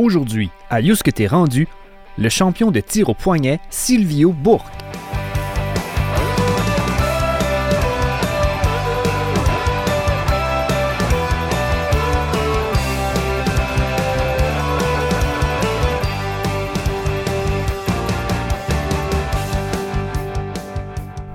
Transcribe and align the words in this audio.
Aujourd'hui, 0.00 0.48
à 0.70 0.80
You 0.80 0.94
que 1.04 1.10
t'es 1.10 1.26
rendu, 1.26 1.68
le 2.16 2.30
champion 2.30 2.70
de 2.70 2.80
tir 2.80 3.10
au 3.10 3.14
poignet, 3.14 3.60
Silvio 3.68 4.32
Bourque. 4.32 4.64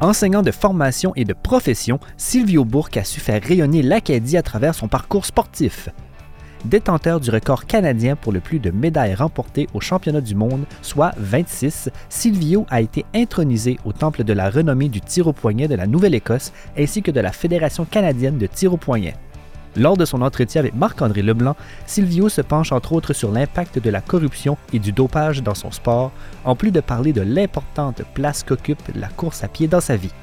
Enseignant 0.01 0.41
de 0.41 0.49
formation 0.49 1.13
et 1.15 1.23
de 1.23 1.33
profession, 1.33 1.99
Silvio 2.17 2.65
Bourque 2.65 2.97
a 2.97 3.03
su 3.03 3.19
faire 3.19 3.43
rayonner 3.43 3.83
l'Acadie 3.83 4.37
à 4.37 4.41
travers 4.41 4.73
son 4.73 4.87
parcours 4.87 5.27
sportif. 5.27 5.89
Détenteur 6.65 7.19
du 7.19 7.29
record 7.29 7.67
canadien 7.67 8.15
pour 8.15 8.33
le 8.33 8.39
plus 8.39 8.57
de 8.57 8.71
médailles 8.71 9.13
remportées 9.13 9.67
au 9.75 9.81
championnat 9.81 10.21
du 10.21 10.33
monde, 10.33 10.65
soit 10.81 11.11
26, 11.17 11.91
Silvio 12.09 12.65
a 12.71 12.81
été 12.81 13.05
intronisé 13.13 13.77
au 13.85 13.93
temple 13.93 14.23
de 14.23 14.33
la 14.33 14.49
renommée 14.49 14.89
du 14.89 14.99
tir 14.99 15.27
au 15.27 15.33
poignet 15.33 15.67
de 15.67 15.75
la 15.75 15.85
Nouvelle-Écosse 15.85 16.53
ainsi 16.75 17.03
que 17.03 17.11
de 17.11 17.19
la 17.19 17.31
Fédération 17.31 17.85
canadienne 17.85 18.39
de 18.39 18.47
tir 18.47 18.73
au 18.73 18.77
poignet. 18.77 19.13
Lors 19.75 19.95
de 19.95 20.05
son 20.05 20.23
entretien 20.23 20.59
avec 20.59 20.73
Marc-André 20.73 21.21
Leblanc, 21.21 21.55
Silvio 21.85 22.29
se 22.29 22.41
penche 22.41 22.71
entre 22.71 22.93
autres 22.93 23.13
sur 23.13 23.31
l'impact 23.31 23.77
de 23.77 23.89
la 23.91 24.01
corruption 24.01 24.57
et 24.73 24.79
du 24.79 24.91
dopage 24.91 25.43
dans 25.43 25.53
son 25.53 25.69
sport, 25.69 26.11
en 26.45 26.55
plus 26.55 26.71
de 26.71 26.79
parler 26.79 27.13
de 27.13 27.21
l'importante 27.21 28.01
place 28.15 28.41
qu'occupe 28.41 28.81
la 28.95 29.09
course 29.09 29.43
à 29.43 29.47
pied 29.47 29.67
dans 29.67 29.81
sa 29.81 29.97
vie. 29.97 30.13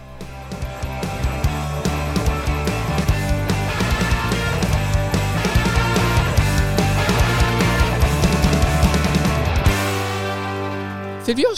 Silvio, 11.34 11.48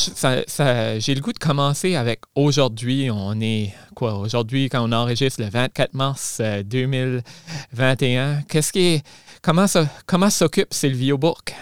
j'ai 0.98 1.16
le 1.16 1.20
goût 1.20 1.32
de 1.32 1.38
commencer 1.40 1.96
avec 1.96 2.20
aujourd'hui. 2.36 3.10
On 3.10 3.40
est 3.40 3.74
quoi 3.96 4.14
aujourd'hui 4.18 4.68
quand 4.68 4.88
on 4.88 4.92
enregistre 4.92 5.42
le 5.42 5.48
24 5.48 5.94
mars 5.94 6.40
2021. 6.64 8.22
Euh, 8.22 8.34
Qu'est-ce 8.48 8.72
qui 8.72 9.02
comment 9.42 9.66
ça, 9.66 9.84
comment 10.06 10.30
s'occupe 10.30 10.72
Silvio 10.72 11.18
Bourque? 11.18 11.56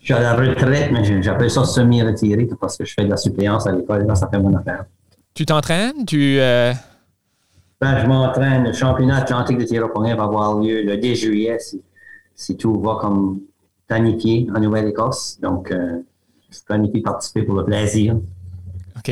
Je 0.00 0.06
suis 0.06 0.14
à 0.14 0.20
la 0.20 0.36
retraite, 0.36 0.90
mais 0.90 1.22
j'appelle 1.22 1.50
ça 1.50 1.64
semi-retiré 1.64 2.48
parce 2.58 2.78
que 2.78 2.86
je 2.86 2.94
fais 2.94 3.04
de 3.04 3.10
la 3.10 3.18
suppléance 3.18 3.66
à 3.66 3.72
l'école. 3.72 4.06
Là, 4.06 4.14
ça 4.14 4.26
fait 4.28 4.38
mon 4.38 4.56
affaire. 4.56 4.86
Tu 5.34 5.44
t'entraînes? 5.44 6.06
Tu 6.06 6.38
euh? 6.40 6.72
ben, 7.78 7.98
je 8.00 8.06
m'entraîne. 8.06 8.64
Le 8.64 8.72
championnat 8.72 9.16
atlantique 9.18 9.58
de 9.58 9.64
tir 9.64 9.84
au 9.84 10.00
va 10.00 10.10
avoir 10.12 10.58
lieu 10.60 10.80
le 10.82 10.96
10 10.96 11.14
juillet 11.14 11.58
si, 12.34 12.56
tout 12.56 12.80
va 12.80 12.96
comme 12.98 13.40
planifié 13.86 14.46
en 14.56 14.60
Nouvelle-Écosse. 14.60 15.38
Donc, 15.42 15.70
euh, 15.72 15.98
je 16.50 16.58
planifie 16.64 17.00
participer 17.00 17.42
pour 17.42 17.56
le 17.56 17.64
plaisir. 17.64 18.16
OK. 18.96 19.08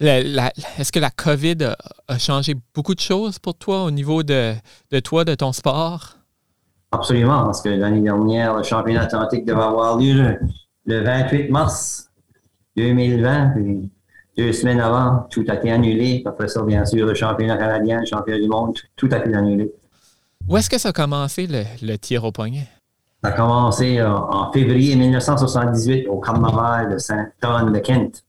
Est-ce 0.00 0.92
que 0.92 0.98
la 0.98 1.10
COVID 1.10 1.74
a, 2.08 2.18
changé 2.18 2.54
beaucoup 2.74 2.94
de 2.94 3.00
choses 3.00 3.38
pour 3.38 3.54
toi 3.54 3.84
au 3.84 3.90
niveau 3.90 4.22
de, 4.22 4.54
de 4.90 5.00
toi, 5.00 5.24
de 5.24 5.34
ton 5.34 5.52
sport? 5.52 6.16
Absolument, 6.92 7.44
parce 7.44 7.62
que 7.62 7.68
l'année 7.68 8.00
dernière, 8.00 8.56
le 8.56 8.62
championnat 8.62 9.02
atlantique 9.02 9.44
devait 9.44 9.62
avoir 9.62 9.98
lieu 9.98 10.38
le, 10.84 11.04
28 11.04 11.50
mars 11.50 12.10
2020. 12.76 13.52
Puis 13.56 13.90
deux 14.36 14.52
semaines 14.52 14.80
avant, 14.80 15.26
tout 15.30 15.44
a 15.48 15.54
été 15.54 15.72
annulé. 15.72 16.22
Après 16.24 16.48
ça, 16.48 16.62
bien 16.62 16.84
sûr, 16.84 17.06
le 17.06 17.14
championnat 17.14 17.56
canadien, 17.56 18.00
le 18.00 18.06
championnat 18.06 18.40
du 18.40 18.48
monde, 18.48 18.76
tout 18.94 19.08
a 19.10 19.18
été 19.18 19.34
annulé. 19.34 19.72
Où 20.48 20.56
est-ce 20.56 20.70
que 20.70 20.78
ça 20.78 20.90
a 20.90 20.92
commencé 20.92 21.46
le, 21.48 21.64
le 21.82 21.96
tir 21.96 22.22
au 22.22 22.30
poignet? 22.30 22.68
Ça 23.22 23.30
a 23.30 23.32
commencé 23.32 23.98
euh, 23.98 24.10
en 24.10 24.52
février 24.52 24.94
1978 24.96 26.06
au 26.08 26.20
carnaval 26.20 26.92
de 26.92 26.98
Saint-Anne 26.98 27.72
de 27.72 27.78
Kent. 27.78 28.24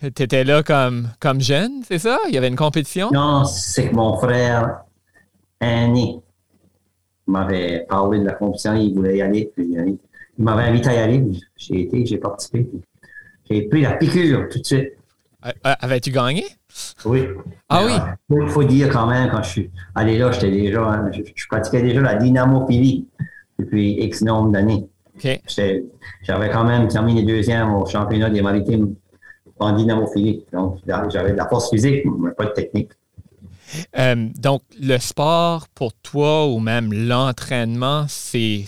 Tu 0.00 0.22
étais 0.22 0.44
là 0.44 0.62
comme, 0.62 1.08
comme 1.18 1.40
jeune, 1.40 1.82
c'est 1.82 1.98
ça? 1.98 2.18
Il 2.28 2.34
y 2.34 2.38
avait 2.38 2.48
une 2.48 2.56
compétition? 2.56 3.10
Non, 3.12 3.44
c'est 3.44 3.88
que 3.88 3.94
mon 3.94 4.16
frère 4.16 4.82
aîné 5.60 6.20
m'avait 7.26 7.84
parlé 7.88 8.20
de 8.20 8.24
la 8.26 8.34
compétition, 8.34 8.74
il 8.74 8.94
voulait 8.94 9.18
y 9.18 9.22
aller. 9.22 9.52
il 9.56 9.98
m'avait 10.38 10.64
invité 10.64 10.90
à 10.90 10.94
y 10.94 10.98
aller. 10.98 11.24
J'ai 11.56 11.80
été, 11.82 12.06
j'ai 12.06 12.18
participé. 12.18 12.68
J'ai 13.50 13.62
pris 13.62 13.82
la 13.82 13.94
piqûre 13.94 14.48
tout 14.48 14.60
de 14.60 14.64
suite. 14.64 14.92
Euh, 15.46 15.50
euh, 15.66 15.74
avais-tu 15.80 16.10
gagné? 16.10 16.44
Oui. 17.04 17.26
Ah 17.68 17.84
oui? 17.84 17.92
Il 18.30 18.48
faut 18.48 18.64
dire 18.64 18.90
quand 18.90 19.06
même, 19.06 19.30
quand 19.30 19.42
je 19.42 19.48
suis 19.48 19.70
allé 19.94 20.18
là, 20.18 20.30
j'étais 20.32 20.50
déjà, 20.50 21.04
je, 21.12 21.22
je, 21.34 21.46
pratiquais 21.48 21.82
déjà 21.82 22.00
la 22.00 22.16
dynamophilie 22.16 23.06
depuis 23.58 23.92
X 24.04 24.22
nombre 24.22 24.50
d'années. 24.52 24.88
J'avais 26.22 26.50
quand 26.50 26.64
même 26.64 26.88
terminé 26.88 27.22
deuxième 27.22 27.74
au 27.74 27.86
championnat 27.86 28.30
des 28.30 28.42
maritimes 28.42 28.94
en 29.58 29.72
dynamophilie. 29.72 30.44
Donc, 30.52 30.78
j'avais 30.86 31.32
de 31.32 31.36
la 31.36 31.48
force 31.48 31.70
physique, 31.70 32.04
mais 32.18 32.30
pas 32.30 32.46
de 32.46 32.52
technique. 32.52 32.92
Euh, 33.98 34.28
donc, 34.38 34.62
le 34.80 34.98
sport 34.98 35.68
pour 35.74 35.92
toi 35.94 36.46
ou 36.46 36.58
même 36.58 36.92
l'entraînement, 36.92 38.06
c'est 38.08 38.64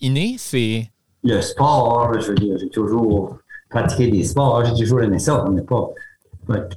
inné? 0.00 0.36
C'est... 0.38 0.88
Le 1.24 1.40
sport, 1.40 2.12
je 2.18 2.28
veux 2.28 2.34
dire, 2.36 2.56
j'ai 2.58 2.68
toujours 2.68 3.36
pratiqué 3.68 4.08
des 4.08 4.24
sports, 4.24 4.64
j'ai 4.64 4.74
toujours 4.74 5.02
aimé 5.02 5.18
ça, 5.18 5.44
mais 5.50 5.62
pas, 5.62 5.90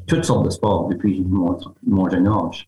toutes 0.07 0.25
sortes 0.25 0.45
de 0.45 0.50
sports 0.50 0.88
depuis 0.89 1.23
mon, 1.28 1.57
mon 1.85 2.09
jeune 2.09 2.28
âge. 2.28 2.67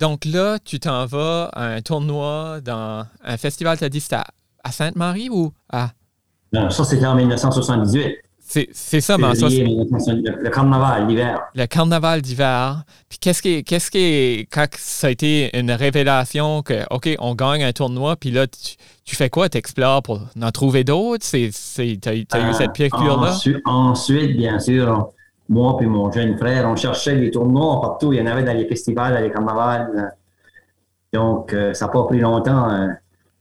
Donc 0.00 0.24
là, 0.24 0.58
tu 0.58 0.80
t'en 0.80 1.04
vas 1.04 1.50
à 1.52 1.66
un 1.66 1.82
tournoi 1.82 2.60
dans 2.64 3.04
un 3.22 3.36
festival, 3.36 3.76
tu 3.76 3.84
as 3.84 3.90
dit 3.90 4.00
c'était 4.00 4.16
à, 4.64 4.72
Sainte-Marie 4.72 5.28
ou 5.28 5.52
à? 5.70 5.90
Non, 6.54 6.70
ça 6.70 6.84
c'était 6.84 7.04
en 7.04 7.14
1978. 7.14 8.16
C'est 8.72 9.00
ça, 9.00 9.16
mais 9.16 9.32
ça, 9.36 9.48
le, 9.48 10.42
le, 10.42 10.50
carnaval 10.50 11.06
d'hiver. 11.06 11.38
Le 11.54 11.66
carnaval 11.66 12.20
d'hiver. 12.20 12.82
Puis 13.08 13.18
qu'est-ce 13.20 13.42
qui, 13.42 13.62
qu'est-ce 13.62 13.92
qui, 13.92 14.48
quand 14.50 14.66
ça 14.76 15.06
a 15.06 15.10
été 15.10 15.56
une 15.56 15.70
révélation 15.70 16.62
que, 16.62 16.82
OK, 16.90 17.14
on 17.20 17.36
gagne 17.36 17.62
un 17.62 17.72
tournoi, 17.72 18.16
puis 18.16 18.32
là, 18.32 18.48
tu, 18.48 19.14
fais 19.14 19.30
quoi? 19.30 19.48
Tu 19.48 19.58
explores 19.58 20.02
pour 20.02 20.20
en 20.42 20.50
trouver 20.50 20.82
d'autres? 20.82 21.24
Tu 21.30 21.36
as, 21.36 22.14
eu 22.14 22.54
cette 22.54 22.72
piqûre-là? 22.72 23.38
ensuite, 23.66 24.36
bien 24.36 24.58
sûr, 24.58 25.12
moi 25.50 25.76
et 25.80 25.86
mon 25.86 26.10
jeune 26.12 26.38
frère, 26.38 26.66
on 26.68 26.76
cherchait 26.76 27.16
les 27.16 27.30
tournois 27.30 27.80
partout. 27.80 28.12
Il 28.12 28.20
y 28.20 28.22
en 28.22 28.26
avait 28.26 28.44
dans 28.44 28.56
les 28.56 28.66
festivals, 28.66 29.12
dans 29.12 29.20
les 29.20 29.32
carnavals. 29.32 30.16
Donc, 31.12 31.52
euh, 31.52 31.74
ça 31.74 31.86
n'a 31.86 31.92
pas 31.92 32.04
pris 32.04 32.20
longtemps. 32.20 32.68
Hein. 32.68 32.96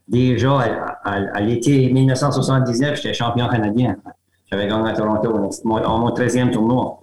Déjà, 0.08 0.58
à, 1.04 1.40
l'été 1.40 1.94
1979, 1.94 2.96
j'étais 2.96 3.14
champion 3.14 3.48
canadien. 3.48 3.96
J'avais 4.50 4.68
gagné 4.68 4.90
à 4.90 4.94
Toronto 4.94 5.32
mon, 5.64 6.00
mon 6.00 6.10
13e 6.10 6.50
tournoi. 6.50 7.00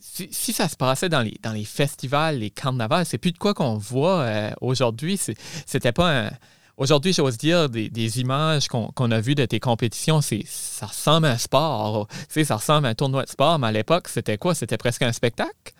Si, 0.00 0.52
ça 0.52 0.68
se 0.68 0.76
passait 0.76 1.08
dans 1.08 1.22
les, 1.22 1.36
dans 1.40 1.52
les 1.52 1.64
festivals, 1.64 2.38
les 2.38 2.50
carnavals, 2.50 3.06
c'est 3.06 3.16
plus 3.16 3.30
de 3.30 3.38
quoi 3.38 3.54
qu'on 3.54 3.76
voit 3.76 4.22
euh, 4.22 4.50
aujourd'hui. 4.60 5.18
C'était 5.18 5.92
pas 5.92 6.24
un 6.24 6.30
Aujourd'hui, 6.80 7.12
j'ose 7.12 7.36
dire, 7.36 7.68
des, 7.68 8.20
images 8.20 8.66
qu'on 8.66 9.10
a 9.10 9.20
vues 9.20 9.34
de 9.34 9.44
tes 9.44 9.60
compétitions, 9.60 10.20
ça 10.22 10.86
ressemble 10.86 11.26
à 11.26 11.32
un 11.32 11.36
sport. 11.36 12.08
ça 12.30 12.56
ressemble 12.56 12.86
à 12.86 12.88
un 12.88 12.94
tournoi 12.94 13.24
de 13.24 13.28
sport, 13.28 13.58
mais 13.58 13.66
à 13.66 13.72
l'époque, 13.72 14.08
c'était 14.08 14.38
quoi? 14.38 14.54
C'était 14.54 14.78
presque 14.78 15.02
un 15.02 15.12
spectacle? 15.12 15.74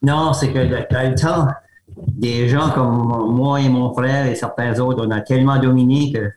Non, 0.00 0.32
c'est 0.32 0.54
que 0.54 0.64
dans 0.64 1.10
le 1.10 1.14
temps, 1.14 1.48
des 1.98 2.48
gens 2.48 2.70
comme 2.70 3.30
moi 3.34 3.60
et 3.60 3.68
mon 3.68 3.92
frère 3.92 4.24
et 4.26 4.34
certains 4.34 4.80
autres, 4.80 5.06
on 5.06 5.10
a 5.10 5.20
tellement 5.20 5.58
dominé 5.58 6.10
que 6.10 6.30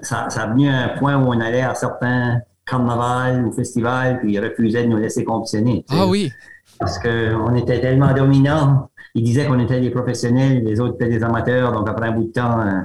ça, 0.00 0.30
ça, 0.30 0.44
a 0.44 0.46
venu 0.46 0.70
à 0.70 0.84
un 0.84 0.88
point 0.96 1.16
où 1.16 1.28
on 1.28 1.40
allait 1.40 1.60
à 1.60 1.74
certains 1.74 2.40
carnavals 2.64 3.44
ou 3.44 3.52
festivals, 3.52 4.18
puis 4.20 4.32
ils 4.32 4.40
refusaient 4.40 4.84
de 4.84 4.88
nous 4.88 4.96
laisser 4.96 5.24
compétitionner. 5.24 5.84
Ah 5.90 6.06
oui? 6.06 6.32
Parce 6.78 6.98
qu'on 6.98 7.54
était 7.54 7.82
tellement 7.82 8.14
dominants 8.14 8.88
ils 9.14 9.22
disaient 9.22 9.46
qu'on 9.46 9.58
était 9.58 9.80
des 9.80 9.90
professionnels, 9.90 10.62
les 10.64 10.80
autres 10.80 10.94
étaient 10.94 11.08
des 11.08 11.22
amateurs. 11.22 11.72
Donc, 11.72 11.88
après 11.88 12.08
un 12.08 12.12
bout 12.12 12.24
de 12.24 12.32
temps, 12.32 12.60
euh, 12.60 12.80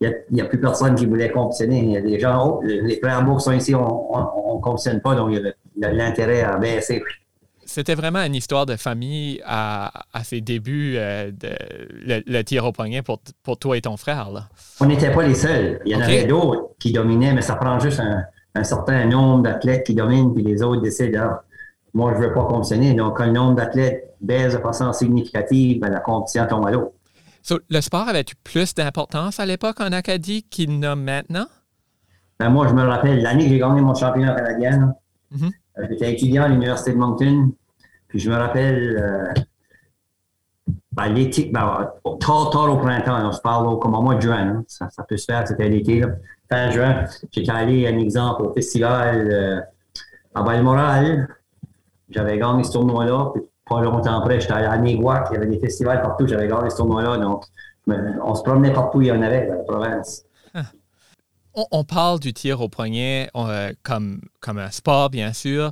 il 0.00 0.12
n'y 0.32 0.40
a, 0.40 0.44
plus 0.44 0.60
personne 0.60 0.94
qui 0.94 1.06
voulait 1.06 1.30
compétitionner. 1.30 1.78
Il 1.78 1.90
y 1.92 1.96
a 1.96 2.00
des 2.00 2.20
gens, 2.20 2.60
oh, 2.60 2.62
les 2.62 2.98
frères 2.98 3.24
Bourg 3.24 3.40
sont 3.40 3.52
ici, 3.52 3.74
on 3.74 4.56
ne 4.56 4.60
compétitionne 4.60 5.00
pas, 5.00 5.14
donc 5.14 5.30
il 5.32 5.54
y 5.76 5.84
a 5.84 5.92
l'intérêt 5.92 6.42
à 6.42 6.56
baisser. 6.56 7.02
C'était 7.66 7.94
vraiment 7.94 8.20
une 8.20 8.34
histoire 8.34 8.66
de 8.66 8.76
famille 8.76 9.40
à, 9.44 9.90
ses 10.22 10.40
débuts, 10.40 10.94
euh, 10.96 11.30
de, 11.30 11.50
le, 12.26 12.42
tir 12.42 12.64
au 12.66 12.72
poignet 12.72 13.02
pour, 13.02 13.20
pour 13.42 13.58
toi 13.58 13.76
et 13.76 13.80
ton 13.80 13.96
frère. 13.96 14.30
Là. 14.30 14.48
On 14.80 14.86
n'était 14.86 15.10
pas 15.10 15.26
les 15.26 15.34
seuls. 15.34 15.80
Il 15.86 15.92
y 15.92 15.96
en 15.96 16.00
avait 16.00 16.24
d'autres 16.24 16.70
qui 16.78 16.92
dominaient, 16.92 17.32
mais 17.32 17.42
ça 17.42 17.56
prend 17.56 17.78
juste 17.80 18.00
un, 18.54 18.64
certain 18.64 19.06
nombre 19.06 19.42
d'athlètes 19.42 19.86
qui 19.86 19.94
dominent, 19.94 20.34
puis 20.34 20.42
les 20.42 20.62
autres 20.62 20.82
décident, 20.82 21.20
ah, 21.22 21.44
moi, 21.94 22.12
je 22.14 22.20
ne 22.20 22.26
veux 22.26 22.32
pas 22.34 22.44
compétitionner. 22.44 22.94
Donc, 22.94 23.16
quand 23.16 23.26
le 23.26 23.32
nombre 23.32 23.54
d'athlètes 23.54 24.14
baisse 24.20 24.54
de 24.54 24.58
façon 24.58 24.92
significative, 24.92 25.80
ben, 25.80 25.90
la 25.90 26.00
compétition 26.00 26.46
tombe 26.46 26.66
à 26.66 26.70
l'eau. 26.72 26.92
le 27.68 27.80
sport 27.80 28.08
avait-tu 28.08 28.34
plus 28.36 28.74
d'importance 28.74 29.38
à 29.40 29.46
l'époque 29.46 29.80
en 29.80 29.92
Acadie 29.92 30.42
qu'il 30.42 30.78
n'a 30.78 30.96
maintenant? 30.96 31.46
Ben, 32.40 32.50
moi, 32.50 32.66
je 32.68 32.74
me 32.74 32.82
rappelle 32.82 33.22
l'année 33.22 33.44
que 33.44 33.50
j'ai 33.50 33.58
gagné 33.58 33.80
mon 33.80 33.94
championnat 33.94 34.34
canadien. 34.34 34.94
Mm-hmm. 35.32 35.50
Euh, 35.78 35.86
j'étais 35.90 36.12
étudiant 36.12 36.44
à 36.44 36.48
l'Université 36.48 36.92
de 36.92 36.96
Moncton. 36.96 37.52
Puis 38.08 38.18
je 38.18 38.30
me 38.30 38.36
rappelle, 38.36 38.96
euh, 38.98 39.40
Ben, 40.92 41.08
l'été, 41.08 41.50
ben, 41.52 41.90
tard, 42.20 42.50
tard 42.50 42.72
au 42.72 42.76
printemps, 42.78 43.18
on 43.28 43.32
se 43.32 43.40
parle 43.40 43.66
au, 43.66 43.76
comme 43.76 43.94
au 43.94 44.02
mois 44.02 44.14
de 44.14 44.20
juin. 44.22 44.46
hein. 44.48 44.64
Ça, 44.68 44.88
ça 44.90 45.02
peut 45.02 45.16
se 45.16 45.24
faire, 45.26 45.46
c'était 45.46 45.68
l'été. 45.68 46.02
Fin 46.50 46.70
juin, 46.70 47.04
j'étais 47.32 47.50
allé, 47.50 47.86
un 47.86 47.98
exemple, 47.98 48.42
au 48.42 48.52
festival 48.52 49.28
euh, 49.30 49.60
à 50.34 50.42
Balmoral. 50.42 51.28
J'avais 52.10 52.38
gagné 52.38 52.64
ce 52.64 52.72
tournoi-là. 52.72 53.30
Puis 53.34 53.42
pas 53.68 53.80
longtemps 53.80 54.20
après, 54.20 54.40
j'étais 54.40 54.52
allé 54.52 54.66
à 54.66 54.76
Néguac. 54.76 55.28
Il 55.30 55.34
y 55.34 55.36
avait 55.36 55.46
des 55.46 55.58
festivals 55.58 56.02
partout. 56.02 56.26
J'avais 56.26 56.48
gagné 56.48 56.70
ce 56.70 56.76
tournoi-là. 56.76 57.18
Donc, 57.18 57.44
on 57.86 58.34
se 58.34 58.42
promenait 58.42 58.72
partout 58.72 58.98
où 58.98 59.02
il 59.02 59.08
y 59.08 59.12
en 59.12 59.22
avait 59.22 59.46
dans 59.46 59.54
la 59.54 59.62
province. 59.62 60.24
On, 61.56 61.66
on 61.70 61.84
parle 61.84 62.18
du 62.18 62.32
tir 62.32 62.60
au 62.60 62.68
poignet 62.68 63.30
euh, 63.36 63.72
comme, 63.84 64.20
comme 64.40 64.58
un 64.58 64.72
sport, 64.72 65.08
bien 65.08 65.32
sûr. 65.32 65.70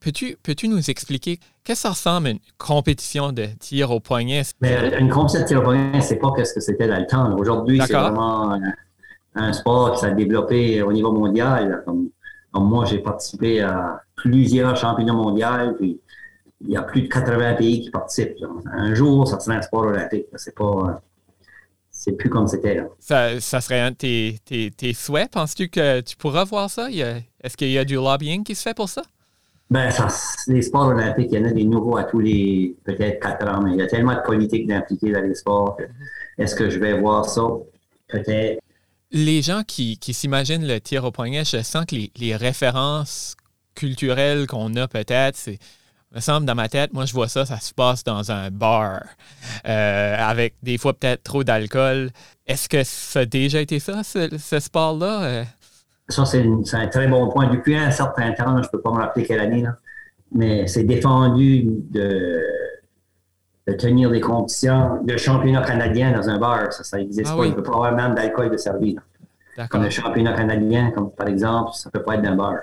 Peux-tu 0.00 0.36
peux 0.42 0.56
nous 0.66 0.90
expliquer 0.90 1.38
qu'est-ce 1.62 1.82
que 1.82 1.88
ça 1.88 1.90
ressemble 1.90 2.26
à 2.26 2.30
une 2.30 2.40
compétition 2.58 3.30
de 3.30 3.44
tir 3.60 3.92
au 3.92 4.00
poignet? 4.00 4.42
Mais 4.60 4.98
une 4.98 5.08
compétition 5.08 5.42
de 5.42 5.46
tir 5.46 5.60
au 5.60 5.62
poignet, 5.62 6.00
c'est 6.00 6.16
pas 6.16 6.32
ce 6.44 6.52
que 6.52 6.58
c'était 6.58 6.88
dans 6.88 6.98
le 6.98 7.06
temps. 7.06 7.32
Aujourd'hui, 7.38 7.80
c'est 7.86 7.92
vraiment 7.92 8.54
un, 8.54 8.72
un 9.36 9.52
sport 9.52 9.92
qui 9.92 10.00
s'est 10.00 10.14
développé 10.14 10.82
au 10.82 10.92
niveau 10.92 11.12
mondial. 11.12 11.82
Comme, 11.84 12.08
comme 12.50 12.68
moi, 12.68 12.84
j'ai 12.86 12.98
participé 12.98 13.60
à 13.60 14.02
plusieurs 14.22 14.76
championnats 14.76 15.12
mondiaux, 15.12 15.74
puis 15.78 16.00
il 16.62 16.70
y 16.70 16.76
a 16.76 16.82
plus 16.82 17.02
de 17.02 17.08
80 17.08 17.54
pays 17.54 17.80
qui 17.82 17.90
participent. 17.90 18.36
là. 18.40 18.48
Un 18.72 18.94
jour, 18.94 19.26
ça 19.26 19.40
sera 19.40 19.56
un 19.56 19.62
sport 19.62 19.82
olympique. 19.86 20.26
C'est 20.36 20.54
pas, 20.54 21.00
c'est 21.90 22.12
plus 22.12 22.28
comme 22.28 22.46
c'était 22.46 22.74
là. 22.74 22.84
Ça, 22.98 23.40
ça 23.40 23.60
serait 23.60 23.80
un 23.80 23.90
de 23.92 23.96
tes, 23.96 24.38
tes- 24.44 24.70
tes 24.70 24.92
souhaits? 24.92 25.30
Penses-tu 25.30 25.68
que 25.68 26.00
tu 26.00 26.16
pourras 26.16 26.44
voir 26.44 26.68
ça? 26.70 26.88
Est-ce 26.90 27.56
qu'il 27.56 27.70
y 27.70 27.78
a 27.78 27.84
du 27.84 27.94
lobbying 27.94 28.44
qui 28.44 28.54
se 28.54 28.62
fait 28.62 28.74
pour 28.74 28.88
ça? 28.88 29.02
Ben, 29.70 29.90
ça, 29.90 30.08
les 30.48 30.62
sports 30.62 30.88
olympiques, 30.88 31.28
il 31.30 31.38
y 31.38 31.42
en 31.42 31.48
a 31.48 31.52
des 31.52 31.64
nouveaux 31.64 31.96
à 31.96 32.02
tous 32.04 32.18
les 32.18 32.74
peut-être 32.84 33.20
quatre 33.20 33.46
ans, 33.48 33.62
mais 33.62 33.70
il 33.72 33.76
y 33.78 33.82
a 33.82 33.86
tellement 33.86 34.14
de 34.14 34.20
politique 34.26 34.66
d'impliquer 34.66 35.12
dans 35.12 35.20
les 35.22 35.34
sports. 35.36 35.76
que 35.76 35.84
Est-ce 36.42 36.56
que 36.56 36.68
je 36.68 36.78
vais 36.78 36.98
voir 36.98 37.24
ça? 37.26 37.42
Peut-être. 38.08 38.58
Les 39.12 39.42
gens 39.42 39.62
qui, 39.66 39.96
qui 39.98 40.12
s'imaginent 40.12 40.66
le 40.66 40.80
tir 40.80 41.04
au 41.04 41.10
poignet, 41.12 41.44
je 41.44 41.62
sens 41.62 41.84
que 41.86 41.94
les, 41.94 42.10
les 42.16 42.34
références 42.36 43.36
culturelles 43.80 44.46
qu'on 44.46 44.74
a 44.76 44.86
peut-être, 44.88 45.36
c'est. 45.36 45.58
Il 46.12 46.16
me 46.16 46.20
semble 46.20 46.44
dans 46.44 46.56
ma 46.56 46.68
tête, 46.68 46.92
moi 46.92 47.04
je 47.04 47.12
vois 47.12 47.28
ça, 47.28 47.46
ça 47.46 47.60
se 47.60 47.72
passe 47.72 48.02
dans 48.02 48.32
un 48.32 48.50
bar, 48.50 49.00
euh, 49.64 50.16
avec 50.18 50.54
des 50.60 50.76
fois 50.76 50.92
peut-être 50.92 51.22
trop 51.22 51.44
d'alcool. 51.44 52.10
Est-ce 52.48 52.68
que 52.68 52.82
ça 52.82 53.20
a 53.20 53.24
déjà 53.26 53.60
été 53.60 53.78
ça, 53.78 54.02
ce, 54.02 54.28
ce 54.36 54.58
sport-là? 54.58 55.22
Euh, 55.22 55.44
Ça, 56.08 56.24
c'est 56.24 56.44
un 56.72 56.88
très 56.88 57.06
bon 57.06 57.28
point. 57.30 57.46
Depuis 57.48 57.76
un 57.76 57.92
certain 57.92 58.32
temps, 58.32 58.54
là, 58.54 58.60
je 58.62 58.66
ne 58.66 58.72
peux 58.72 58.80
pas 58.80 58.90
me 58.90 58.96
rappeler 58.98 59.24
quelle 59.24 59.38
année, 59.38 59.62
là, 59.62 59.76
mais 60.32 60.66
c'est 60.66 60.82
défendu 60.82 61.62
de, 61.92 62.42
de 63.68 63.72
tenir 63.74 64.10
des 64.10 64.20
compétitions 64.20 65.00
de 65.04 65.16
championnat 65.16 65.62
canadien 65.62 66.10
dans 66.10 66.28
un 66.28 66.38
bar. 66.38 66.72
Ça, 66.72 66.82
ça 66.82 66.96
n'existe 66.98 67.28
Ah 67.30 67.36
pas. 67.36 67.42
oui. 67.42 67.48
Il 67.48 67.50
ne 67.50 67.54
peut 67.56 67.62
pas 67.62 67.74
avoir 67.74 67.92
même 67.94 68.16
d'alcool 68.16 68.50
de 68.50 68.56
servi. 68.56 68.94
là. 68.96 69.02
D'accord. 69.56 69.68
Comme 69.70 69.84
le 69.84 69.90
championnat 69.90 70.32
canadien, 70.32 70.90
comme 70.90 71.12
par 71.12 71.28
exemple, 71.28 71.70
ça 71.74 71.88
ne 71.88 71.92
peut 71.92 72.02
pas 72.02 72.14
être 72.16 72.22
dans 72.22 72.30
un 72.30 72.36
bar. 72.36 72.54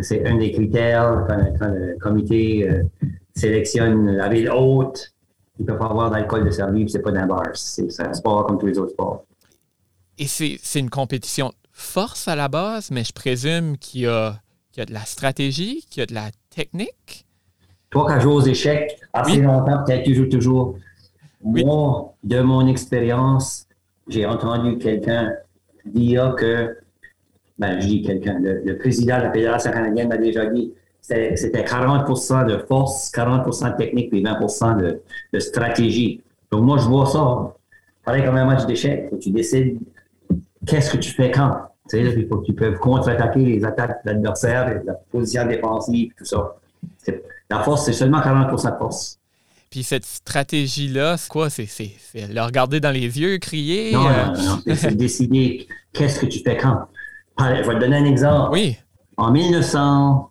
C'est- 0.00 0.26
un 0.26 0.36
des 0.36 0.52
critères 0.52 1.24
quand, 1.28 1.38
quand 1.60 1.68
le 1.68 1.96
comité 2.00 2.68
euh, 2.68 2.82
sélectionne 3.34 4.10
la 4.12 4.28
ville 4.28 4.50
haute. 4.50 5.12
Il 5.58 5.66
ne 5.66 5.72
peut 5.72 5.78
pas 5.78 5.86
avoir 5.86 6.10
d'alcool 6.10 6.44
de 6.46 6.50
servi, 6.50 6.88
c'est 6.88 7.00
pas 7.00 7.12
dans 7.12 7.20
un 7.20 7.26
bar. 7.26 7.42
C'est 7.54 7.88
un 8.00 8.14
sport 8.14 8.46
comme 8.46 8.58
tous 8.58 8.66
les 8.66 8.78
autres 8.78 8.92
sports. 8.92 9.24
Et 10.18 10.26
c'est 10.26 10.58
une 10.80 10.88
compétition 10.90 11.48
de 11.48 11.54
force 11.72 12.26
à 12.26 12.34
la 12.36 12.48
base, 12.48 12.90
mais 12.90 13.04
je 13.04 13.12
présume 13.12 13.76
qu'il 13.76 14.02
y, 14.02 14.06
a- 14.06 14.40
qu'il 14.72 14.80
y 14.80 14.82
a 14.82 14.86
de 14.86 14.94
la 14.94 15.04
stratégie, 15.04 15.84
qu'il 15.90 16.00
y 16.00 16.02
a 16.04 16.06
de 16.06 16.14
la 16.14 16.30
technique. 16.48 17.26
Toi, 17.90 18.06
quand 18.08 18.14
je 18.16 18.20
joue 18.20 18.32
aux 18.32 18.40
échecs, 18.46 18.98
assez 19.12 19.32
Oui. 19.32 19.40
longtemps, 19.42 19.84
peut-être 19.84 20.28
toujours. 20.30 20.76
Oui. 21.42 21.64
Moi, 21.64 22.14
de 22.24 22.40
mon 22.40 22.66
expérience, 22.66 23.66
j'ai 24.08 24.24
entendu 24.24 24.78
quelqu'un 24.78 25.34
dire 25.84 26.34
que, 26.36 26.78
ben, 27.58 27.80
je 27.80 27.86
dis 27.86 28.02
quelqu'un, 28.02 28.38
le, 28.40 28.62
le 28.64 28.78
président 28.78 29.18
de 29.18 29.22
la 29.24 29.32
Fédération 29.32 29.70
canadienne 29.70 30.08
m'a 30.08 30.16
déjà 30.16 30.46
dit 30.46 30.72
c'était 31.00 31.36
c'était 31.36 31.62
40% 31.62 32.46
de 32.46 32.58
force, 32.66 33.10
40 33.10 33.44
de 33.46 33.76
technique, 33.76 34.10
puis 34.10 34.22
20 34.22 34.76
de, 34.78 35.00
de 35.32 35.38
stratégie. 35.40 36.20
Donc, 36.50 36.62
moi, 36.64 36.78
je 36.78 36.84
vois 36.84 37.06
ça. 37.06 37.54
Pareil 38.04 38.24
comme 38.24 38.36
un 38.36 38.44
match 38.44 38.66
d'échecs. 38.66 39.08
Faut 39.10 39.16
que 39.16 39.22
Tu 39.22 39.30
décides 39.30 39.78
qu'est-ce 40.66 40.90
que 40.92 40.96
tu 40.98 41.10
fais 41.10 41.30
quand. 41.30 41.56
Tu 41.90 41.96
sais, 42.04 42.26
faut 42.28 42.38
que 42.38 42.46
tu 42.46 42.52
peux 42.54 42.72
contre-attaquer 42.72 43.40
les 43.40 43.64
attaques 43.64 44.04
de 44.04 44.10
l'adversaire, 44.10 44.82
la 44.84 44.94
position 45.10 45.46
défensive, 45.46 46.12
tout 46.16 46.24
ça. 46.24 46.56
La 47.50 47.60
force, 47.62 47.84
c'est 47.84 47.92
seulement 47.92 48.20
40% 48.20 48.72
de 48.72 48.76
force. 48.78 49.18
Puis 49.70 49.82
cette 49.82 50.04
stratégie-là, 50.04 51.16
c'est 51.16 51.28
quoi? 51.28 51.48
C'est 51.50 51.66
le 52.14 52.40
regarder 52.42 52.78
dans 52.80 52.90
les 52.90 53.18
yeux, 53.18 53.38
crier? 53.38 53.92
Non, 53.92 54.06
euh, 54.06 54.26
non, 54.26 54.32
non, 54.42 54.58
c'est- 54.66 54.74
c'est 54.76 54.94
décider 54.96 55.66
qu'est-ce 55.92 56.20
que 56.20 56.26
tu 56.26 56.40
fais 56.40 56.56
quand. 56.56 56.86
Je 57.38 57.44
vais 57.44 57.74
te 57.74 57.80
donner 57.80 57.96
un 57.96 58.04
exemple. 58.04 58.50
Oui, 58.52 58.76
En 59.16 59.30
1900, 59.30 60.30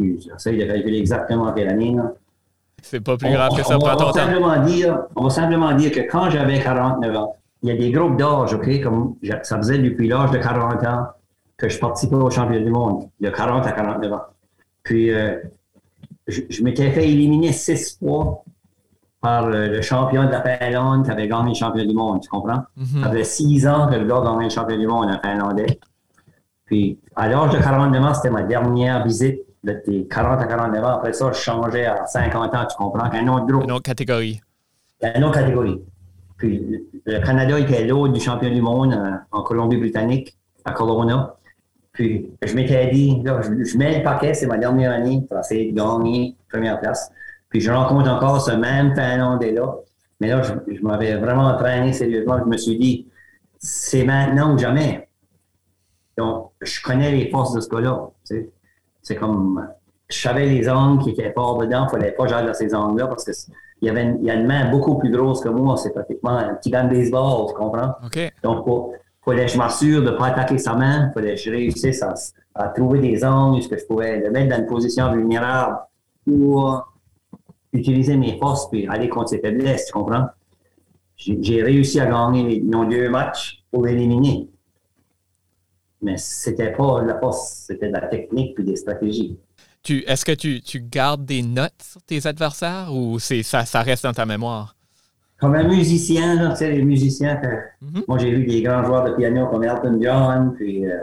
excuse, 0.00 0.30
j'essaie 0.32 0.56
de 0.56 0.64
calculer 0.64 0.98
exactement 0.98 1.52
quelle 1.52 1.68
année. 1.68 1.96
c'est 2.82 3.00
pas 3.00 3.16
plus 3.16 3.30
grave 3.30 3.56
que 3.56 3.62
ça, 3.62 3.76
on, 3.76 3.78
ton 3.80 3.96
temps. 3.96 4.12
simplement 4.12 4.56
dire, 4.64 4.98
on 5.16 5.24
va 5.24 5.30
simplement 5.30 5.72
dire 5.74 5.90
que 5.90 6.00
quand 6.00 6.30
j'avais 6.30 6.60
49 6.60 7.16
ans, 7.16 7.34
il 7.62 7.70
y 7.70 7.72
a 7.72 7.76
des 7.76 7.90
groupes 7.90 8.16
d'âge, 8.16 8.54
OK, 8.54 8.80
comme 8.82 9.16
ça 9.42 9.56
faisait 9.58 9.78
depuis 9.78 10.08
l'âge 10.08 10.30
de 10.30 10.38
40 10.38 10.84
ans 10.86 11.06
que 11.56 11.68
je 11.68 11.78
participais 11.78 12.14
au 12.14 12.30
championnat 12.30 12.64
du 12.64 12.70
monde, 12.70 13.08
de 13.20 13.30
40 13.30 13.66
à 13.66 13.72
49 13.72 14.12
ans. 14.12 14.22
Puis, 14.84 15.10
euh, 15.10 15.38
je, 16.28 16.42
je 16.48 16.62
m'étais 16.62 16.90
fait 16.92 17.08
éliminer 17.08 17.52
six 17.52 17.98
fois 17.98 18.44
par 19.20 19.46
euh, 19.46 19.66
le 19.66 19.82
champion 19.82 20.24
de 20.24 20.30
la 20.30 20.40
Finlande 20.42 21.04
qui 21.04 21.10
avait 21.10 21.26
gagné 21.26 21.48
le 21.48 21.54
championnat 21.54 21.88
du 21.88 21.94
monde, 21.94 22.20
tu 22.22 22.28
comprends? 22.28 22.62
Mhm. 22.76 23.02
Ça 23.02 23.10
faisait 23.10 23.24
six 23.24 23.66
ans 23.66 23.88
que 23.88 23.96
le 23.96 24.06
gars 24.06 24.20
gagnait 24.24 24.44
le 24.44 24.50
championnat 24.50 24.80
du 24.80 24.86
monde 24.86 25.10
en 25.10 25.18
finlandais. 25.20 25.80
Puis, 26.68 26.98
à 27.16 27.28
l'âge 27.28 27.52
de 27.52 27.58
49 27.58 28.04
ans, 28.04 28.14
c'était 28.14 28.30
ma 28.30 28.42
dernière 28.42 29.04
visite 29.04 29.40
de 29.64 29.72
tes 29.72 30.06
40 30.06 30.40
à 30.40 30.44
49 30.46 30.84
ans. 30.84 30.88
Après 30.98 31.12
ça, 31.12 31.30
je 31.32 31.38
changeais 31.38 31.86
à 31.86 32.06
50 32.06 32.54
ans, 32.54 32.66
tu 32.70 32.76
comprends, 32.76 33.08
qu'un 33.10 33.26
autre 33.28 33.46
groupe, 33.46 33.64
Une 33.64 33.72
autre 33.72 33.82
catégorie. 33.82 34.40
une 35.02 35.24
autre 35.24 35.34
catégorie. 35.40 35.82
Puis, 36.36 36.86
le- 37.04 37.18
Canada 37.20 37.58
était 37.58 37.84
l'autre 37.86 38.12
du 38.12 38.20
championnat 38.20 38.54
du 38.54 38.62
monde 38.62 38.92
euh, 38.92 39.10
en 39.32 39.42
Colombie-Britannique, 39.42 40.36
à 40.64 40.72
Kelowna. 40.72 41.34
Puis, 41.92 42.30
je 42.46 42.54
m'étais 42.54 42.86
dit, 42.92 43.20
là, 43.24 43.40
je, 43.42 43.64
je 43.64 43.76
mets 43.76 43.98
le 43.98 44.04
paquet, 44.04 44.34
c'est 44.34 44.46
ma 44.46 44.56
dernière 44.58 44.92
année 44.92 45.24
pour 45.28 45.38
essayer 45.38 45.72
de 45.72 45.76
gagner 45.76 46.36
première 46.48 46.78
place. 46.78 47.10
Puis, 47.48 47.60
je 47.60 47.72
rencontre 47.72 48.08
encore 48.10 48.40
ce 48.40 48.52
même 48.52 48.94
Finlandais-là. 48.94 49.74
Mais 50.20 50.28
là, 50.28 50.42
je, 50.42 50.74
je 50.74 50.82
m'avais 50.82 51.14
vraiment 51.16 51.44
entraîné 51.44 51.92
sérieusement. 51.92 52.38
Je 52.38 52.44
me 52.44 52.56
suis 52.56 52.78
dit, 52.78 53.08
c'est 53.58 54.04
maintenant 54.04 54.54
ou 54.54 54.58
jamais. 54.58 55.07
Donc, 56.18 56.50
je 56.60 56.82
connais 56.82 57.12
les 57.12 57.30
forces 57.30 57.54
de 57.54 57.60
ce 57.60 57.68
gars-là. 57.68 58.10
C'est 59.02 59.14
comme, 59.14 59.66
je 60.10 60.18
savais 60.18 60.46
les 60.46 60.68
angles 60.68 61.02
qui 61.02 61.10
étaient 61.10 61.32
forts 61.32 61.58
dedans. 61.58 61.82
Il 61.82 61.84
ne 61.84 62.00
fallait 62.00 62.12
pas 62.12 62.24
que 62.24 62.30
j'aille 62.30 62.46
dans 62.46 62.54
ces 62.54 62.74
angles-là 62.74 63.06
parce 63.06 63.24
que 63.24 63.30
il 63.80 63.86
y 63.86 63.90
avait 63.90 64.02
une, 64.02 64.18
il 64.20 64.26
y 64.26 64.30
a 64.30 64.34
une 64.34 64.46
main 64.46 64.70
beaucoup 64.70 64.98
plus 64.98 65.10
grosse 65.10 65.40
que 65.40 65.48
moi. 65.48 65.76
C'est 65.76 65.94
pratiquement 65.94 66.36
un 66.36 66.54
petit 66.54 66.70
gant 66.70 66.84
de 66.84 66.90
baseball, 66.90 67.46
tu 67.48 67.54
comprends? 67.54 67.94
Donc, 68.42 68.64
il 68.66 69.24
fallait 69.24 69.46
que 69.46 69.52
je 69.52 69.58
m'assure 69.58 70.02
de 70.02 70.10
ne 70.10 70.16
pas 70.16 70.26
attaquer 70.26 70.58
sa 70.58 70.74
main. 70.74 71.08
Il 71.08 71.12
fallait 71.14 71.34
que 71.36 71.40
je 71.40 71.50
réussisse 71.50 72.02
à, 72.02 72.12
à 72.56 72.68
trouver 72.68 72.98
des 72.98 73.24
angles, 73.24 73.62
ce 73.62 73.68
que 73.68 73.78
je 73.78 73.86
pouvais 73.86 74.18
le 74.18 74.30
mettre 74.30 74.48
dans 74.48 74.58
une 74.58 74.66
position 74.66 75.12
vulnérable 75.12 75.78
pour 76.26 76.92
utiliser 77.72 78.16
mes 78.16 78.36
forces 78.38 78.68
et 78.72 78.88
aller 78.88 79.08
contre 79.08 79.28
ses 79.28 79.38
faiblesses, 79.38 79.86
tu 79.86 79.92
comprends? 79.92 80.26
J'ai 81.16 81.62
réussi 81.62 82.00
à 82.00 82.06
gagner 82.06 82.60
nos 82.60 82.84
deux 82.84 83.08
matchs 83.08 83.62
pour 83.70 83.84
l'éliminer. 83.84 84.48
Mais 86.02 86.16
c'était 86.16 86.72
pas 86.72 87.02
la 87.02 87.18
force, 87.18 87.64
c'était 87.66 87.88
de 87.88 87.92
la 87.92 88.06
technique 88.06 88.54
puis 88.54 88.64
des 88.64 88.76
stratégies. 88.76 89.36
Tu, 89.82 90.04
Est-ce 90.06 90.24
que 90.24 90.32
tu, 90.32 90.60
tu 90.60 90.80
gardes 90.80 91.24
des 91.24 91.42
notes 91.42 91.82
sur 91.82 92.02
tes 92.02 92.26
adversaires 92.26 92.88
ou 92.92 93.18
c'est 93.18 93.42
ça, 93.42 93.64
ça 93.64 93.80
reste 93.82 94.04
dans 94.04 94.12
ta 94.12 94.26
mémoire? 94.26 94.74
Comme 95.40 95.54
un 95.54 95.64
musicien, 95.68 96.34
là, 96.34 96.50
tu 96.50 96.56
sais, 96.56 96.70
les 96.72 96.82
musiciens, 96.84 97.36
que, 97.36 97.46
Mhm. 97.80 98.02
moi 98.08 98.18
j'ai 98.18 98.30
vu 98.32 98.44
des 98.44 98.60
grands 98.62 98.84
joueurs 98.84 99.04
de 99.04 99.12
piano 99.12 99.46
comme 99.46 99.62
Elton 99.64 99.98
John, 100.02 100.52
puis 100.56 100.84
euh, 100.84 100.96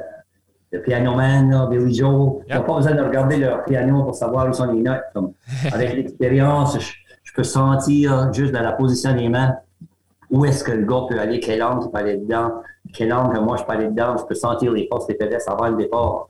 le 0.72 0.82
piano 0.82 1.16
man, 1.16 1.50
là, 1.52 1.68
Billy 1.68 1.96
Joe. 1.96 2.42
Tu 2.46 2.54
n'as 2.54 2.60
pas 2.62 2.76
besoin 2.76 2.94
de 2.96 3.02
regarder 3.02 3.38
leur 3.38 3.64
piano 3.64 4.04
pour 4.04 4.14
savoir 4.16 4.50
où 4.50 4.54
sont 4.54 4.72
les 4.74 4.82
notes. 4.82 5.04
Comme, 5.14 5.32
avec 5.72 5.94
l'expérience, 5.94 6.78
je, 6.80 6.94
je 7.24 7.34
peux 7.34 7.44
sentir 7.44 8.32
juste 8.34 8.52
dans 8.52 8.62
la 8.62 8.74
position 8.74 9.16
des 9.16 9.30
mains 9.30 9.56
où 10.32 10.46
est-ce 10.46 10.64
que 10.64 10.72
le 10.72 10.86
gars 10.86 11.02
peut 11.10 11.20
aller, 11.20 11.40
quelle 11.40 11.64
angle 11.64 11.86
il 11.86 11.92
peut 11.92 11.98
aller 11.98 12.18
dedans, 12.18 12.62
quelle 12.94 13.14
angle 13.14 13.40
moi 13.42 13.58
je 13.58 13.64
peux 13.64 13.72
aller 13.72 13.88
dedans. 13.88 14.16
Je 14.18 14.26
peux 14.26 14.36
sentir 14.36 14.72
les 14.72 14.88
forces, 14.88 15.08
les 15.08 15.16
faiblesses 15.16 15.48
avant 15.48 15.70
le 15.70 15.78
départ. 15.78 16.30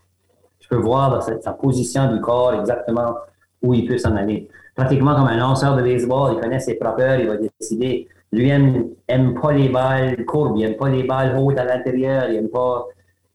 Je 0.59 0.67
peux 0.67 0.77
voir 0.77 1.11
dans 1.11 1.21
sa, 1.21 1.39
sa 1.41 1.53
position 1.53 2.13
du 2.13 2.21
corps 2.21 2.53
exactement 2.53 3.15
où 3.61 3.73
il 3.73 3.85
peut 3.85 3.97
s'en 3.97 4.15
aller. 4.15 4.49
Pratiquement 4.75 5.15
comme 5.15 5.27
un 5.27 5.37
lanceur 5.37 5.75
de 5.75 5.81
baseball, 5.81 6.33
il 6.35 6.41
connaît 6.41 6.59
ses 6.59 6.75
frappeurs, 6.75 7.19
il 7.19 7.27
va 7.27 7.37
décider. 7.37 8.07
Lui 8.31 8.49
aime, 8.49 8.89
aime 9.07 9.39
pas 9.39 9.53
les 9.53 9.69
balles 9.69 10.25
courbes, 10.25 10.57
il 10.57 10.65
aime 10.65 10.75
pas 10.75 10.89
les 10.89 11.03
balles 11.03 11.37
hautes 11.37 11.57
à 11.57 11.63
l'intérieur, 11.63 12.29
il 12.29 12.35
aime 12.35 12.49
pas 12.49 12.85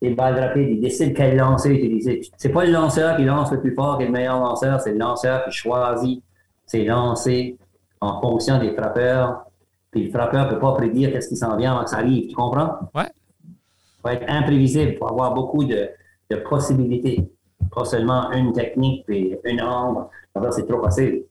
les 0.03 0.11
balles 0.11 0.39
rapides, 0.39 0.69
il 0.69 0.81
décide 0.81 1.15
quel 1.15 1.37
lancer 1.37 1.71
utiliser. 1.71 2.21
C'est 2.37 2.51
pas 2.51 2.65
le 2.65 2.73
lanceur 2.73 3.17
qui 3.17 3.25
lance 3.25 3.51
le 3.53 3.61
plus 3.61 3.75
fort 3.75 3.99
qui 3.99 4.05
est 4.05 4.07
le 4.07 4.13
meilleur 4.13 4.39
lanceur, 4.39 4.81
c'est 4.81 4.93
le 4.93 4.99
lanceur 4.99 5.45
qui 5.45 5.53
choisit 5.53 6.23
ses 6.67 6.85
lancers 6.85 7.55
en 8.01 8.21
fonction 8.21 8.59
des 8.59 8.73
frappeurs 8.73 9.45
Puis 9.91 10.05
le 10.05 10.11
frappeur 10.11 10.47
ne 10.47 10.51
peut 10.51 10.59
pas 10.59 10.73
prédire 10.73 11.11
qu'est-ce 11.13 11.29
qui 11.29 11.37
s'en 11.37 11.57
vient 11.57 11.73
avant 11.73 11.85
que 11.85 11.91
ça 11.91 11.99
arrive. 11.99 12.29
Tu 12.29 12.35
comprends? 12.35 12.91
Ouais. 12.95 13.11
Il 13.45 14.03
faut 14.03 14.09
être 14.09 14.25
imprévisible. 14.29 14.93
Il 14.93 14.99
faut 14.99 15.09
avoir 15.09 15.35
beaucoup 15.35 15.65
de, 15.65 15.91
de 16.31 16.37
possibilités. 16.37 17.31
Pas 17.75 17.85
seulement 17.85 18.31
une 18.33 18.53
technique 18.53 19.05
et 19.09 19.39
une 19.45 19.61
angle. 19.61 20.07
C'est 20.53 20.67
trop 20.67 20.83
facile. 20.83 21.25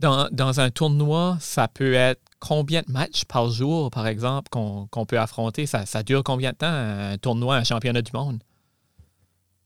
Dans, 0.00 0.28
dans, 0.30 0.60
un 0.60 0.70
tournoi, 0.70 1.36
ça 1.40 1.66
peut 1.66 1.94
être 1.94 2.20
combien 2.38 2.82
de 2.86 2.92
matchs 2.92 3.24
par 3.24 3.48
jour, 3.48 3.90
par 3.90 4.06
exemple, 4.06 4.48
qu'on 4.48 5.06
peut 5.06 5.18
affronter? 5.18 5.66
Ça, 5.66 5.86
ça, 5.86 6.04
dure 6.04 6.22
combien 6.22 6.52
de 6.52 6.56
temps, 6.56 6.66
un 6.68 7.18
tournoi, 7.18 7.56
un 7.56 7.64
championnat 7.64 8.02
du 8.02 8.12
monde? 8.14 8.38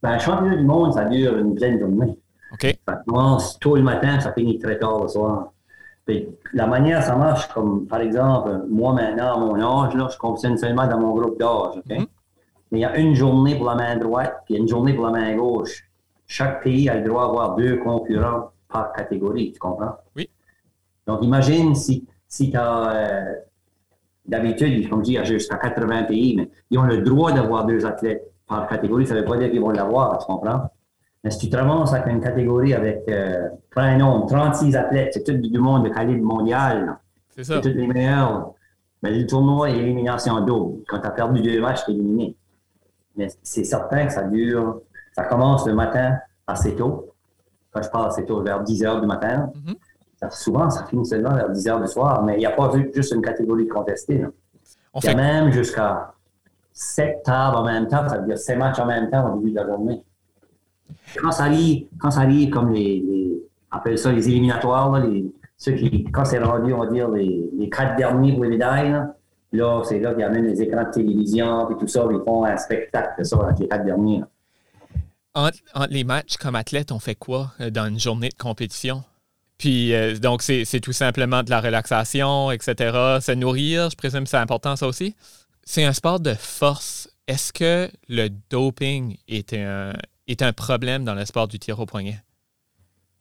Ben, 0.03 0.13
un 0.13 0.19
championnat 0.19 0.57
du 0.57 0.65
monde, 0.65 0.95
ça 0.95 1.05
dure 1.05 1.37
une 1.37 1.55
pleine 1.55 1.79
journée. 1.79 2.19
OK. 2.53 2.79
Ça 2.89 3.03
commence 3.07 3.59
tôt 3.59 3.77
le 3.77 3.83
matin, 3.83 4.21
ça 4.21 4.33
finit 4.33 4.59
très 4.59 4.79
tard 4.79 5.03
le 5.03 5.09
soir. 5.09 5.53
Puis, 6.05 6.29
la 6.53 6.67
manière 6.67 7.03
ça 7.03 7.15
marche, 7.15 7.49
comme 7.49 7.87
par 7.87 8.01
exemple, 8.01 8.65
moi 8.69 8.93
maintenant, 8.93 9.35
à 9.35 9.39
mon 9.39 9.61
âge, 9.61 9.95
là, 9.95 10.09
je 10.11 10.17
fonctionne 10.17 10.57
seulement 10.57 10.87
dans 10.87 10.99
mon 10.99 11.15
groupe 11.15 11.39
d'âge. 11.39 11.77
OK? 11.77 11.87
Mm-hmm. 11.87 12.07
Mais 12.73 12.79
il 12.79 12.83
y 12.83 12.85
a 12.85 12.97
une 12.97 13.15
journée 13.15 13.57
pour 13.57 13.67
la 13.67 13.75
main 13.75 13.97
droite, 13.97 14.43
puis 14.47 14.57
une 14.57 14.67
journée 14.67 14.95
pour 14.95 15.07
la 15.07 15.13
main 15.13 15.37
gauche. 15.37 15.85
Chaque 16.27 16.63
pays 16.63 16.89
a 16.89 16.97
le 16.97 17.09
droit 17.09 17.27
d'avoir 17.27 17.55
deux 17.55 17.77
concurrents 17.77 18.51
par 18.69 18.93
catégorie, 18.93 19.53
tu 19.53 19.59
comprends? 19.59 19.97
Oui. 20.17 20.29
Donc, 21.07 21.23
imagine 21.23 21.75
si, 21.75 22.07
si 22.27 22.51
tu 22.51 22.57
as. 22.57 22.95
Euh, 22.95 23.35
D'habitude, 24.25 24.89
comme 24.89 25.01
je 25.01 25.05
dis, 25.05 25.11
il 25.13 25.15
y 25.15 25.19
a 25.19 25.25
jusqu'à 25.25 25.57
80 25.57 26.05
pays, 26.05 26.37
mais 26.37 26.49
ils 26.71 26.79
ont 26.79 26.85
le 26.85 26.99
droit 26.99 27.33
d'avoir 27.33 27.67
deux 27.67 27.85
athlètes 27.85 28.33
par 28.47 28.69
catégorie. 28.69 29.05
Ça 29.05 29.15
ne 29.15 29.21
veut 29.21 29.25
pas 29.25 29.37
dire 29.37 29.51
qu'ils 29.51 29.61
vont 29.61 29.71
l'avoir, 29.71 30.19
tu 30.19 30.27
comprends? 30.27 30.71
Mais 31.25 31.31
si 31.31 31.39
tu 31.39 31.51
te 31.51 31.57
ramasses 31.57 31.93
avec 31.93 32.13
une 32.13 32.21
catégorie 32.21 32.75
avec, 32.75 33.05
euh, 33.09 33.49
un 33.77 33.97
nombre, 33.97 34.27
36 34.27 34.75
athlètes, 34.77 35.13
c'est 35.15 35.25
tout 35.25 35.33
du 35.33 35.59
monde 35.59 35.85
de 35.85 35.89
calibre 35.89 36.25
mondial. 36.25 36.99
C'est 37.31 37.45
ça. 37.45 37.61
C'est 37.63 37.73
tous 37.73 37.79
les 37.79 37.87
meilleurs. 37.87 38.55
Mais 39.03 39.13
le 39.13 39.27
tournoi 39.27 39.71
est 39.71 39.79
élimination 39.79 40.41
double. 40.41 40.83
Quand 40.89 41.01
tu 41.01 41.07
as 41.07 41.11
perdu 41.11 41.41
deux 41.43 41.61
matchs, 41.61 41.85
tu 41.85 41.93
es 41.93 41.95
éliminé. 41.95 42.37
Mais 43.17 43.29
c'est 43.43 43.65
certain 43.65 44.07
que 44.07 44.13
ça 44.13 44.23
dure. 44.23 44.81
Ça 45.13 45.25
commence 45.25 45.67
le 45.67 45.75
matin 45.75 46.19
assez 46.47 46.75
tôt. 46.75 47.15
Quand 47.73 47.83
je 47.83 47.89
parle 47.89 48.09
assez 48.09 48.25
tôt, 48.25 48.43
vers 48.43 48.61
10 48.61 48.85
heures 48.85 49.01
du 49.01 49.07
matin. 49.07 49.51
Mm-hmm. 49.55 50.31
souvent, 50.31 50.71
ça 50.71 50.85
finit 50.87 51.07
seulement 51.07 51.35
vers 51.35 51.51
10 51.51 51.69
heures 51.69 51.81
du 51.81 51.89
soir, 51.89 52.23
mais 52.23 52.35
il 52.35 52.39
n'y 52.39 52.47
a 52.47 52.51
pas 52.51 52.71
juste 52.93 53.13
une 53.13 53.23
catégorie 53.23 53.67
contestée. 53.67 54.25
il 54.95 55.05
y 55.05 55.09
a 55.09 55.15
même 55.15 55.51
jusqu'à 55.53 56.13
7 56.73 57.23
tables 57.23 57.57
en 57.57 57.65
même 57.65 57.87
temps, 57.87 58.09
ça 58.09 58.19
veut 58.19 58.27
dire 58.27 58.39
7 58.39 58.59
matchs 58.59 58.79
en 58.79 58.87
même 58.87 59.11
temps 59.11 59.33
au 59.33 59.39
début 59.39 59.51
de 59.53 59.57
la 59.57 59.67
journée. 59.67 60.03
Quand 61.21 61.33
ça 61.33 61.45
arrive, 61.45 61.87
quand 61.99 62.11
ça 62.11 62.21
arrive 62.21 62.51
comme 62.51 62.73
les, 62.73 63.43
appelle 63.71 63.99
ça 63.99 64.13
les 64.13 64.29
éliminatoires, 64.29 65.03
ceux 65.57 65.73
qui, 65.73 66.05
quand 66.05 66.25
c'est 66.25 66.39
rendu, 66.39 66.73
on 66.73 66.85
va 66.85 66.87
dire, 66.87 67.09
les, 67.09 67.51
les 67.57 67.71
quatre 67.71 67.97
derniers 67.97 68.33
pour 68.33 68.45
les 68.45 68.51
médailles, 68.51 68.95
là, 69.53 69.83
c'est 69.85 70.01
là 70.01 70.11
qu'il 70.13 70.21
y 70.21 70.25
a 70.25 70.29
même 70.29 70.47
les 70.47 70.61
écrans 70.61 70.85
de 70.85 70.91
télévision 70.91 71.71
et 71.71 71.79
tout 71.79 71.87
ça, 71.87 72.07
ils 72.11 72.21
font 72.25 72.45
un 72.45 72.57
spectacle 72.57 73.25
ça 73.25 73.39
avec 73.45 73.59
les 73.59 73.69
quatre 73.69 73.85
derniers. 73.85 74.23
Entre, 75.35 75.59
les 75.89 76.05
matchs 76.05 76.37
comme 76.37 76.57
athlète, 76.57 76.93
on 76.93 76.99
fait 76.99 77.15
quoi 77.15 77.53
euh, 77.61 77.71
dans 77.71 77.87
une 77.87 77.99
journée 77.99 78.29
de 78.29 78.35
compétition? 78.35 79.03
Puis, 79.57 79.95
euh, 79.95 80.19
donc, 80.19 80.43
c'est 80.43 80.81
tout 80.81 80.93
simplement 80.93 81.43
de 81.43 81.51
la 81.51 81.61
relaxation, 81.61 82.51
etc. 82.51 82.75
Se 83.21 83.33
nourrir, 83.33 83.89
je 83.91 83.97
présume 83.97 84.27
c'est 84.27 84.37
important, 84.37 84.77
ça 84.77 84.87
aussi. 84.89 85.15
C'est 85.63 85.85
un 85.85 85.93
sport 85.93 86.19
de 86.21 86.35
force. 86.35 87.09
Est-ce 87.29 87.53
que 87.53 87.89
le 88.09 88.29
doping 88.51 89.17
est 89.29 89.55
un, 89.55 89.93
est 90.29 90.43
un 90.43 90.53
problème 90.53 91.05
dans 91.05 91.15
le 91.15 91.25
sport 91.25 91.49
du 91.49 91.59
tir 91.59 91.79
au 91.81 91.87
poignet? 91.87 92.19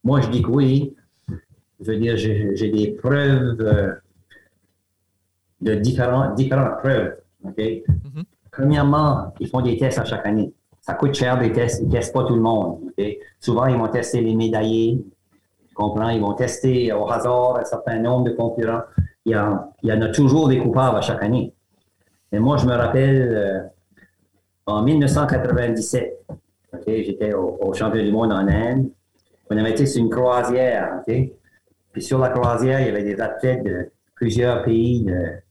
Moi, 0.03 0.21
je 0.21 0.29
dis 0.29 0.41
que 0.41 0.49
oui. 0.49 0.95
Je 1.79 1.91
veux 1.91 1.97
dire, 1.97 2.15
j'ai 2.17 2.71
des 2.71 2.91
preuves 2.91 3.59
euh, 3.59 3.93
de 5.61 5.75
différentes, 5.75 6.35
différentes 6.35 6.79
preuves. 6.79 7.15
Mm-hmm. 7.43 8.23
Premièrement, 8.51 9.33
ils 9.39 9.47
font 9.47 9.61
des 9.61 9.77
tests 9.77 9.99
à 9.99 10.05
chaque 10.05 10.25
année. 10.25 10.53
Ça 10.81 10.93
coûte 10.93 11.13
cher 11.13 11.39
des 11.39 11.51
tests. 11.51 11.81
Ils 11.81 11.87
ne 11.87 11.91
testent 11.91 12.13
pas 12.13 12.23
tout 12.23 12.35
le 12.35 12.41
monde. 12.41 12.79
Souvent, 13.39 13.65
ils 13.65 13.77
vont 13.77 13.87
tester 13.87 14.21
les 14.21 14.35
médaillés. 14.35 15.03
Tu 15.67 15.73
comprends? 15.73 16.09
Ils 16.09 16.21
vont 16.21 16.33
tester 16.33 16.91
au 16.91 17.09
hasard 17.09 17.57
un 17.57 17.65
certain 17.65 17.99
nombre 17.99 18.25
de 18.25 18.31
concurrents. 18.31 18.81
Il 19.25 19.31
y, 19.31 19.35
il 19.83 19.93
en 19.93 20.01
a 20.01 20.09
toujours 20.09 20.47
des 20.47 20.59
coupables 20.59 20.97
à 20.97 21.01
chaque 21.01 21.23
année. 21.23 21.53
Mais 22.31 22.39
moi, 22.39 22.57
je 22.57 22.65
me 22.65 22.73
rappelle, 22.73 23.21
euh, 23.21 23.61
en 24.65 24.81
1997, 24.83 26.25
J'étais 26.87 27.33
au, 27.33 27.73
championnat 27.73 28.05
du 28.05 28.11
monde 28.11 28.31
en 28.31 28.47
Inde. 28.47 28.89
On 29.49 29.57
avait 29.57 29.71
été 29.71 29.85
sur 29.85 30.01
une 30.01 30.09
croisière. 30.09 31.01
Puis 31.05 32.01
sur 32.01 32.19
la 32.19 32.29
croisière, 32.29 32.79
il 32.79 32.87
y 32.87 32.89
avait 32.89 33.03
des 33.03 33.19
athlètes 33.19 33.63
de 33.63 33.91
plusieurs 34.15 34.63
pays 34.63 35.03
de 35.03 35.41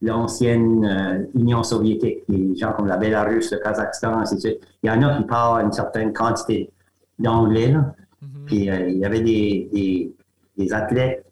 l'ancienne 0.00 0.84
euh, 0.84 1.38
Union 1.38 1.62
soviétique, 1.62 2.20
des 2.28 2.56
gens 2.56 2.72
comme 2.72 2.86
la 2.86 2.96
Bélarus, 2.96 3.52
le 3.52 3.58
Kazakhstan, 3.58 4.18
ainsi 4.18 4.36
de 4.36 4.40
suite. 4.40 4.60
Il 4.82 4.88
y 4.88 4.90
en 4.90 5.02
a 5.02 5.16
qui 5.16 5.24
parlent 5.24 5.64
une 5.64 5.72
certaine 5.72 6.12
quantité 6.12 6.70
d'anglais. 7.18 7.72
Mm-hmm. 7.72 8.44
Puis 8.46 8.70
euh, 8.70 8.88
il 8.88 8.98
y 8.98 9.04
avait 9.04 9.20
des, 9.20 10.14
des, 10.56 10.72
athlètes 10.72 11.24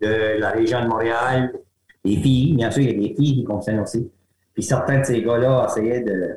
de 0.00 0.38
la 0.38 0.50
région 0.50 0.82
de 0.82 0.88
Montréal, 0.88 1.52
des 2.04 2.16
filles, 2.16 2.54
bien 2.54 2.70
sûr, 2.70 2.82
il 2.82 2.90
y 2.90 2.90
a 2.90 3.08
des 3.08 3.14
filles 3.14 3.34
qui 3.36 3.44
concernent 3.44 3.80
aussi. 3.80 4.10
Puis 4.54 4.62
certains 4.62 5.00
de 5.00 5.04
ces 5.04 5.22
gars-là 5.22 5.66
essayaient 5.68 6.02
de, 6.02 6.36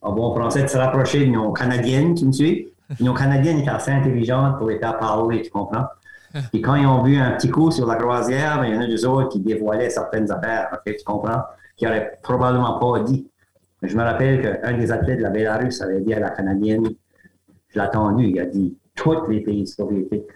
en 0.00 0.12
bon 0.12 0.34
français, 0.34 0.62
de 0.62 0.68
se 0.68 0.78
rapprocher 0.78 1.26
de 1.26 1.30
nos 1.30 1.52
Canadiennes, 1.52 2.14
tu 2.14 2.26
me 2.26 2.32
suis? 2.32 2.72
Nos 3.00 3.14
Canadiennes 3.14 3.58
étaient 3.58 3.70
assez 3.70 3.90
intelligentes 3.90 4.58
pour 4.58 4.68
les 4.68 4.78
faire 4.78 4.98
parler, 4.98 5.42
tu 5.42 5.50
comprends? 5.50 5.86
Et 6.52 6.60
quand 6.60 6.74
ils 6.74 6.86
ont 6.86 7.02
vu 7.02 7.16
un 7.16 7.32
petit 7.32 7.50
coup 7.50 7.70
sur 7.70 7.86
la 7.86 7.96
croisière, 7.96 8.60
ben, 8.60 8.66
il 8.66 8.74
y 8.74 8.78
en 8.78 8.80
a 8.80 8.86
deux 8.86 9.04
autres 9.06 9.28
qui 9.28 9.40
dévoilaient 9.40 9.90
certaines 9.90 10.30
affaires, 10.30 10.70
tu 10.86 11.04
comprends? 11.04 11.42
Qui 11.76 11.84
n'auraient 11.84 12.18
probablement 12.22 12.78
pas 12.78 13.00
dit. 13.00 13.28
je 13.82 13.96
me 13.96 14.02
rappelle 14.02 14.42
qu'un 14.42 14.76
des 14.76 14.90
athlètes 14.90 15.18
de 15.18 15.22
la 15.22 15.30
Bélarus 15.30 15.80
avait 15.82 16.00
dit 16.00 16.14
à 16.14 16.20
la 16.20 16.30
Canadienne, 16.30 16.88
je 17.68 17.74
l'ai 17.74 17.84
attendu, 17.84 18.28
il 18.28 18.40
a 18.40 18.46
dit, 18.46 18.76
tous 18.94 19.26
les 19.28 19.40
pays 19.40 19.66
soviétiques 19.66 20.30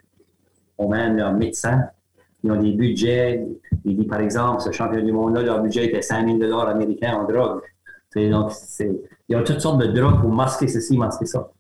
ont 0.79 0.89
même 0.89 1.17
leurs 1.17 1.33
médecins, 1.33 1.89
ils 2.45 2.51
ont 2.51 2.57
des 2.57 2.73
budgets. 2.73 3.47
Il 3.85 3.97
dit, 3.97 4.05
par 4.05 4.21
exemple, 4.21 4.63
ce 4.63 4.73
champion 4.73 5.03
du 5.03 5.13
monde-là, 5.13 5.43
leur 5.43 5.63
budget 5.63 5.87
était 5.87 6.03
5 6.03 6.27
000 6.27 6.59
américains 6.61 7.15
en 7.15 7.25
drogue. 7.25 7.63
donc, 8.17 8.51
c'est 8.53 8.91
il 9.33 9.37
y 9.37 9.41
a 9.41 9.43
toutes 9.43 9.61
sortes 9.61 9.81
de 9.81 9.87
drogues 9.87 10.21
pour 10.21 10.31
masquer 10.31 10.69
ceci, 10.69 10.99
masquer 10.99 11.25
ça. 11.25 11.51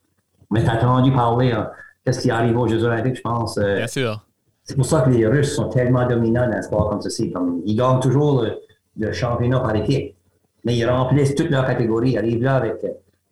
Mais 0.50 0.62
tu 0.62 0.69
as 0.69 0.76
entendu 0.76 1.11
parler, 1.11 1.52
hein, 1.52 1.71
qu'est-ce 2.05 2.21
qui 2.21 2.31
arrive 2.31 2.59
aux 2.59 2.69
Jeux 2.69 2.85
Olympiques, 2.85 3.17
je 3.17 3.23
pense. 3.23 3.57
Euh, 3.57 3.76
Bien 3.76 3.87
sûr. 3.87 4.26
C'est 4.62 4.76
pour 4.76 4.85
ça 4.85 5.00
que 5.00 5.11
les 5.11 5.26
Russes 5.26 5.55
sont 5.57 5.71
tellement 5.71 6.07
dominants 6.07 6.47
dans 6.47 6.57
un 6.57 6.62
sport 6.62 6.91
comme 6.91 7.00
ceci. 7.00 7.33
ils 7.64 7.75
gagnent 7.75 8.00
toujours 8.00 8.45
le, 8.97 9.12
championnat 9.12 9.61
par 9.61 9.75
équipe. 9.75 10.14
Mais 10.64 10.76
ils 10.76 10.87
remplissent 10.87 11.35
toutes 11.35 11.50
leurs 11.50 11.67
catégories. 11.67 12.11
Ils 12.11 12.19
arrivent 12.19 12.43
là 12.43 12.57
avec 12.57 12.85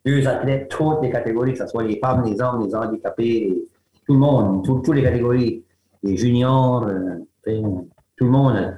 deux 0.03 0.27
athlètes, 0.27 0.69
toutes 0.69 1.03
les 1.03 1.11
catégories, 1.11 1.53
que 1.53 1.59
ce 1.59 1.67
soit 1.67 1.83
les 1.83 1.99
femmes, 1.99 2.23
les 2.25 2.41
hommes, 2.41 2.65
les 2.65 2.75
handicapés, 2.75 3.63
tout 4.07 4.13
le 4.13 4.19
monde, 4.19 4.65
toutes 4.65 4.87
les 4.89 5.03
catégories. 5.03 5.63
Les 6.03 6.17
juniors, 6.17 6.87
euh, 6.87 7.19
tout 8.17 8.25
le 8.25 8.31
monde. 8.31 8.75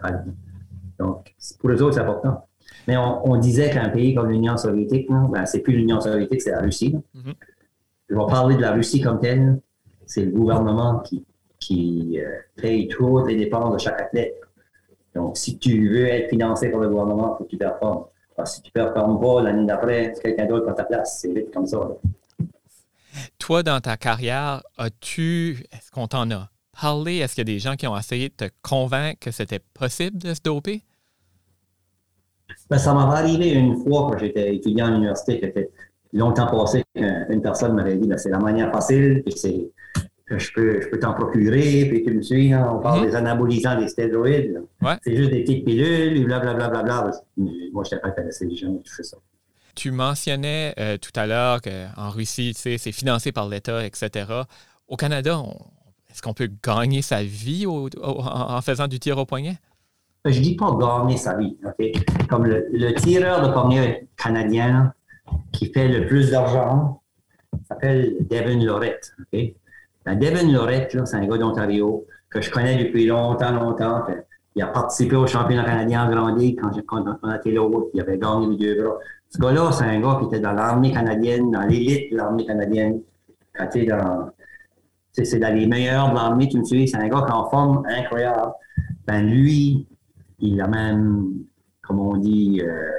Donc, 1.00 1.34
pour 1.60 1.70
eux 1.70 1.82
autres, 1.82 1.93
c'est 1.93 2.01
important. 2.01 2.46
Mais 2.87 2.97
on, 2.97 3.37
disait 3.37 3.69
qu'un 3.69 3.89
pays 3.89 4.13
comme 4.13 4.29
l'Union 4.29 4.57
soviétique, 4.57 5.07
ben, 5.09 5.45
c'est 5.45 5.59
plus 5.59 5.73
l'Union 5.73 6.01
soviétique, 6.01 6.41
c'est 6.41 6.51
la 6.51 6.59
Russie. 6.59 6.95
Mm-hmm. 7.15 7.33
Je 8.09 8.15
vais 8.15 8.25
parler 8.27 8.55
de 8.55 8.61
la 8.61 8.73
Russie 8.73 9.01
comme 9.01 9.19
telle. 9.19 9.59
C'est 10.05 10.25
le 10.25 10.31
gouvernement 10.31 10.99
qui, 10.99 11.25
qui 11.59 12.19
euh, 12.19 12.39
paye 12.55 12.87
toutes 12.89 13.27
les 13.27 13.37
dépenses 13.37 13.73
de 13.73 13.79
chaque 13.79 14.01
athlète. 14.01 14.35
Donc, 15.15 15.37
si 15.37 15.57
tu 15.57 15.89
veux 15.89 16.07
être 16.07 16.29
financé 16.29 16.69
par 16.69 16.81
le 16.81 16.89
gouvernement, 16.89 17.35
il 17.35 17.37
faut 17.37 17.43
que 17.45 17.49
tu 17.49 17.57
performes. 17.57 18.05
si 18.45 18.61
tu 18.61 18.71
ne 18.75 18.83
performes 18.83 19.19
pas 19.19 19.41
l'année 19.43 19.65
d'après, 19.65 20.13
quelqu'un 20.21 20.45
d'autre 20.45 20.65
prend 20.65 20.73
ta 20.73 20.83
place. 20.83 21.19
C'est 21.21 21.33
vite 21.33 21.53
comme 21.53 21.67
ça. 21.67 21.79
Toi, 23.37 23.63
dans 23.63 23.79
ta 23.79 23.95
carrière, 23.95 24.63
as-tu, 24.77 25.65
est-ce 25.71 25.91
qu'on 25.91 26.07
t'en 26.07 26.29
a 26.31 26.49
parlé? 26.79 27.17
Est-ce 27.17 27.35
qu'il 27.35 27.47
y 27.47 27.51
a 27.51 27.53
des 27.53 27.59
gens 27.59 27.75
qui 27.75 27.87
ont 27.87 27.97
essayé 27.97 28.29
de 28.29 28.33
te 28.33 28.49
convaincre 28.61 29.19
que 29.19 29.31
c'était 29.31 29.59
possible 29.59 30.17
de 30.17 30.33
se 30.33 30.41
doper? 30.41 30.83
Ben, 32.73 32.79
ça 32.79 32.91
m'avait 32.91 33.19
arrivé 33.19 33.51
une 33.51 33.83
fois 33.83 34.09
quand 34.09 34.17
j'étais 34.17 34.55
étudiant 34.55 34.87
à 34.87 34.89
l'université, 34.89 35.45
était 35.45 35.69
longtemps 36.11 36.47
passé, 36.47 36.83
qu'une 36.95 37.39
personne 37.39 37.75
m'avait 37.75 37.97
dit 37.97 38.07
ben, 38.07 38.17
c'est 38.17 38.31
la 38.31 38.39
manière 38.39 38.71
facile, 38.71 39.21
puis 39.23 39.37
c'est 39.37 39.69
je 40.25 40.51
peux, 40.55 40.81
je 40.81 40.87
peux 40.87 40.97
t'en 40.97 41.13
procurer, 41.13 41.85
puis 41.85 42.03
tu 42.03 42.11
me 42.15 42.23
suis, 42.23 42.55
on 42.55 42.79
parle 42.79 43.01
mm-hmm. 43.01 43.05
des 43.05 43.15
anabolisants, 43.15 43.79
des 43.79 43.87
stéroïdes. 43.87 44.63
C'est 45.03 45.15
juste 45.15 45.29
des 45.29 45.43
petites 45.43 45.63
pilules, 45.63 46.25
blablabla. 46.25 46.69
Bla, 46.69 46.81
bla, 46.81 47.01
bla, 47.03 47.11
Moi, 47.71 47.83
je 47.83 47.89
n'étais 47.91 48.01
pas 48.01 48.07
intéressé, 48.07 48.47
j'ai 48.49 48.55
jamais 48.55 48.79
touché 48.79 49.03
ça. 49.03 49.17
Tu 49.75 49.91
mentionnais 49.91 50.73
euh, 50.79 50.97
tout 50.97 51.11
à 51.15 51.27
l'heure 51.27 51.61
qu'en 51.61 52.09
Russie, 52.09 52.53
c'est 52.55 52.79
financé 52.91 53.31
par 53.31 53.47
l'État, 53.47 53.85
etc. 53.85 54.25
Au 54.87 54.95
Canada, 54.95 55.43
est-ce 56.09 56.23
qu'on 56.23 56.33
peut 56.33 56.49
gagner 56.63 57.03
sa 57.03 57.21
vie 57.23 57.67
en 57.67 58.61
faisant 58.61 58.87
du 58.87 58.99
tir 58.99 59.19
au 59.19 59.27
poignet? 59.27 59.59
Je 60.25 60.39
dis 60.39 60.55
pas 60.55 60.77
gagner 60.79 61.17
sa 61.17 61.35
vie, 61.35 61.57
Comme 62.29 62.45
le, 62.45 62.93
tireur 62.95 63.45
de 63.45 63.51
poignet 63.51 64.07
canadien 64.15 64.93
qui 65.51 65.71
fait 65.71 65.87
le 65.87 66.05
plus 66.07 66.31
d'argent 66.31 67.01
s'appelle 67.67 68.15
Devin 68.29 68.63
Lorette? 68.63 69.13
Ben, 69.31 70.19
Devin 70.19 70.51
Lorette, 70.51 70.97
c'est 71.05 71.15
un 71.17 71.25
gars 71.25 71.37
d'Ontario 71.37 72.05
que 72.29 72.41
je 72.41 72.49
connais 72.49 72.83
depuis 72.83 73.05
longtemps, 73.05 73.51
longtemps. 73.51 74.03
Il 74.55 74.61
a 74.61 74.67
participé 74.67 75.15
au 75.15 75.27
championnat 75.27 75.63
canadien 75.63 76.05
en 76.05 76.11
Grande 76.11 76.39
Ligue 76.39 76.59
quand, 76.61 76.71
quand 76.85 77.03
on 77.23 77.33
été 77.33 77.51
là 77.51 77.67
Il 77.93 78.01
avait 78.01 78.17
gagné 78.17 78.55
les 78.55 78.57
deux 78.57 78.83
bras. 78.83 78.97
Ce 79.29 79.39
gars-là, 79.39 79.71
c'est 79.71 79.85
un 79.85 79.99
gars 79.99 80.17
qui 80.19 80.27
était 80.27 80.39
dans 80.39 80.51
l'armée 80.51 80.91
canadienne, 80.91 81.51
dans 81.51 81.61
l'élite 81.61 82.11
de 82.11 82.17
l'armée 82.17 82.45
canadienne. 82.45 83.01
Quand 83.53 83.67
tu 83.67 83.85
dans. 83.85 84.29
C'est 85.11 85.37
dans 85.37 85.53
les 85.53 85.67
meilleurs 85.67 86.09
de 86.09 86.15
l'armée, 86.15 86.47
tu 86.47 86.57
me 86.57 86.63
suis, 86.63 86.87
c'est 86.87 86.97
un 86.97 87.07
gars 87.07 87.23
qui 87.27 87.31
en 87.31 87.47
forme 87.47 87.83
incroyable. 87.87 88.51
Ben 89.05 89.21
lui, 89.21 89.87
il 90.43 90.59
a 90.62 90.67
même, 90.67 91.31
comme 91.81 92.00
on 92.00 92.17
dit, 92.17 92.62
euh, 92.63 92.91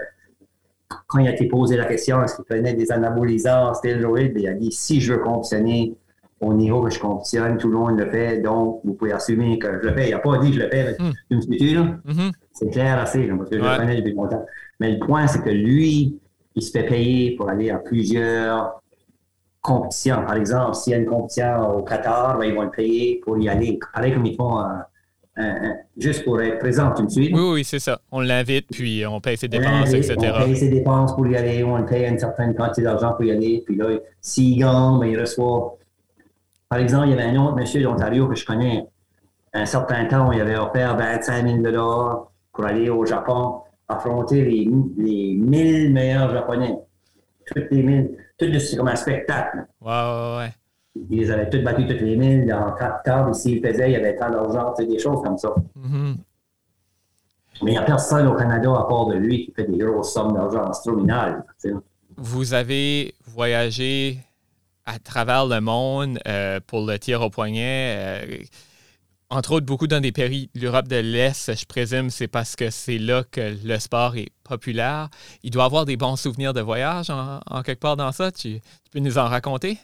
quand 1.06 1.18
il 1.18 1.28
a 1.28 1.32
été 1.32 1.46
posé 1.46 1.76
la 1.76 1.84
question, 1.84 2.22
est-ce 2.22 2.36
qu'il 2.36 2.44
prenait 2.44 2.74
des 2.74 2.90
anabolisants, 2.90 3.74
stéroïdes, 3.74 4.32
il 4.36 4.48
a 4.48 4.54
dit 4.54 4.72
si 4.72 5.00
je 5.00 5.12
veux 5.12 5.18
compétitionner 5.20 5.94
au 6.40 6.54
niveau 6.54 6.82
que 6.82 6.90
je 6.90 6.98
compétitionne, 6.98 7.58
tout 7.58 7.68
le 7.68 7.78
monde 7.78 7.98
le 7.98 8.10
fait, 8.10 8.40
donc 8.40 8.80
vous 8.84 8.94
pouvez 8.94 9.12
assumer 9.12 9.58
que 9.58 9.68
je 9.82 9.88
le 9.88 9.94
fais. 9.94 10.08
Il 10.08 10.12
n'a 10.12 10.18
pas 10.18 10.38
dit 10.38 10.50
que 10.50 10.56
je 10.56 10.62
le 10.62 10.68
fais, 10.70 10.96
mm. 10.98 11.12
tu 11.30 11.36
me 11.36 11.40
suis? 11.40 11.76
Mm-hmm. 11.76 12.32
C'est 12.52 12.70
clair 12.70 12.98
assez, 12.98 13.26
parce 13.26 13.50
que 13.50 13.58
je 13.58 13.62
le 13.62 13.76
connais 13.76 13.96
depuis 13.96 14.14
longtemps. 14.14 14.44
Mais 14.80 14.92
le 14.92 14.98
point, 14.98 15.26
c'est 15.26 15.42
que 15.42 15.50
lui, 15.50 16.18
il 16.54 16.62
se 16.62 16.70
fait 16.70 16.86
payer 16.86 17.36
pour 17.36 17.48
aller 17.48 17.70
à 17.70 17.78
plusieurs 17.78 18.80
compétitions. 19.60 20.24
Par 20.24 20.36
exemple, 20.36 20.74
s'il 20.74 20.92
y 20.92 20.96
a 20.96 20.98
une 20.98 21.06
compétition 21.06 21.76
au 21.76 21.82
Qatar, 21.82 22.38
ben, 22.38 22.46
ils 22.46 22.54
vont 22.54 22.62
le 22.62 22.70
payer 22.70 23.20
pour 23.24 23.38
y 23.38 23.48
aller. 23.48 23.78
Pareil 23.92 24.14
comme 24.14 24.26
ils 24.26 24.36
font 24.36 24.58
juste 25.96 26.24
pour 26.24 26.40
être 26.40 26.58
présent, 26.58 26.92
tu 26.92 27.02
me 27.02 27.08
suis? 27.08 27.32
Oui, 27.34 27.52
oui, 27.52 27.64
c'est 27.64 27.78
ça. 27.78 28.00
On 28.12 28.20
l'invite, 28.20 28.66
puis 28.70 29.04
on 29.06 29.20
paye 29.20 29.36
ses 29.36 29.48
dépenses, 29.48 29.92
etc. 29.92 30.16
On 30.40 30.44
paye 30.44 30.56
ses 30.56 30.68
dépenses 30.68 31.14
pour 31.14 31.26
y 31.26 31.36
aller, 31.36 31.64
on 31.64 31.84
paye 31.84 32.06
une 32.06 32.18
certaine 32.18 32.54
quantité 32.54 32.82
d'argent 32.82 33.12
pour 33.12 33.24
y 33.24 33.32
aller, 33.32 33.62
puis 33.66 33.76
là, 33.76 33.86
s'il 34.20 34.58
gagne, 34.58 34.98
ben, 35.00 35.06
il 35.06 35.20
reçoit. 35.20 35.76
Par 36.68 36.78
exemple, 36.78 37.08
il 37.08 37.10
y 37.10 37.14
avait 37.14 37.36
un 37.36 37.36
autre 37.36 37.56
monsieur 37.56 37.82
d'Ontario 37.82 38.28
que 38.28 38.34
je 38.34 38.44
connais. 38.44 38.86
Un 39.52 39.66
certain 39.66 40.06
temps, 40.06 40.32
il 40.32 40.40
avait 40.40 40.56
offert 40.56 40.96
25 40.96 41.62
000 41.62 41.62
pour 42.52 42.64
aller 42.64 42.90
au 42.90 43.04
Japon 43.04 43.60
affronter 43.88 44.44
les, 44.44 44.68
les 44.96 45.34
1000 45.34 45.92
meilleurs 45.92 46.32
Japonais. 46.32 46.76
Toutes 47.46 47.70
les 47.70 47.82
1000. 47.82 48.16
Tout 48.38 48.46
c'est 48.58 48.76
comme 48.76 48.88
un 48.88 48.96
spectacle. 48.96 49.66
Ouais, 49.80 49.92
ouais, 49.92 50.36
ouais. 50.38 50.50
Ils 50.96 51.18
les 51.18 51.30
avaient 51.30 51.50
tous 51.50 51.62
battus 51.62 51.88
toutes 51.88 52.00
les 52.00 52.16
1000 52.16 52.46
dans 52.46 52.72
quatre 52.72 53.02
tables. 53.02 53.34
S'ils 53.34 53.60
faisaient, 53.60 53.90
il 53.90 53.92
y 53.92 53.96
avait 53.96 54.16
tant 54.16 54.30
d'argent, 54.30 54.72
des 54.78 54.98
choses 54.98 55.22
comme 55.22 55.36
ça. 55.36 55.54
Mm-hmm. 55.78 56.16
Mais 57.62 57.70
il 57.70 57.74
n'y 57.74 57.78
a 57.78 57.82
personne 57.82 58.26
au 58.26 58.34
Canada 58.34 58.70
à 58.72 58.84
part 58.84 59.06
de 59.06 59.14
lui 59.14 59.46
qui 59.46 59.52
fait 59.52 59.64
des 59.64 59.78
grosses 59.78 60.12
sommes 60.12 60.32
d'argent 60.32 60.68
astronomiques. 60.68 61.36
Vous 62.16 62.54
avez 62.54 63.14
voyagé 63.26 64.18
à 64.86 64.98
travers 64.98 65.46
le 65.46 65.60
monde 65.60 66.18
euh, 66.26 66.60
pour 66.66 66.86
le 66.86 66.98
tir 66.98 67.22
au 67.22 67.30
poignet. 67.30 67.96
Euh, 67.96 68.36
entre 69.30 69.52
autres, 69.52 69.66
beaucoup 69.66 69.86
dans 69.86 70.00
des 70.00 70.12
pays 70.12 70.50
l'Europe 70.54 70.86
de 70.86 70.96
l'Est, 70.96 71.58
je 71.58 71.66
présume, 71.66 72.10
c'est 72.10 72.28
parce 72.28 72.54
que 72.54 72.70
c'est 72.70 72.98
là 72.98 73.24
que 73.30 73.56
le 73.64 73.78
sport 73.78 74.16
est 74.16 74.30
populaire. 74.44 75.08
Il 75.42 75.50
doit 75.50 75.64
avoir 75.64 75.86
des 75.86 75.96
bons 75.96 76.16
souvenirs 76.16 76.52
de 76.52 76.60
voyage 76.60 77.10
en, 77.10 77.62
quelque 77.62 77.80
part 77.80 77.96
dans 77.96 78.12
ça. 78.12 78.30
Tu, 78.30 78.60
peux 78.92 79.00
nous 79.00 79.18
en 79.18 79.26
raconter? 79.26 79.78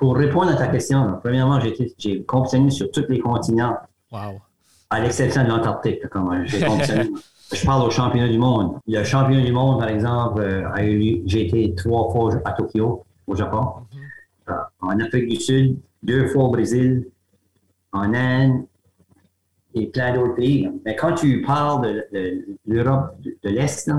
Pour 0.00 0.16
répondre 0.16 0.50
à 0.50 0.54
ta 0.54 0.68
question, 0.68 1.18
premièrement, 1.22 1.60
j'ai 1.60 2.24
compétitionné 2.24 2.70
sur 2.70 2.90
tous 2.90 3.04
les 3.10 3.18
continents. 3.18 3.76
Wow. 4.10 4.40
À 4.88 4.98
l'exception 4.98 5.44
de 5.44 5.48
l'Antarctique, 5.48 6.00
je 6.04 7.66
parle 7.66 7.86
au 7.86 7.90
championnat 7.90 8.30
du 8.30 8.38
monde. 8.38 8.78
Le 8.88 9.04
championnat 9.04 9.44
du 9.44 9.52
monde, 9.52 9.78
par 9.78 9.90
exemple, 9.90 10.40
euh, 10.40 11.22
j'ai 11.26 11.46
été 11.46 11.74
trois 11.74 12.10
fois 12.12 12.32
à 12.46 12.52
Tokyo, 12.52 13.04
au 13.26 13.36
Japon. 13.36 13.60
Mm-hmm. 13.60 14.52
Euh, 14.52 14.54
en 14.80 15.00
Afrique 15.00 15.28
du 15.28 15.36
Sud, 15.36 15.76
deux 16.02 16.28
fois 16.28 16.44
au 16.44 16.50
Brésil, 16.50 17.06
en 17.92 18.14
Inde 18.14 18.64
et 19.74 19.86
plein 19.88 20.14
d'autres 20.14 20.34
pays. 20.34 20.70
Mais 20.86 20.96
quand 20.96 21.12
tu 21.12 21.42
parles 21.42 22.06
de, 22.10 22.46
l'Europe 22.66 23.16
de, 23.20 23.50
l'Est, 23.50 23.90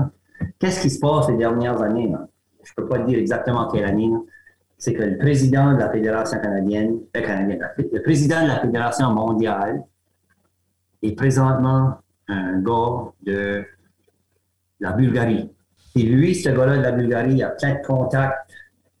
qu'est-ce 0.58 0.82
qui 0.82 0.90
se 0.90 0.98
passe 0.98 1.26
ces 1.26 1.36
dernières 1.36 1.80
années? 1.80 2.12
Je 2.64 2.72
ne 2.72 2.82
peux 2.82 2.88
pas 2.88 2.98
te 2.98 3.06
dire 3.06 3.20
exactement 3.20 3.68
quelle 3.68 3.84
année. 3.84 4.10
C'est 4.82 4.94
que 4.94 5.02
le 5.04 5.16
président 5.16 5.74
de 5.74 5.78
la 5.78 5.90
Fédération 5.90 6.40
canadienne, 6.40 6.98
euh, 7.16 7.56
le 7.78 8.02
président 8.02 8.42
de 8.42 8.48
la 8.48 8.58
Fédération 8.58 9.12
mondiale 9.12 9.84
est 11.00 11.12
présentement 11.12 11.98
un 12.26 12.58
gars 12.58 13.12
de 13.22 13.64
la 14.80 14.90
Bulgarie. 14.90 15.48
Et 15.94 16.02
lui, 16.02 16.34
ce 16.34 16.48
gars-là 16.48 16.78
de 16.78 16.82
la 16.82 16.90
Bulgarie, 16.90 17.34
il 17.34 17.42
a 17.44 17.50
plein 17.50 17.74
de 17.74 17.86
contacts 17.86 18.50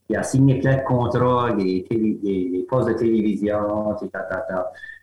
il 0.08 0.16
a 0.16 0.22
signé 0.22 0.60
plein 0.60 0.76
de 0.76 0.82
contrats, 0.82 1.52
des, 1.52 1.84
des, 1.90 2.66
postes 2.68 2.88
de 2.88 2.92
télévision, 2.92 3.96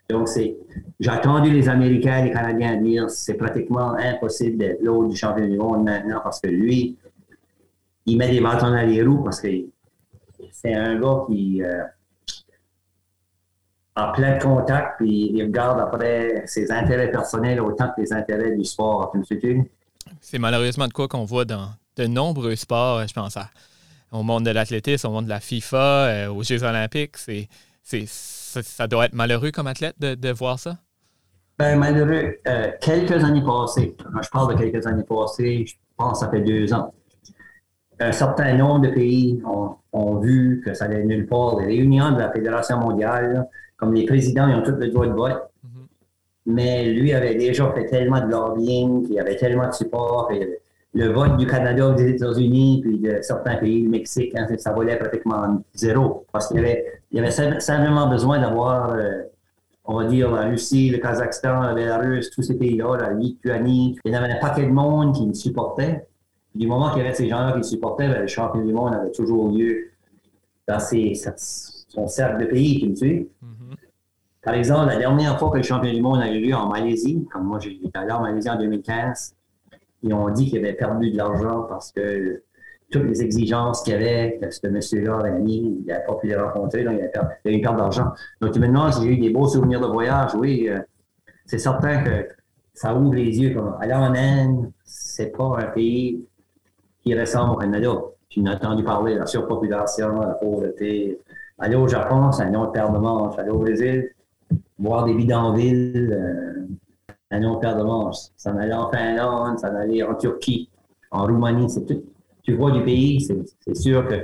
Donc, 0.08 0.28
c'est, 0.28 0.56
j'ai 0.98 1.10
attendu 1.10 1.50
les 1.50 1.68
Américains 1.68 2.18
et 2.18 2.28
les 2.28 2.30
Canadiens 2.30 2.76
dire 2.76 3.10
c'est 3.10 3.34
pratiquement 3.34 3.94
impossible 3.96 4.56
d'être 4.56 4.80
l'autre 4.82 5.08
du 5.08 5.16
champion 5.16 5.46
du 5.46 5.58
monde 5.58 5.84
maintenant 5.84 6.20
parce 6.22 6.40
que 6.40 6.48
lui, 6.48 6.96
il 8.06 8.16
met 8.16 8.30
des 8.30 8.40
bâtons 8.40 8.70
dans 8.70 8.86
les 8.86 9.02
roues 9.02 9.22
parce 9.24 9.40
que 9.40 9.48
c'est 10.60 10.74
un 10.74 11.00
gars 11.00 11.24
qui 11.28 11.62
euh, 11.62 11.84
a 13.94 14.12
plein 14.12 14.36
de 14.36 14.42
contacts 14.42 14.98
puis 14.98 15.30
il 15.32 15.42
regarde 15.42 15.80
après 15.80 16.42
ses 16.46 16.70
intérêts 16.70 17.10
personnels 17.10 17.60
autant 17.60 17.88
que 17.96 18.00
les 18.00 18.12
intérêts 18.12 18.56
du 18.56 18.64
sport. 18.64 19.12
C'est 20.20 20.38
malheureusement 20.38 20.86
de 20.86 20.92
quoi 20.92 21.08
qu'on 21.08 21.24
voit 21.24 21.44
dans 21.44 21.70
de 21.96 22.06
nombreux 22.06 22.56
sports, 22.56 23.06
je 23.06 23.12
pense 23.12 23.36
à 23.36 23.50
au 24.12 24.22
monde 24.22 24.44
de 24.44 24.50
l'athlétisme, 24.50 25.06
au 25.08 25.10
monde 25.10 25.26
de 25.26 25.30
la 25.30 25.40
FIFA, 25.40 25.76
euh, 25.78 26.32
aux 26.32 26.42
Jeux 26.42 26.62
olympiques. 26.64 27.16
C'est, 27.16 27.48
c'est, 27.82 28.06
ça 28.08 28.86
doit 28.86 29.06
être 29.06 29.12
malheureux 29.12 29.50
comme 29.50 29.66
athlète 29.66 29.94
de, 30.00 30.14
de 30.14 30.30
voir 30.30 30.58
ça? 30.58 30.78
Ben, 31.58 31.78
malheureux. 31.78 32.38
Euh, 32.48 32.72
quelques 32.80 33.22
années 33.22 33.44
passées, 33.44 33.94
quand 33.98 34.22
je 34.22 34.30
parle 34.30 34.54
de 34.54 34.58
quelques 34.58 34.86
années 34.86 35.04
passées, 35.04 35.64
je 35.66 35.74
pense 35.96 36.18
que 36.18 36.24
ça 36.24 36.30
fait 36.30 36.40
deux 36.40 36.72
ans. 36.72 36.92
Un 38.00 38.12
certain 38.12 38.54
nombre 38.54 38.80
de 38.80 38.88
pays 38.88 39.42
ont, 39.46 39.76
ont 39.92 40.18
vu 40.18 40.62
que 40.64 40.74
ça 40.74 40.86
allait 40.86 41.04
nulle 41.04 41.26
part. 41.26 41.60
Les 41.60 41.66
réunions 41.66 42.12
de 42.12 42.18
la 42.18 42.32
Fédération 42.32 42.78
mondiale, 42.78 43.48
comme 43.76 43.94
les 43.94 44.06
présidents, 44.06 44.48
ils 44.48 44.56
ont 44.56 44.62
tous 44.62 44.72
le 44.72 44.88
droit 44.88 45.06
de 45.06 45.12
vote. 45.12 45.50
Mm-hmm. 45.64 45.86
Mais 46.46 46.86
lui 46.86 47.12
avait 47.12 47.34
déjà 47.34 47.70
fait 47.72 47.86
tellement 47.86 48.20
de 48.20 48.30
lobbying, 48.30 49.06
il 49.10 49.20
avait 49.20 49.36
tellement 49.36 49.68
de 49.68 49.74
support, 49.74 50.30
le 50.92 51.12
vote 51.12 51.36
du 51.36 51.46
Canada, 51.46 51.92
des 51.92 52.10
États-Unis, 52.10 52.80
puis 52.82 52.98
de 52.98 53.18
certains 53.22 53.56
pays, 53.56 53.82
le 53.82 53.90
Mexique, 53.90 54.34
hein, 54.36 54.46
ça 54.58 54.72
volait 54.72 54.96
pratiquement 54.96 55.62
zéro. 55.74 56.26
Parce 56.32 56.48
qu'il 56.48 56.56
y 56.56 56.60
avait, 56.60 56.84
il 57.12 57.20
avait 57.20 57.60
simplement 57.60 58.08
besoin 58.08 58.40
d'avoir, 58.40 58.92
euh, 58.94 59.22
on 59.84 59.98
va 59.98 60.04
dire, 60.06 60.30
la 60.32 60.42
Russie, 60.42 60.90
le 60.90 60.98
Kazakhstan, 60.98 61.60
la 61.60 61.74
Bélarus, 61.74 62.30
tous 62.30 62.42
ces 62.42 62.54
pays-là, 62.54 62.96
la 62.96 63.12
Lituanie. 63.12 63.98
Il 64.04 64.12
y 64.12 64.14
avait 64.16 64.32
un 64.32 64.40
paquet 64.40 64.64
de 64.64 64.72
monde 64.72 65.14
qui 65.14 65.26
me 65.26 65.32
supportait. 65.32 66.06
Du 66.54 66.66
moment 66.66 66.90
qu'il 66.90 67.02
y 67.02 67.04
avait 67.04 67.14
ces 67.14 67.28
gens-là 67.28 67.52
qui 67.60 67.68
supportaient, 67.68 68.08
ben, 68.08 68.22
le 68.22 68.26
championnat 68.26 68.66
du 68.66 68.72
monde 68.72 68.94
avait 68.94 69.12
toujours 69.12 69.50
lieu 69.50 69.90
dans 70.66 70.80
son 70.80 72.06
cercle 72.06 72.40
de 72.44 72.46
pays, 72.46 72.78
qui 72.78 72.88
me 72.88 72.94
suit. 72.94 73.28
Mm-hmm. 73.42 73.76
Par 74.42 74.54
exemple, 74.54 74.86
la 74.88 74.96
dernière 74.96 75.38
fois 75.38 75.50
que 75.50 75.58
le 75.58 75.62
championnat 75.62 75.94
du 75.94 76.02
monde 76.02 76.20
a 76.20 76.30
eu 76.30 76.40
lieu 76.40 76.54
en 76.54 76.68
Malaisie, 76.68 77.26
comme 77.32 77.44
moi 77.44 77.58
j'étais 77.58 77.90
allé 77.94 78.12
en 78.12 78.22
Malaisie 78.22 78.50
en 78.50 78.58
2015, 78.58 79.36
ils 80.02 80.14
ont 80.14 80.30
dit 80.30 80.48
qu'il 80.48 80.58
avait 80.58 80.72
perdu 80.72 81.10
de 81.10 81.16
l'argent 81.16 81.66
parce 81.68 81.92
que 81.92 82.42
toutes 82.90 83.04
les 83.04 83.22
exigences 83.22 83.82
qu'il 83.82 83.92
y 83.92 83.96
avait, 83.96 84.38
que 84.40 84.50
ce 84.50 84.66
monsieur-là 84.66 85.18
avait 85.18 85.38
mis, 85.38 85.78
il 85.80 85.86
n'avait 85.86 86.04
pas 86.04 86.14
pu 86.14 86.26
les 86.26 86.36
rencontrer, 86.36 86.84
donc 86.84 86.94
il 86.98 87.18
avait, 87.18 87.38
eu 87.44 87.50
une 87.50 87.62
perte 87.62 87.76
d'argent. 87.76 88.12
Donc 88.40 88.56
maintenant, 88.56 88.90
si 88.90 89.02
j'ai 89.02 89.14
eu 89.14 89.18
des 89.18 89.30
beaux 89.30 89.46
souvenirs 89.46 89.80
de 89.80 89.86
voyage, 89.86 90.34
oui, 90.34 90.68
euh, 90.68 90.80
c'est 91.46 91.58
certain 91.58 92.02
que 92.02 92.28
ça 92.74 92.94
ouvre 92.94 93.14
les 93.14 93.38
yeux. 93.40 93.54
Comme, 93.54 93.76
aller 93.80 93.94
en 93.94 94.14
Inde, 94.14 94.72
c'est 94.84 95.36
pas 95.36 95.58
un 95.58 95.66
pays 95.66 96.24
qui 97.02 97.18
ressemble 97.18 97.52
au 97.52 97.56
Canada. 97.56 97.94
Tu 98.28 98.40
n'as 98.40 98.56
entendu 98.56 98.84
parler 98.84 99.14
de 99.14 99.20
la 99.20 99.26
surpopulation, 99.26 100.20
la 100.20 100.34
pauvreté. 100.34 101.18
Aller 101.58 101.76
au 101.76 101.88
Japon, 101.88 102.32
c'est 102.32 102.44
un 102.44 102.54
autre 102.54 102.72
paire 102.72 102.90
de 102.90 102.98
manches. 102.98 103.38
Aller 103.38 103.50
au 103.50 103.58
Brésil, 103.58 104.10
voir 104.78 105.04
des 105.04 105.14
bidonvilles, 105.14 106.10
euh, 106.12 106.66
un 107.30 107.42
autre 107.44 107.60
paire 107.60 107.76
de 107.76 107.82
manches. 107.82 108.28
Ça 108.36 108.50
allait 108.50 108.74
en 108.74 108.90
Finlande, 108.90 109.58
ça 109.58 109.68
allait 109.68 110.02
en 110.02 110.14
Turquie, 110.14 110.70
en 111.10 111.26
Roumanie, 111.26 111.68
c'est 111.68 111.84
tout. 111.86 112.02
Tu 112.42 112.54
vois 112.54 112.70
du 112.70 112.82
pays, 112.82 113.20
c'est 113.20 113.76
sûr 113.76 114.06
que 114.08 114.22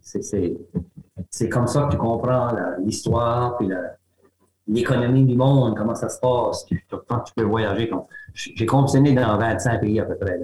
c'est 0.00 1.48
comme 1.48 1.66
ça 1.66 1.84
que 1.84 1.92
tu 1.92 1.98
comprends 1.98 2.48
l'histoire 2.78 3.56
puis 3.56 3.68
l'économie 4.66 5.24
du 5.24 5.36
monde, 5.36 5.76
comment 5.76 5.94
ça 5.94 6.08
se 6.08 6.18
passe, 6.18 6.66
quand 7.08 7.20
tu 7.20 7.34
peux 7.34 7.44
voyager. 7.44 7.90
J'ai 8.34 8.66
compétitionné 8.66 9.12
dans 9.12 9.36
25 9.38 9.80
pays 9.80 10.00
à 10.00 10.04
peu 10.04 10.16
près. 10.16 10.40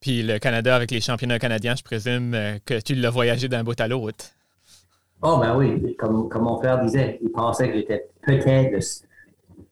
Puis 0.00 0.22
le 0.22 0.38
Canada, 0.38 0.74
avec 0.74 0.90
les 0.90 1.00
championnats 1.00 1.38
canadiens, 1.38 1.74
je 1.76 1.82
présume 1.82 2.34
euh, 2.34 2.58
que 2.64 2.80
tu 2.80 2.94
l'as 2.94 3.10
voyagé 3.10 3.48
d'un 3.48 3.62
bout 3.62 3.78
à 3.78 3.86
l'autre. 3.86 4.26
Oh, 5.22 5.36
ben 5.38 5.54
oui, 5.56 5.94
comme, 5.98 6.30
comme, 6.30 6.44
mon 6.44 6.58
frère 6.58 6.82
disait, 6.82 7.18
il 7.22 7.30
pensait 7.30 7.68
que 7.68 7.76
j'étais 7.76 8.08
peut-être 8.22 9.04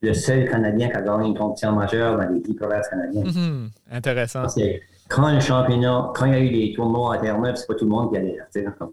le 0.02 0.12
seul 0.12 0.48
Canadien 0.48 0.90
qui 0.90 0.96
a 0.96 1.00
gagné 1.00 1.28
une 1.28 1.36
compétition 1.36 1.72
majeure 1.72 2.18
dans 2.18 2.28
les 2.28 2.40
10 2.40 2.54
provinces 2.54 2.88
canadiennes. 2.88 3.26
Mhm. 3.26 3.70
intéressant. 3.90 4.42
Parce 4.42 4.56
que 4.56 4.78
quand 5.08 5.32
le 5.32 5.40
championnat, 5.40 6.12
quand 6.14 6.26
il 6.26 6.32
y 6.32 6.36
a 6.36 6.40
eu 6.40 6.50
des 6.50 6.74
tournois 6.74 7.14
à 7.14 7.18
Terre-Neuve, 7.18 7.56
c'est 7.56 7.66
pas 7.66 7.74
tout 7.74 7.86
le 7.86 7.90
monde 7.90 8.10
qui 8.10 8.18
allait. 8.18 8.36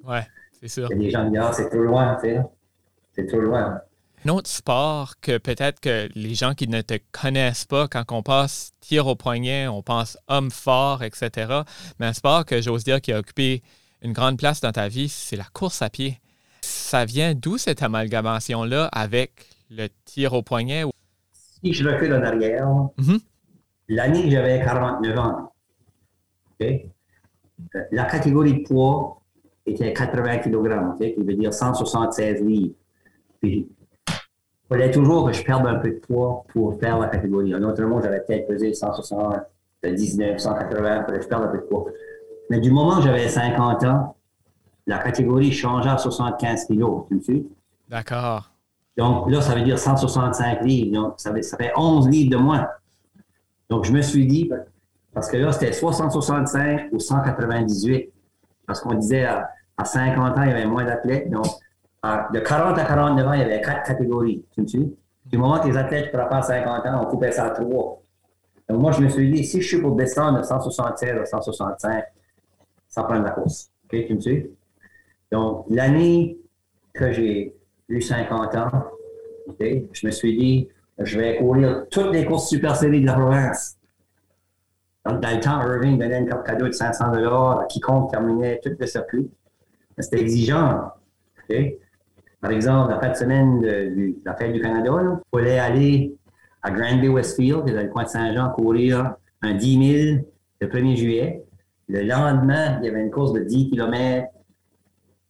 Ouais, 0.08 0.22
c'est 0.54 0.70
sûr. 0.70 0.88
Il 0.90 0.98
y 0.98 1.00
a 1.00 1.04
des 1.04 1.12
gens 1.12 1.26
qui 1.26 1.32
disent, 1.32 1.42
ah, 1.44 1.52
c'est 1.52 1.70
trop 1.70 1.82
loin, 1.82 2.16
tu 2.16 2.30
sais. 2.30 2.42
C'est 3.14 3.26
trop 3.28 3.42
loin. 3.42 3.82
Un 4.26 4.30
autre 4.30 4.50
sport 4.50 5.20
que 5.22 5.38
peut-être 5.38 5.80
que 5.80 6.10
les 6.16 6.34
gens 6.34 6.56
qui 6.56 6.68
ne 6.68 6.82
te 6.82 6.96
connaissent 7.12 7.66
pas, 7.66 7.88
quand 7.88 8.04
on 8.12 8.24
passe 8.24 8.74
tir 8.80 9.06
au 9.06 9.16
poignet, 9.16 9.68
on 9.68 9.84
pense 9.84 10.18
homme 10.28 10.50
fort, 10.50 11.04
etc. 11.04 11.62
Mais 12.00 12.08
un 12.08 12.14
sport 12.14 12.44
que 12.44 12.60
j'ose 12.60 12.84
dire 12.84 13.02
qui 13.02 13.14
a 13.14 13.20
occupé 13.20 13.62
une 14.02 14.14
grande 14.14 14.40
place 14.40 14.62
dans 14.62 14.72
ta 14.72 14.88
vie, 14.88 15.10
c'est 15.10 15.36
la 15.36 15.46
course 15.54 15.84
à 15.84 15.92
pied. 15.92 16.20
Ça 16.62 17.06
vient 17.06 17.36
d'où 17.36 17.60
cette 17.60 17.84
amalgamation-là 17.84 18.86
avec 18.92 19.46
le 19.70 19.90
tir 20.06 20.34
au 20.34 20.42
poignet? 20.42 20.86
Si 21.62 21.72
je 21.72 21.88
recule 21.88 22.16
en 22.16 22.24
arrière, 22.24 22.68
l'année 23.88 24.24
que 24.24 24.32
j'avais 24.32 24.60
49 24.64 25.20
ans, 25.20 25.54
euh, 26.64 26.78
la 27.92 28.06
catégorie 28.06 28.54
de 28.56 28.68
poids 28.68 29.22
était 29.68 29.94
80 29.94 30.40
kg, 30.40 30.56
ok, 30.56 31.14
qui 31.14 31.24
veut 31.24 31.36
dire 31.36 31.54
176 31.54 32.42
livres. 32.42 32.74
Puis, 33.40 33.68
il 34.66 34.78
fallait 34.78 34.92
toujours 34.92 35.26
que 35.28 35.34
je 35.34 35.44
perde 35.44 35.66
un 35.68 35.76
peu 35.76 35.90
de 35.90 35.96
poids 36.00 36.44
pour 36.52 36.80
faire 36.80 36.98
la 37.00 37.08
catégorie. 37.08 37.54
En 37.56 37.62
autre 37.64 37.84
mot, 37.84 38.02
j'avais 38.02 38.22
peut-être 38.22 38.48
pesé 38.48 38.74
179, 38.74 40.38
180, 40.40 40.98
il 41.02 41.06
fallait 41.06 41.18
que 41.18 41.24
je 41.24 41.28
perde 41.30 41.44
un 41.44 41.48
peu 41.48 41.58
de 41.58 41.64
poids. 41.64 41.86
Mais 42.50 42.60
du 42.60 42.72
moment 42.72 42.98
que 42.98 43.04
j'avais 43.04 43.28
50 43.28 43.84
ans, 43.86 44.16
la 44.88 45.00
catégorie 45.00 45.52
changeait 45.52 45.90
à 45.90 45.98
75 45.98 46.66
kg, 46.68 47.08
tu 47.08 47.16
me 47.16 47.20
suis? 47.22 47.48
D'accord. 47.90 48.52
Donc 48.98 49.30
là, 49.30 49.42
ça 49.42 49.54
veut 49.56 49.62
dire 49.62 49.78
165 49.78 50.62
livres. 50.64 50.94
Donc, 50.94 51.14
ça, 51.18 51.34
fait- 51.34 51.42
ça 51.42 51.58
fait 51.58 51.72
11 51.76 52.08
livres 52.10 52.32
de 52.32 52.38
moins. 52.38 52.68
Donc, 53.70 53.84
je 53.86 53.92
me 53.92 54.02
suis 54.02 54.26
dit, 54.26 54.50
parce 55.14 55.30
que 55.30 55.38
là, 55.38 55.52
c'était 55.52 55.74
soit 55.74 55.92
165 55.94 56.90
ou 56.92 57.00
198. 57.00 58.12
Parce 58.68 58.80
qu'on 58.82 58.94
disait 58.96 59.26
à, 59.26 59.50
à 59.78 59.86
50 59.86 60.38
ans, 60.38 60.44
il 60.44 60.50
y 60.50 60.52
avait 60.54 60.66
moins 60.66 60.86
d'athlètes. 60.86 61.30
Donc, 61.30 61.46
de 62.34 62.40
40 62.40 62.78
à 62.78 62.86
49 62.86 63.28
ans, 63.28 63.34
il 63.34 63.40
y 63.40 63.44
avait 63.44 63.62
quatre 63.62 63.84
catégories. 63.84 64.44
Tu 64.54 64.62
me 64.62 64.68
suis? 64.68 64.96
Du 65.26 65.38
moment 65.38 65.60
que 65.60 65.68
les 65.68 65.78
athlètes 65.78 66.14
à 66.14 66.42
50 66.42 66.86
ans, 66.86 67.02
on 67.04 67.06
coupait 67.06 67.32
ça 67.32 67.46
à 67.46 67.50
trois. 67.50 68.02
Donc, 68.70 68.80
moi, 68.80 68.92
je 68.92 69.02
me 69.02 69.10
suis 69.10 69.32
dit, 69.32 69.44
si 69.44 69.62
je 69.62 69.68
suis 69.68 69.82
pour 69.82 69.96
descendre 69.96 70.40
de 70.40 70.44
176 70.44 71.20
à 71.20 71.26
165, 71.26 72.04
ça 72.88 73.04
prend 73.04 73.20
de 73.20 73.26
la 73.26 73.32
course. 73.32 73.72
OK, 73.86 74.06
tu 74.06 74.16
me 74.16 74.20
suis? 74.20 74.50
Donc, 75.32 75.66
l'année 75.70 76.38
que 76.94 77.12
j'ai 77.12 77.56
eu 77.90 78.02
50 78.02 78.56
ans, 78.56 78.84
je 79.60 80.06
me 80.06 80.12
suis 80.12 80.38
dit, 80.38 80.70
je 80.98 81.20
vais 81.20 81.38
courir 81.38 81.86
toutes 81.90 82.12
les 82.12 82.26
courses 82.26 82.50
super 82.50 82.76
séries 82.76 83.02
de 83.02 83.06
la 83.06 83.14
province. 83.14 83.78
Donc, 85.06 85.20
dans 85.22 85.32
le 85.32 85.40
temps, 85.40 85.62
Irving 85.62 86.00
donnait 86.00 86.20
une 86.20 86.30
cadeau 86.44 86.68
de 86.68 86.72
500 86.72 87.14
à 87.14 87.66
quiconque 87.70 88.12
terminait 88.12 88.60
tout 88.64 88.72
le 88.80 88.88
circuit. 88.88 89.30
C'était 90.00 90.22
exigeant. 90.22 90.92
Par 92.46 92.52
exemple, 92.52 92.92
la 92.92 93.00
fin 93.00 93.10
de 93.10 93.16
semaine 93.16 93.60
de, 93.60 94.14
la 94.24 94.36
fête 94.36 94.54
du 94.54 94.62
Canada, 94.62 94.92
il 95.02 95.20
fallait 95.36 95.58
aller 95.58 96.16
à 96.62 96.70
Granby 96.70 97.08
Westfield, 97.08 97.66
qui 97.66 97.72
est 97.72 97.74
dans 97.74 97.82
le 97.82 97.88
coin 97.88 98.04
de 98.04 98.08
Saint-Jean, 98.08 98.52
courir 98.52 99.16
un 99.42 99.56
10 99.56 100.14
000 100.14 100.18
le 100.62 100.68
1er 100.68 100.96
juillet. 100.96 101.44
Le 101.90 102.04
lendemain, 102.04 102.78
il 102.80 102.86
y 102.86 102.90
avait 102.90 103.02
une 103.02 103.10
course 103.10 103.34
de 103.34 103.40
10 103.40 103.72
km 103.72 104.28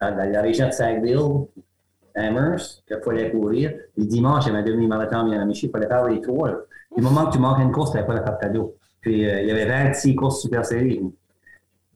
dans 0.01 0.29
la 0.29 0.41
région 0.41 0.67
de 0.67 0.73
Sackville, 0.73 1.45
Amherst, 2.15 2.83
qu'il 2.85 2.99
fallait 3.01 3.31
courir. 3.31 3.71
Le 3.95 4.03
dimanche, 4.03 4.43
il 4.43 4.47
y 4.47 4.49
avait 4.49 4.59
un 4.59 4.73
demi-marathon 4.73 5.23
bien 5.29 5.41
amiché, 5.41 5.67
il 5.67 5.71
fallait 5.71 5.87
faire 5.87 6.05
les 6.09 6.19
trois. 6.19 6.51
Du 6.97 7.01
moment 7.01 7.27
que 7.27 7.31
tu 7.31 7.39
manques 7.39 7.61
une 7.61 7.71
course, 7.71 7.91
tu 7.91 7.95
n'avais 7.95 8.07
pas 8.07 8.15
la 8.15 8.23
carte 8.23 8.41
cadeau. 8.41 8.75
Puis, 8.99 9.25
euh, 9.25 9.41
il 9.41 9.47
y 9.47 9.51
avait 9.51 9.67
26 9.67 10.15
courses 10.15 10.41
super 10.41 10.65
séries. 10.65 11.01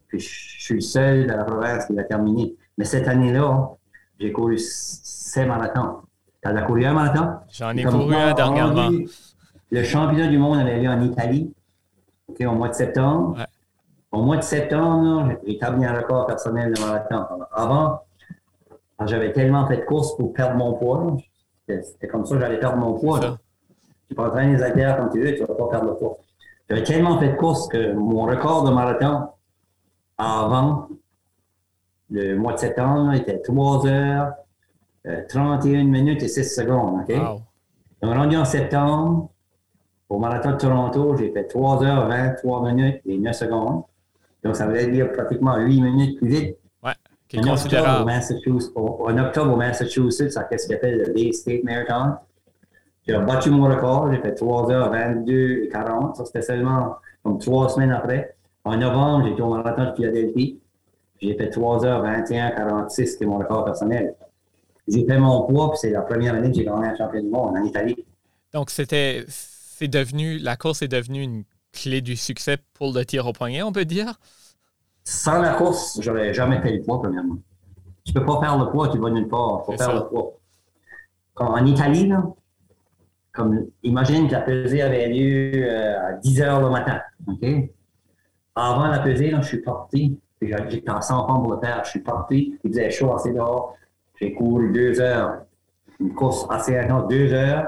Puis, 0.07 0.19
je 0.21 0.63
suis 0.63 0.75
le 0.75 0.81
seul 0.81 1.27
dans 1.27 1.35
la 1.35 1.43
province 1.43 1.87
qui 1.87 1.93
l'a 1.93 2.05
terminé. 2.05 2.55
Mais 2.77 2.85
cette 2.85 3.09
année-là, 3.09 3.75
j'ai 4.19 4.31
couru 4.31 4.57
7 4.57 5.47
marathons. 5.47 6.01
Tu 6.41 6.49
as 6.49 6.61
couru 6.63 6.85
un 6.85 6.93
marathon? 6.93 7.39
J'en 7.49 7.71
ai 7.71 7.83
couru 7.83 8.15
un 8.15 8.33
dernièrement. 8.33 8.89
Le 9.71 9.83
championnat 9.83 10.27
du 10.27 10.37
monde 10.37 10.59
avait 10.59 10.79
lieu 10.79 10.89
en 10.89 11.01
Italie, 11.01 11.53
au 12.39 12.51
mois 12.51 12.69
de 12.69 12.73
septembre. 12.73 13.37
Ouais. 13.37 13.45
Au 14.11 14.23
mois 14.23 14.37
de 14.37 14.41
septembre, 14.41 15.33
j'ai 15.43 15.53
établi 15.53 15.85
un 15.85 15.93
record 15.93 16.25
personnel 16.25 16.73
de 16.73 16.81
marathon. 16.81 17.25
Avant, 17.51 18.01
j'avais 19.05 19.31
tellement 19.31 19.67
fait 19.67 19.77
de 19.77 19.85
courses 19.85 20.15
pour 20.17 20.33
perdre 20.33 20.55
mon 20.55 20.73
poids. 20.73 21.17
C'était 21.67 22.07
comme 22.07 22.25
ça 22.25 22.35
que 22.35 22.41
j'allais 22.41 22.59
perdre 22.59 22.77
mon 22.77 22.99
poids. 22.99 23.19
Tu 24.07 24.15
peux 24.15 24.23
entraîner 24.23 24.57
les 24.57 24.63
haltères 24.63 24.97
comme 24.97 25.11
tu 25.11 25.21
veux, 25.21 25.35
tu 25.35 25.41
ne 25.41 25.47
vas 25.47 25.53
pas 25.53 25.67
perdre 25.67 25.89
le 25.89 25.95
poids. 25.95 26.17
J'avais 26.67 26.83
tellement 26.83 27.19
fait 27.19 27.29
de 27.29 27.35
courses 27.35 27.67
que 27.67 27.93
mon 27.93 28.23
record 28.23 28.63
de 28.63 28.71
marathon 28.71 29.27
avant 30.17 30.87
le 32.11 32.35
mois 32.35 32.53
de 32.53 32.59
septembre 32.59 33.11
là, 33.11 33.17
était 33.17 33.39
3 33.39 33.85
heures, 33.87 34.33
euh, 35.07 35.21
31 35.27 35.83
minutes 35.85 36.23
et 36.23 36.27
6 36.27 36.43
secondes. 36.55 37.01
ok? 37.01 37.15
Wow. 37.17 37.41
Donc, 38.01 38.15
rendu 38.15 38.37
en 38.37 38.45
septembre, 38.45 39.29
au 40.09 40.17
marathon 40.19 40.51
de 40.51 40.57
Toronto, 40.57 41.15
j'ai 41.17 41.31
fait 41.31 41.43
3 41.45 41.83
heures 41.83 42.07
23 42.07 42.63
minutes 42.71 43.01
et 43.05 43.17
9 43.17 43.35
secondes. 43.35 43.83
Donc, 44.43 44.55
ça 44.55 44.65
voulait 44.65 44.87
dire 44.87 45.11
pratiquement 45.11 45.57
8 45.57 45.81
minutes 45.81 46.17
plus 46.17 46.27
vite. 46.29 46.57
Ouais, 46.83 46.93
qui 47.27 47.37
est 47.37 47.39
En 47.47 47.53
octobre, 47.53 47.99
au. 48.01 48.05
Massachusetts, 48.05 48.71
au- 48.75 49.05
en 49.07 49.17
octobre, 49.17 49.53
au 49.53 49.57
Massachusetts, 49.57 50.37
à 50.37 50.47
ce 50.57 50.67
qu'on 50.67 50.75
appelle 50.75 50.97
le 51.05 51.13
Bay 51.13 51.31
State 51.33 51.63
Marathon, 51.63 52.15
j'ai 53.05 53.17
battu 53.19 53.49
mon 53.49 53.63
record. 53.67 54.11
J'ai 54.11 54.19
fait 54.21 54.33
3 54.33 54.71
heures 54.71 54.89
22 54.91 55.63
et 55.65 55.69
40. 55.69 56.15
Ça, 56.15 56.25
c'était 56.25 56.41
seulement 56.41 56.95
comme 57.23 57.37
trois 57.37 57.67
semaines 57.69 57.91
après. 57.91 58.35
En 58.63 58.77
novembre, 58.77 59.27
été 59.27 59.41
au 59.41 59.49
marathon 59.53 59.85
de 59.91 59.95
Philadelphie. 59.95 60.59
J'ai 61.21 61.35
fait 61.35 61.49
3 61.49 61.85
heures 61.85 62.01
21 62.01 62.51
46, 62.51 63.17
qui 63.17 63.23
est 63.23 63.27
mon 63.27 63.39
record 63.39 63.65
personnel. 63.65 64.15
J'ai 64.87 65.05
fait 65.05 65.17
mon 65.17 65.43
poids, 65.43 65.71
puis 65.71 65.79
c'est 65.81 65.91
la 65.91 66.01
première 66.01 66.33
année 66.33 66.49
que 66.49 66.57
j'ai 66.57 66.65
gagné 66.65 66.87
un 66.87 66.95
champion 66.95 67.21
du 67.21 67.29
monde 67.29 67.55
en 67.55 67.63
Italie. 67.63 68.05
Donc, 68.53 68.69
c'était, 68.69 69.25
c'est 69.27 69.87
devenu, 69.87 70.39
la 70.39 70.55
course 70.55 70.81
est 70.81 70.87
devenue 70.87 71.21
une 71.21 71.43
clé 71.71 72.01
du 72.01 72.15
succès 72.15 72.57
pour 72.73 72.93
le 72.93 73.05
tir 73.05 73.27
au 73.27 73.33
poignet, 73.33 73.61
on 73.61 73.71
peut 73.71 73.85
dire? 73.85 74.15
Sans 75.03 75.39
la 75.39 75.53
course, 75.53 75.99
j'aurais 76.01 76.33
jamais 76.33 76.59
fait 76.61 76.71
le 76.71 76.81
poids, 76.81 77.01
premièrement. 77.01 77.37
Tu 78.05 78.13
peux 78.13 78.25
pas 78.25 78.39
faire 78.39 78.57
le 78.57 78.71
poids, 78.71 78.89
tu 78.89 78.97
vas 78.97 79.09
nulle 79.11 79.27
part. 79.27 79.65
faut 79.65 79.73
faire 79.73 79.87
ça. 79.87 79.93
le 79.93 80.07
poids. 80.07 80.33
En 81.35 81.65
Italie, 81.65 82.07
là, 82.07 82.23
comme, 83.31 83.67
imagine 83.83 84.27
que 84.27 84.33
la 84.33 84.41
pesée 84.41 84.81
avait 84.81 85.07
lieu 85.07 85.63
euh, 85.63 86.09
à 86.09 86.13
10 86.13 86.41
heures 86.41 86.61
le 86.61 86.69
matin. 86.69 86.99
OK? 87.27 87.45
Avant 88.55 88.87
la 88.87 88.99
pesée, 88.99 89.31
là, 89.31 89.41
je 89.41 89.47
suis 89.47 89.61
parti. 89.61 90.19
J'étais 90.41 90.89
en 90.89 91.01
100 91.01 91.25
pour 91.41 91.53
le 91.53 91.59
faire. 91.59 91.83
Je 91.83 91.89
suis 91.89 91.99
parti. 91.99 92.57
Il 92.63 92.69
faisait 92.69 92.89
chaud 92.91 93.13
assez 93.13 93.31
dehors. 93.31 93.75
J'ai 94.19 94.33
couru 94.33 94.71
deux 94.71 94.99
heures. 94.99 95.43
Une 95.99 96.13
course 96.13 96.45
assez 96.49 96.77
intense, 96.77 97.07
deux 97.09 97.33
heures. 97.33 97.67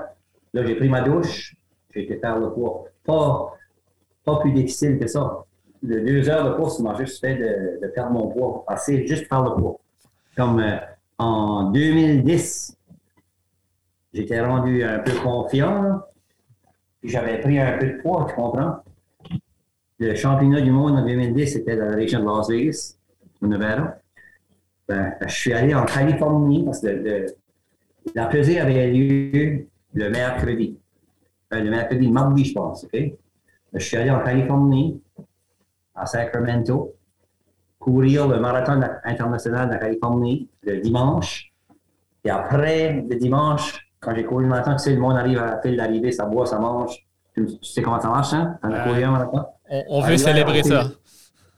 Là, 0.53 0.65
j'ai 0.65 0.75
pris 0.75 0.89
ma 0.89 1.01
douche. 1.01 1.55
J'ai 1.93 2.03
été 2.03 2.17
faire 2.17 2.39
le 2.39 2.51
poids. 2.51 2.85
Pas, 3.03 3.53
pas 4.23 4.37
plus 4.37 4.51
difficile 4.53 4.99
que 4.99 5.07
ça. 5.07 5.43
Le 5.83 6.01
deux 6.01 6.29
heures 6.29 6.49
de 6.49 6.55
course 6.55 6.79
m'a 6.79 6.95
juste 6.95 7.19
fait 7.19 7.35
de, 7.35 7.79
de 7.81 7.87
perdre 7.91 8.11
mon 8.11 8.27
poids. 8.27 8.63
Assez 8.67 9.05
juste 9.05 9.27
faire 9.27 9.43
le 9.43 9.55
poids. 9.55 9.79
Comme 10.37 10.59
euh, 10.59 10.77
en 11.17 11.71
2010, 11.71 12.77
j'étais 14.13 14.41
rendu 14.41 14.83
un 14.83 14.99
peu 14.99 15.11
confiant. 15.21 16.01
j'avais 17.03 17.39
pris 17.39 17.59
un 17.59 17.77
peu 17.77 17.87
de 17.87 18.01
poids, 18.01 18.25
tu 18.29 18.35
comprends? 18.35 18.77
Le 20.01 20.15
championnat 20.15 20.61
du 20.61 20.71
monde 20.71 20.97
en 20.97 21.05
2010, 21.05 21.53
c'était 21.53 21.77
dans 21.77 21.85
la 21.85 21.95
région 21.95 22.21
de 22.21 22.25
Las 22.25 22.49
Vegas, 22.49 22.97
au 23.39 23.45
Nevada. 23.45 24.01
Ben, 24.87 25.13
je 25.27 25.31
suis 25.31 25.53
allé 25.53 25.75
en 25.75 25.85
Californie 25.85 26.65
parce 26.65 26.81
que 26.81 27.27
la 28.15 28.25
pesée 28.25 28.59
avait 28.59 28.87
lieu 28.87 29.67
le 29.93 30.09
mercredi. 30.09 30.79
Euh, 31.53 31.61
le 31.61 31.69
mercredi, 31.69 32.09
mardi, 32.09 32.45
je 32.45 32.53
pense, 32.55 32.83
OK? 32.83 32.99
Je 33.73 33.79
suis 33.79 33.95
allé 33.95 34.09
en 34.09 34.23
Californie, 34.23 34.99
à 35.93 36.07
Sacramento, 36.07 36.95
courir 37.77 38.27
le 38.27 38.39
marathon 38.39 38.81
international 39.03 39.67
de 39.67 39.73
la 39.73 39.77
Californie 39.77 40.49
le 40.63 40.79
dimanche. 40.79 41.53
Et 42.23 42.31
après 42.31 43.05
le 43.07 43.15
dimanche, 43.17 43.87
quand 43.99 44.15
j'ai 44.15 44.23
couru 44.23 44.45
le 44.45 44.49
marathon, 44.49 44.71
tu 44.77 44.79
sais, 44.79 44.95
le 44.95 44.99
monde 44.99 45.17
arrive 45.17 45.37
à 45.37 45.45
la 45.45 45.61
file 45.61 45.77
d'arrivée, 45.77 46.11
ça 46.11 46.25
boit, 46.25 46.47
ça 46.47 46.57
mange. 46.57 47.05
Tu, 47.35 47.45
tu 47.45 47.63
sais 47.63 47.81
comment 47.81 47.99
ça 48.01 48.09
marche, 48.09 48.33
hein? 48.33 48.57
Marathon? 48.63 49.45
On, 49.69 49.83
on 49.87 50.01
veut 50.01 50.17
célébrer 50.17 50.63
fil- 50.63 50.71
ça. 50.71 50.91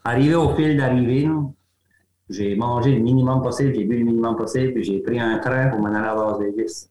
Arrivé 0.04 0.36
au 0.36 0.54
fil 0.56 0.78
d'arrivée, 0.78 1.28
j'ai 2.30 2.56
mangé 2.56 2.96
le 2.96 3.02
minimum 3.02 3.42
possible, 3.42 3.74
j'ai 3.74 3.84
bu 3.86 4.00
le 4.00 4.06
minimum 4.06 4.36
possible, 4.36 4.74
puis 4.74 4.84
j'ai 4.84 5.00
pris 5.00 5.20
un 5.20 5.40
train 5.40 5.70
pour 5.70 5.80
m'en 5.80 5.88
aller 5.88 6.08
à 6.08 6.16
Las 6.16 6.40
Vegas. 6.40 6.90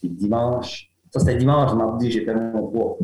Puis 0.00 0.08
dimanche, 0.10 0.90
ça 1.12 1.20
c'était 1.20 1.36
dimanche, 1.36 1.72
mardi, 1.74 2.10
j'ai 2.10 2.24
fait 2.24 2.34
mon 2.34 2.68
poids. 2.68 2.96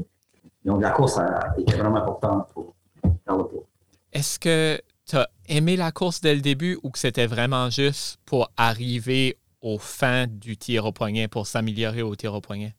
Donc 0.65 0.83
la 0.83 0.91
course 0.91 1.19
était 1.59 1.77
vraiment 1.77 1.97
importante 1.99 2.49
pour 2.53 2.75
le 3.05 3.11
poids. 3.45 3.65
Est-ce 4.13 4.39
que 4.39 4.81
tu 5.07 5.17
as 5.17 5.29
aimé 5.49 5.77
la 5.77 5.93
course 5.93 6.21
dès 6.21 6.35
le 6.35 6.41
début 6.41 6.79
ou 6.83 6.91
que 6.91 6.99
c'était 6.99 7.27
vraiment 7.27 7.69
juste 7.69 8.19
pour 8.25 8.51
arriver 8.57 9.39
aux 9.61 9.79
fins 9.79 10.27
du 10.27 10.57
tir 10.57 10.87
au 10.87 10.93
poignet, 10.93 11.29
pour 11.29 11.47
s'améliorer 11.47 12.03
au 12.03 12.15
tir 12.17 12.33
au 12.35 12.41
poignet? 12.41 12.75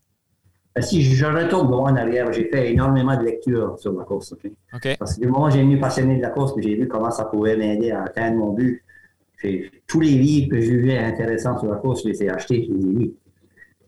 Ben, 0.75 0.81
si 0.81 1.01
je 1.01 1.25
retourne 1.25 1.73
en 1.73 1.95
arrière, 1.95 2.33
j'ai 2.33 2.49
fait 2.49 2.73
énormément 2.73 3.15
de 3.15 3.23
lectures 3.23 3.79
sur 3.79 3.93
la 3.93 4.03
course. 4.03 4.35
Parce 4.99 5.15
que 5.15 5.21
du 5.21 5.27
moment 5.27 5.45
où 5.45 5.49
j'ai 5.49 5.61
venu 5.61 5.79
passionné 5.79 6.17
de 6.17 6.21
la 6.21 6.29
course, 6.29 6.53
j'ai 6.57 6.75
vu 6.75 6.87
comment 6.87 7.11
ça 7.11 7.25
pouvait 7.25 7.55
m'aider 7.55 7.91
à 7.91 8.03
atteindre 8.03 8.37
mon 8.37 8.51
but, 8.51 8.83
tous 9.87 9.99
les 10.01 10.11
livres 10.11 10.49
que 10.49 10.59
je 10.59 10.65
jugeais 10.65 10.97
intéressants 10.97 11.57
sur 11.57 11.69
la 11.69 11.77
course, 11.77 12.03
je 12.03 12.09
les 12.09 12.23
ai 12.23 12.29
achetés, 12.29 12.67
je 12.67 12.73
les 12.73 12.83
ai 12.83 12.93
lus. 12.93 13.13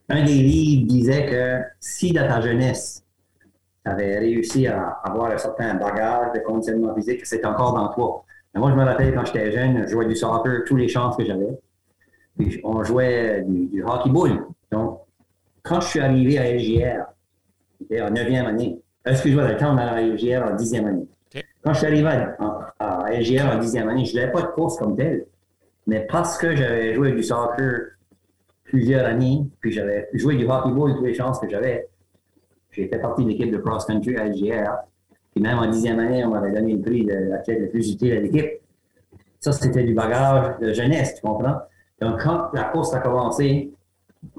un 0.10 0.23
des 0.23 0.34
livres 0.34 0.88
disait 0.88 1.26
que 1.26 1.62
si 1.80 2.13
dans 2.13 2.28
ta 2.28 2.39
jeunesse, 2.41 3.04
tu 3.84 3.91
avais 3.91 4.19
réussi 4.19 4.67
à 4.67 5.00
avoir 5.04 5.32
un 5.32 5.38
certain 5.38 5.76
bagage 5.76 6.34
de 6.34 6.39
conditionnement 6.39 6.93
physique, 6.95 7.26
c'est 7.26 7.45
encore 7.45 7.73
dans 7.73 7.89
toi. 7.93 8.23
moi, 8.56 8.71
je 8.71 8.76
me 8.76 8.84
rappelle 8.84 9.13
quand 9.13 9.26
j'étais 9.26 9.52
jeune, 9.52 9.84
je 9.84 9.91
jouais 9.91 10.06
du 10.06 10.15
soccer, 10.15 10.63
tous 10.65 10.76
les 10.76 10.88
chances 10.88 11.17
que 11.17 11.26
j'avais. 11.26 11.58
Puis 12.38 12.62
on 12.63 12.84
jouait 12.84 13.43
du, 13.45 13.84
hockey 13.84 14.10
ball. 14.10 14.45
Donc, 14.71 15.02
quand 15.67 15.82
je 15.82 15.88
suis 15.88 15.99
arrivé 15.99 16.38
à 16.38 16.51
LGR, 16.53 17.06
j'étais 17.80 18.01
en 18.01 18.12
9e 18.12 18.45
année. 18.45 18.80
Excuse-moi, 19.06 19.47
le 19.47 19.58
temps, 19.58 19.73
on 19.73 19.77
à 19.77 20.01
LGR 20.01 20.43
en 20.43 20.56
10e 20.56 20.86
année. 20.86 21.08
Quand 21.62 21.73
je 21.73 21.77
suis 21.80 21.88
arrivé 21.88 22.08
à, 22.08 22.73
à 22.80 23.12
LGR 23.12 23.45
en 23.45 23.60
10e 23.60 23.88
année, 23.89 24.06
je 24.06 24.15
n'avais 24.15 24.32
pas 24.32 24.41
de 24.41 24.47
course 24.47 24.77
comme 24.77 24.95
telle. 24.95 25.25
Mais 25.86 26.06
parce 26.10 26.38
que 26.38 26.56
j'avais 26.56 26.93
joué 26.93 27.12
du 27.13 27.23
soccer 27.23 27.97
plusieurs 28.63 29.06
années, 29.06 29.45
puis 29.60 29.71
j'avais 29.71 30.10
joué 30.13 30.36
du 30.36 30.45
hockey 30.45 30.71
ball 30.71 30.95
toutes 30.95 31.06
les 31.06 31.13
chances 31.13 31.39
que 31.39 31.49
j'avais, 31.49 31.88
j'ai 32.71 32.88
fait 32.88 32.99
partie 32.99 33.23
de 33.23 33.30
l'équipe 33.30 33.51
de 33.51 33.58
cross-country 33.58 34.17
à 34.17 34.25
LGR. 34.25 34.71
Puis 35.32 35.41
même 35.41 35.58
en 35.58 35.67
dixième 35.67 35.99
année, 35.99 36.23
on 36.25 36.30
m'avait 36.30 36.51
donné 36.51 36.73
le 36.73 36.82
prix 36.82 37.06
de 37.06 37.13
l'athlète 37.13 37.60
le 37.60 37.69
plus 37.69 37.91
utile 37.91 38.13
à 38.13 38.19
l'équipe. 38.19 38.62
Ça, 39.39 39.51
c'était 39.51 39.84
du 39.84 39.93
bagage 39.93 40.60
de 40.60 40.73
jeunesse, 40.73 41.15
tu 41.15 41.21
comprends? 41.21 41.58
Donc, 42.01 42.21
quand 42.21 42.49
la 42.53 42.65
course 42.65 42.93
a 42.93 42.99
commencé, 42.99 43.71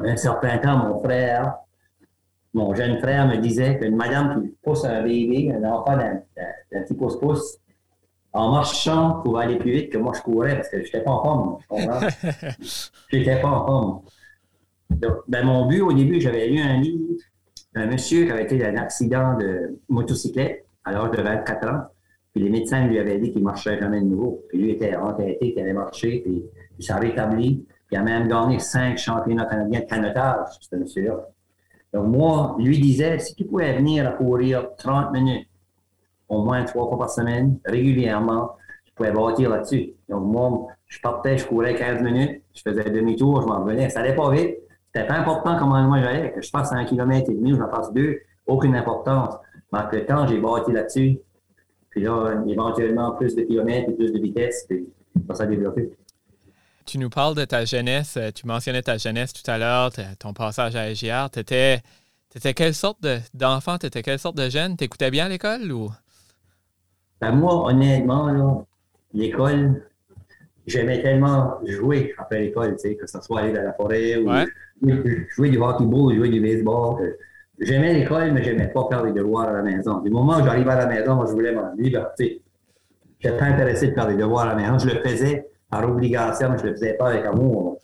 un 0.01 0.17
certain 0.17 0.59
temps, 0.59 0.79
mon 0.79 1.03
frère, 1.03 1.55
mon 2.55 2.75
jeune 2.75 2.99
frère 2.99 3.27
me 3.27 3.37
disait 3.37 3.79
qu'une 3.79 3.97
madame 3.97 4.43
qui 4.43 4.55
pousse 4.63 4.85
un 4.85 5.03
bébé, 5.03 5.53
un 5.53 5.65
enfant 5.71 5.97
d'un 5.97 6.23
petit 6.71 6.95
pouce-pouce, 6.95 7.59
en 8.33 8.53
marchant 8.53 9.21
pour 9.23 9.39
aller 9.39 9.57
plus 9.57 9.73
vite 9.73 9.91
que 9.91 9.99
moi 9.99 10.13
je 10.17 10.23
courais 10.23 10.57
parce 10.57 10.69
que 10.69 10.79
je 10.79 10.85
n'étais 10.85 11.03
pas 11.03 11.11
en 11.13 11.23
forme. 11.23 11.59
Je 13.11 13.17
n'étais 13.17 13.41
pas 13.43 13.49
en 13.49 13.67
forme. 13.67 14.01
Donc, 14.91 15.17
ben, 15.29 15.45
mon 15.45 15.67
but 15.67 15.81
au 15.81 15.93
début, 15.93 16.21
j'avais 16.21 16.47
lu 16.49 16.61
un 16.61 16.81
livre 16.81 17.17
d'un 17.75 17.87
monsieur 17.87 18.25
qui 18.25 18.31
avait 18.31 18.45
été 18.45 18.59
dans 18.59 18.67
un 18.67 18.77
accident 18.77 19.37
de 19.37 19.79
motocyclette 19.89 20.65
à 20.85 20.93
l'âge 20.93 21.11
de 21.11 21.23
24 21.23 21.69
ans. 21.69 21.83
Puis 22.33 22.43
les 22.43 22.51
médecins 22.51 22.87
lui 22.87 22.99
avaient 22.99 23.19
dit 23.19 23.31
qu'il 23.31 23.41
ne 23.41 23.47
marcherait 23.47 23.79
jamais 23.79 24.01
de 24.01 24.07
nouveau. 24.07 24.45
Puis 24.49 24.59
lui 24.59 24.71
était 24.71 24.97
entêté 24.97 25.53
qu'il 25.53 25.63
allait 25.63 25.73
marcher, 25.73 26.21
puis 26.25 26.43
il 26.79 26.85
s'est 26.85 26.95
rétabli. 26.95 27.67
Il 27.91 27.99
a 27.99 28.03
même 28.03 28.29
gagné 28.29 28.59
cinq 28.59 28.99
championnats 28.99 29.47
canadiens 29.47 29.81
de 29.81 29.87
canotage, 29.87 30.49
ce 30.61 30.77
monsieur-là. 30.77 31.27
Donc 31.93 32.07
moi, 32.07 32.57
lui 32.59 32.79
disait, 32.79 33.19
si 33.19 33.35
tu 33.35 33.45
pouvais 33.45 33.75
venir 33.75 34.07
à 34.07 34.13
courir 34.13 34.69
30 34.77 35.13
minutes 35.13 35.49
au 36.29 36.43
moins 36.43 36.65
trois 36.65 36.89
fois 36.89 36.99
par 36.99 37.11
semaine, 37.11 37.59
régulièrement, 37.65 38.57
je 38.85 38.93
pouvais 38.93 39.13
bâtir 39.13 39.51
là-dessus. 39.51 39.95
Donc, 40.09 40.25
moi, 40.25 40.67
je 40.87 41.01
partais, 41.01 41.39
je 41.39 41.47
courais 41.47 41.75
15 41.75 42.03
minutes, 42.03 42.43
je 42.55 42.63
faisais 42.63 42.85
demi-tour, 42.91 43.43
je 43.43 43.47
m'en 43.47 43.61
revenais. 43.61 43.89
Ça 43.89 44.01
allait 44.01 44.15
pas 44.15 44.31
vite. 44.31 44.57
C'était 44.93 45.07
pas 45.07 45.15
important 45.15 45.57
comment 45.59 45.81
moi 45.83 46.01
j'allais, 46.01 46.33
que 46.33 46.41
je 46.41 46.51
passe 46.51 46.73
un 46.73 46.85
kilomètre 46.85 47.31
et 47.31 47.35
demi 47.35 47.53
ou 47.53 47.57
je 47.57 47.65
passe 47.65 47.93
deux, 47.93 48.21
aucune 48.47 48.75
importance. 48.75 49.35
Mais 49.73 49.81
avec 49.81 50.01
le 50.01 50.07
temps, 50.07 50.27
j'ai 50.27 50.39
bâti 50.39 50.73
là-dessus. 50.73 51.19
Puis 51.91 52.03
là, 52.03 52.43
éventuellement, 52.47 53.13
plus 53.13 53.35
de 53.35 53.43
kilomètres 53.43 53.91
et 53.91 53.95
plus 53.95 54.13
de 54.13 54.19
vitesse, 54.19 54.67
puis 54.69 54.87
ça 55.29 55.35
s'est 55.35 55.47
développé. 55.47 55.91
Tu 56.89 56.97
nous 56.97 57.11
parles 57.11 57.35
de 57.35 57.45
ta 57.45 57.67
jeunesse, 57.67 58.17
euh, 58.17 58.31
tu 58.35 58.47
mentionnais 58.47 58.81
ta 58.81 58.97
jeunesse 58.97 59.35
tout 59.35 59.49
à 59.51 59.59
l'heure, 59.59 59.91
ton 60.19 60.33
passage 60.33 60.75
à 60.75 60.85
AGR. 60.85 61.29
Tu 61.31 61.41
étais, 61.41 61.83
quelle 62.55 62.73
sorte 62.73 63.07
d'enfant, 63.35 63.77
tu 63.77 63.85
étais 63.85 64.03
quelle 64.03 64.19
sorte 64.19 64.39
de 64.39 64.49
jeune? 64.49 64.75
T'écoutais 64.75 65.11
bien 65.11 65.27
à 65.27 65.29
l'école 65.29 65.71
ou? 65.71 65.91
Ben 67.21 67.33
moi, 67.33 67.67
honnêtement, 67.67 68.67
l'école, 69.13 69.83
j'aimais 70.67 71.03
tellement 71.03 71.59
jouer 71.67 72.15
après 72.17 72.41
l'école, 72.41 72.75
tu 72.83 72.97
que 72.97 73.07
ce 73.07 73.21
soit 73.21 73.41
aller 73.41 73.53
dans 73.53 73.65
la 73.65 73.75
forêt 73.75 74.17
ou 74.17 74.31
jouer 75.37 75.51
du 75.51 75.59
hockey-ball, 75.59 76.17
jouer 76.17 76.31
du 76.31 76.41
baseball. 76.41 77.19
J'aimais 77.61 77.93
l'école, 77.93 78.33
mais 78.33 78.43
j'aimais 78.43 78.69
pas 78.69 78.87
faire 78.89 79.05
les 79.05 79.13
devoirs 79.13 79.49
à 79.49 79.53
la 79.53 79.63
maison. 79.63 80.01
Du 80.01 80.09
moment 80.09 80.39
où 80.39 80.43
j'arrivais 80.43 80.71
à 80.71 80.77
la 80.77 80.87
maison, 80.87 81.17
moi, 81.17 81.27
je 81.29 81.33
voulais 81.33 81.53
ma 81.53 81.71
liberté. 81.77 82.41
Je 83.21 83.29
n'étais 83.29 83.39
pas 83.39 83.45
intéressé 83.45 83.89
de 83.89 83.93
faire 83.93 84.07
des 84.07 84.17
devoirs 84.17 84.47
à 84.47 84.55
la 84.55 84.55
maison. 84.55 84.79
Je 84.79 84.95
le 84.95 85.03
faisais 85.03 85.45
par 85.71 85.89
obligation, 85.89 86.51
mais 86.51 86.59
je 86.59 86.65
le 86.65 86.73
faisais 86.73 86.95
pas 86.95 87.11
avec 87.11 87.25
amour 87.27 87.79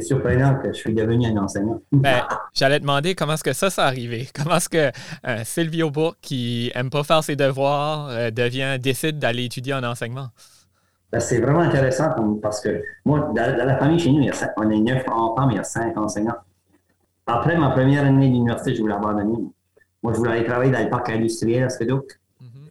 c'est 0.00 0.08
surprenant 0.08 0.56
que 0.60 0.68
je 0.68 0.78
suis 0.78 0.94
devenu 0.94 1.26
un 1.26 1.36
enseignant. 1.38 1.80
Ben, 1.92 2.22
j'allais 2.52 2.80
demander 2.80 3.14
comment 3.14 3.34
est-ce 3.34 3.44
que 3.44 3.52
ça 3.52 3.70
s'est 3.70 3.80
arrivé? 3.80 4.28
Comment 4.34 4.56
est-ce 4.56 4.68
que 4.68 4.90
euh, 5.26 5.44
Sylvio 5.44 5.90
Bourque, 5.90 6.18
qui 6.20 6.70
aime 6.74 6.90
pas 6.90 7.02
faire 7.02 7.22
ses 7.22 7.36
devoirs, 7.36 8.08
euh, 8.10 8.30
devient, 8.30 8.78
décide 8.80 9.18
d'aller 9.18 9.44
étudier 9.44 9.74
en 9.74 9.82
enseignement? 9.84 10.28
Ben, 11.12 11.20
c'est 11.20 11.40
vraiment 11.40 11.60
intéressant 11.60 12.10
parce 12.42 12.60
que 12.60 12.82
moi, 13.04 13.32
dans, 13.34 13.56
la 13.56 13.76
famille 13.78 13.98
chez 13.98 14.10
nous, 14.10 14.20
il 14.20 14.26
y 14.26 14.30
a 14.30 14.54
on 14.56 14.70
est 14.70 14.80
neuf 14.80 15.04
enfants, 15.08 15.46
mais 15.46 15.54
il 15.54 15.56
y 15.56 15.60
a 15.60 15.64
cinq 15.64 15.96
enseignants. 15.96 16.36
Après 17.26 17.56
ma 17.56 17.70
première 17.70 18.04
année 18.04 18.28
d'université, 18.28 18.74
je 18.74 18.80
voulais 18.82 18.94
abandonner. 18.94 19.38
Moi, 20.02 20.12
je 20.12 20.18
voulais 20.18 20.32
aller 20.32 20.44
travailler 20.44 20.70
dans 20.70 20.82
le 20.82 20.90
parc 20.90 21.10
industriel 21.10 21.64
à 21.64 21.68
Skedouk. 21.68 22.04
Mm-hmm. 22.42 22.68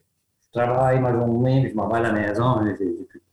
Je 0.54 0.60
travaille 0.60 1.00
ma 1.00 1.12
journée, 1.12 1.62
puis 1.62 1.72
je 1.72 1.76
m'en 1.76 1.88
vais 1.90 1.98
à 1.98 2.02
la 2.02 2.12
maison. 2.14 2.62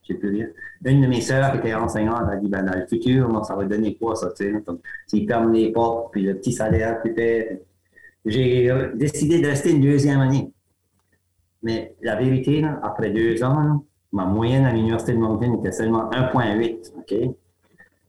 J'ai 0.02 0.14
plus 0.14 0.30
rien 0.30 0.48
une 0.90 1.02
de 1.02 1.06
mes 1.06 1.20
sœurs 1.20 1.52
qui 1.52 1.58
était 1.58 1.74
enseignante 1.74 2.28
a 2.28 2.36
dit 2.36 2.48
ben, 2.48 2.62
dans 2.62 2.74
le 2.74 2.86
futur, 2.86 3.44
ça 3.44 3.54
va 3.54 3.64
donner 3.64 3.94
quoi 3.94 4.16
ça, 4.16 4.32
tu 4.36 4.52
sais? 4.52 4.64
S'ils 5.06 5.28
ferment 5.28 5.50
les 5.50 5.70
portes, 5.70 6.12
puis 6.12 6.22
le 6.22 6.34
petit 6.36 6.52
salaire 6.52 7.00
tu 7.04 7.14
fait. 7.14 7.62
J'ai 8.24 8.70
décidé 8.94 9.40
de 9.40 9.48
rester 9.48 9.72
une 9.72 9.80
deuxième 9.80 10.20
année. 10.20 10.52
Mais 11.62 11.94
la 12.02 12.16
vérité, 12.16 12.64
après 12.82 13.10
deux 13.10 13.42
ans, 13.42 13.84
ma 14.12 14.24
moyenne 14.24 14.64
à 14.64 14.72
l'Université 14.72 15.12
de 15.12 15.18
Moncton 15.18 15.58
était 15.58 15.72
seulement 15.72 16.08
1,8. 16.10 16.92
OK? 16.98 17.34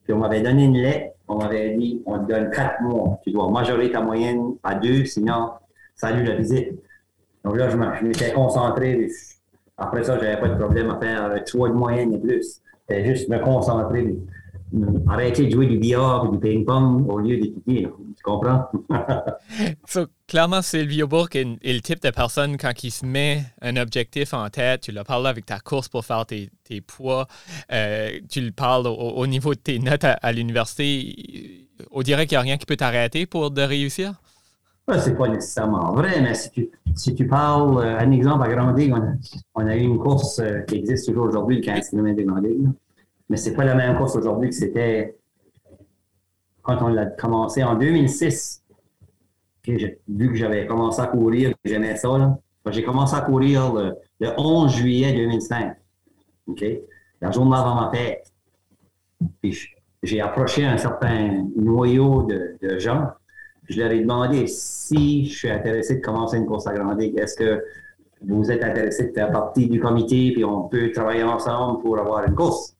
Puis 0.03 0.13
on 0.13 0.17
m'avait 0.17 0.41
donné 0.41 0.65
une 0.65 0.77
lettre, 0.77 1.15
on 1.27 1.37
m'avait 1.37 1.75
dit 1.75 2.01
on 2.05 2.19
te 2.19 2.31
donne 2.31 2.51
quatre 2.51 2.81
mois. 2.81 3.19
Tu 3.23 3.31
dois 3.31 3.49
majorer 3.49 3.91
ta 3.91 4.01
moyenne 4.01 4.55
à 4.63 4.75
deux, 4.75 5.05
sinon, 5.05 5.51
salut 5.95 6.23
la 6.23 6.35
visite. 6.35 6.79
Donc 7.43 7.57
là, 7.57 7.69
je 7.69 8.05
m'étais 8.05 8.33
concentré. 8.33 9.09
Après 9.77 10.03
ça, 10.03 10.19
j'avais 10.19 10.39
pas 10.39 10.49
de 10.49 10.55
problème 10.55 10.89
à 10.91 10.99
faire 10.99 11.43
trois 11.45 11.69
de 11.69 11.73
moyenne 11.73 12.13
et 12.13 12.19
plus. 12.19 12.61
C'était 12.87 13.05
juste 13.05 13.29
me 13.29 13.39
concentrer, 13.39 14.15
arrêter 15.07 15.45
de 15.45 15.51
jouer 15.51 15.67
du 15.67 15.77
billard 15.77 16.25
ou 16.25 16.33
du 16.33 16.39
ping-pong 16.39 17.09
au 17.09 17.19
lieu 17.19 17.37
d'étudier. 17.37 17.87
Tu 18.15 18.23
comprends? 18.23 18.69
clairement, 20.27 20.61
Sylvio 20.61 21.07
Bourque 21.07 21.35
est, 21.35 21.45
le 21.63 21.79
type 21.79 22.01
de 22.01 22.09
personne, 22.09 22.57
quand 22.57 22.83
il 22.83 22.91
se 22.91 23.05
met 23.05 23.43
un 23.61 23.77
objectif 23.77 24.33
en 24.33 24.49
tête, 24.49 24.81
tu 24.81 24.91
le 24.91 25.03
parles 25.03 25.27
avec 25.27 25.45
ta 25.45 25.59
course 25.59 25.89
pour 25.89 26.05
faire 26.05 26.25
tes, 26.25 26.49
poids, 26.81 27.27
euh, 27.71 28.19
tu 28.29 28.41
le 28.41 28.51
parles 28.51 28.87
au, 28.87 29.27
niveau 29.27 29.53
de 29.53 29.59
tes 29.59 29.79
notes 29.79 30.05
à, 30.05 30.31
l'université, 30.31 31.67
on 31.91 32.01
dirait 32.01 32.25
qu'il 32.25 32.35
n'y 32.35 32.39
a 32.39 32.41
rien 32.41 32.57
qui 32.57 32.65
peut 32.65 32.77
t'arrêter 32.77 33.25
pour 33.25 33.51
de 33.51 33.61
réussir? 33.61 34.22
Ce 34.89 34.99
c'est 34.99 35.15
pas 35.15 35.29
nécessairement 35.29 35.93
vrai, 35.93 36.21
mais 36.21 36.33
si 36.33 36.51
tu, 36.51 36.69
si 36.93 37.15
tu 37.15 37.25
parles, 37.25 37.77
euh, 37.77 37.99
un 37.99 38.11
exemple 38.11 38.43
à 38.43 38.49
Grand 38.49 38.73
on 38.73 38.93
a, 38.95 39.13
on 39.55 39.65
a 39.65 39.75
eu 39.77 39.79
une 39.79 39.97
course 39.97 40.39
euh, 40.39 40.59
qui 40.61 40.75
existe 40.75 41.07
toujours 41.07 41.27
aujourd'hui, 41.27 41.57
le 41.57 41.61
15 41.61 41.89
km 41.89 42.17
de 42.17 42.23
Grand 42.23 42.41
mais 43.29 43.37
c'est 43.37 43.53
pas 43.53 43.63
la 43.63 43.75
même 43.75 43.97
course 43.97 44.17
aujourd'hui 44.17 44.49
que 44.49 44.55
c'était 44.55 45.15
quand 46.61 46.81
on 46.81 46.89
l'a 46.89 47.05
commencé 47.05 47.63
en 47.63 47.75
2006. 47.75 48.61
vu 49.65 50.29
que 50.29 50.35
j'avais 50.35 50.67
commencé 50.67 51.01
à 51.01 51.07
courir, 51.07 51.53
j'aimais 51.63 51.95
ça, 51.95 52.37
j'ai 52.69 52.83
commencé 52.83 53.15
à 53.15 53.21
courir 53.21 53.73
le, 53.73 53.95
11 54.37 54.75
juillet 54.75 55.13
2005. 55.13 55.77
OK? 56.47 56.65
La 57.21 57.31
journée 57.31 57.55
avant 57.55 57.75
ma 57.75 57.89
fête. 57.89 58.31
Puis 59.41 59.57
j'ai 60.03 60.19
approché 60.19 60.65
un 60.65 60.77
certain 60.77 61.47
noyau 61.55 62.23
de, 62.23 62.57
de 62.61 62.79
gens 62.79 63.07
je 63.69 63.79
leur 63.79 63.91
ai 63.91 63.99
demandé 63.99 64.47
si 64.47 65.25
je 65.25 65.37
suis 65.37 65.49
intéressé 65.49 65.95
de 65.95 66.01
commencer 66.01 66.37
une 66.37 66.45
course 66.45 66.67
à 66.67 66.71
agrandie. 66.71 67.13
Est-ce 67.17 67.35
que 67.35 67.63
vous 68.21 68.51
êtes 68.51 68.63
intéressé 68.63 69.07
de 69.07 69.13
faire 69.13 69.31
partie 69.31 69.67
du 69.67 69.79
comité 69.79 70.31
puis 70.33 70.43
on 70.43 70.67
peut 70.67 70.91
travailler 70.91 71.23
ensemble 71.23 71.81
pour 71.81 71.97
avoir 71.97 72.25
une 72.27 72.35
course? 72.35 72.75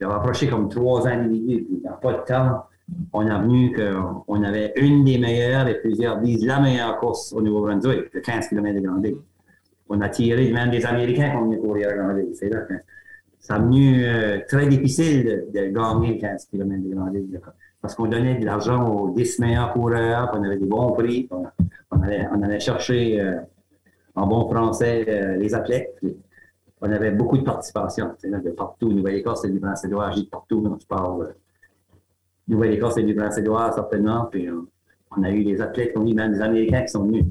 J'ai 0.00 0.06
approché 0.06 0.48
comme 0.48 0.68
trois 0.68 1.06
individus. 1.06 1.64
Puis, 1.64 1.80
dans 1.84 1.92
pas 1.92 2.12
de 2.14 2.24
temps, 2.24 2.64
on 3.12 3.26
a 3.26 3.38
venu 3.38 3.74
qu'on 3.74 4.42
avait 4.42 4.72
une 4.76 5.04
des 5.04 5.18
meilleures 5.18 5.68
et 5.68 5.80
plusieurs 5.80 6.18
disent 6.18 6.44
la 6.44 6.60
meilleure 6.60 6.98
course 6.98 7.32
au 7.32 7.40
Nouveau-Brunswick, 7.40 8.12
de 8.12 8.20
15 8.20 8.48
km 8.48 8.74
de 8.74 8.86
grandeur. 8.86 9.12
On 9.88 10.00
a 10.00 10.08
tiré 10.08 10.50
même 10.50 10.70
des 10.70 10.84
Américains 10.84 11.30
qui 11.30 11.36
ont 11.36 11.44
venu 11.44 11.60
courir 11.60 11.90
à 11.90 11.92
grandeur. 11.92 12.24
C'est 12.34 12.48
là 12.48 12.60
que 12.62 12.74
ça 13.38 13.54
a 13.54 13.58
venu 13.58 14.04
euh, 14.04 14.40
très 14.48 14.66
difficile 14.66 15.46
de, 15.52 15.66
gagner 15.66 16.18
15 16.18 16.46
km 16.46 16.82
de 16.82 16.94
grandeur 16.94 17.22
parce 17.82 17.96
qu'on 17.96 18.06
donnait 18.06 18.36
de 18.36 18.46
l'argent 18.46 18.88
aux 18.88 19.10
10 19.10 19.40
meilleurs 19.40 19.72
coureurs, 19.72 20.30
on 20.34 20.42
avait 20.44 20.56
des 20.56 20.66
bons 20.66 20.92
prix, 20.92 21.28
on, 21.90 22.00
allait, 22.00 22.60
chercher 22.60 23.20
euh, 23.20 23.40
en 24.14 24.26
bon 24.28 24.48
français 24.48 25.04
euh, 25.08 25.36
les 25.36 25.52
athlètes. 25.52 26.00
on 26.80 26.90
avait 26.90 27.10
beaucoup 27.10 27.36
de 27.36 27.42
participation 27.42 28.12
de 28.22 28.50
partout. 28.50 28.92
Nouvelle-Écosse 28.92 29.44
et 29.44 29.50
du 29.50 29.58
Prince-Édouard, 29.58 30.12
j'y 30.12 30.26
partout. 30.26 30.78
je 30.80 30.86
parle 30.86 31.22
euh, 31.22 31.32
Nouvelle-Écosse 32.46 32.98
et 32.98 33.02
du 33.02 33.16
Prince-Édouard, 33.16 33.74
certainement. 33.74 34.26
Puis 34.26 34.48
on 35.16 35.22
a 35.24 35.30
eu 35.32 35.44
des 35.44 35.60
athlètes, 35.60 35.92
on 35.96 36.06
a 36.06 36.08
eu 36.08 36.14
même 36.14 36.32
des 36.32 36.40
Américains 36.40 36.82
qui 36.82 36.88
sont 36.88 37.04
venus. 37.04 37.24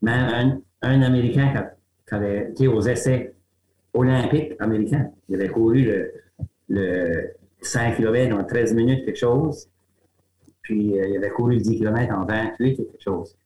Même 0.00 0.60
un, 0.80 1.02
Américain 1.02 1.70
qui, 2.06 2.14
avait 2.14 2.50
été 2.50 2.68
aux 2.68 2.80
essais 2.80 3.34
olympiques 3.92 4.54
américains. 4.60 5.10
Il 5.28 5.34
avait 5.34 5.48
couru 5.48 5.84
le, 5.84 6.12
le 6.68 7.34
5 7.60 7.96
km 7.96 8.36
en 8.36 8.44
13 8.44 8.74
minutes, 8.74 9.04
quelque 9.04 9.18
chose. 9.18 9.68
Puis 10.64 10.98
euh, 10.98 11.08
il 11.08 11.16
avait 11.16 11.30
couru 11.30 11.56
10 11.58 11.78
km 11.78 12.14
en 12.14 12.24
28 12.24 12.76
quelque 12.76 13.02
chose. 13.02 13.36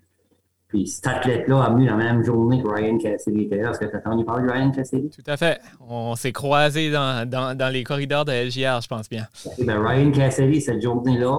Puis 0.69 0.87
cet 0.87 1.07
athlète-là 1.07 1.63
a 1.63 1.71
venu 1.71 1.87
la 1.87 1.97
même 1.97 2.23
journée 2.23 2.63
que 2.63 2.69
Ryan 2.69 2.99
Cassidy 2.99 3.45
était 3.45 3.57
là. 3.57 3.71
Est-ce 3.71 3.81
que 3.81 3.87
tu 3.87 3.97
as 3.97 3.99
entendu 4.01 4.25
parler 4.25 4.47
de 4.47 4.53
Ryan 4.53 4.71
Cassidy? 4.71 5.11
Tout 5.11 5.31
à 5.31 5.37
fait. 5.37 5.61
On 5.81 6.15
s'est 6.15 6.33
croisés 6.33 6.91
dans, 6.91 7.29
dans, 7.29 7.73
les 7.73 7.83
corridors 7.85 8.25
de 8.25 8.33
LGR, 8.33 8.81
je 8.83 8.89
pense 8.89 9.09
bien. 9.09 9.27
Ben, 9.65 9.83
Ryan 9.85 10.11
Cassidy, 10.13 10.61
cette 10.61 10.83
journée-là, 10.83 11.39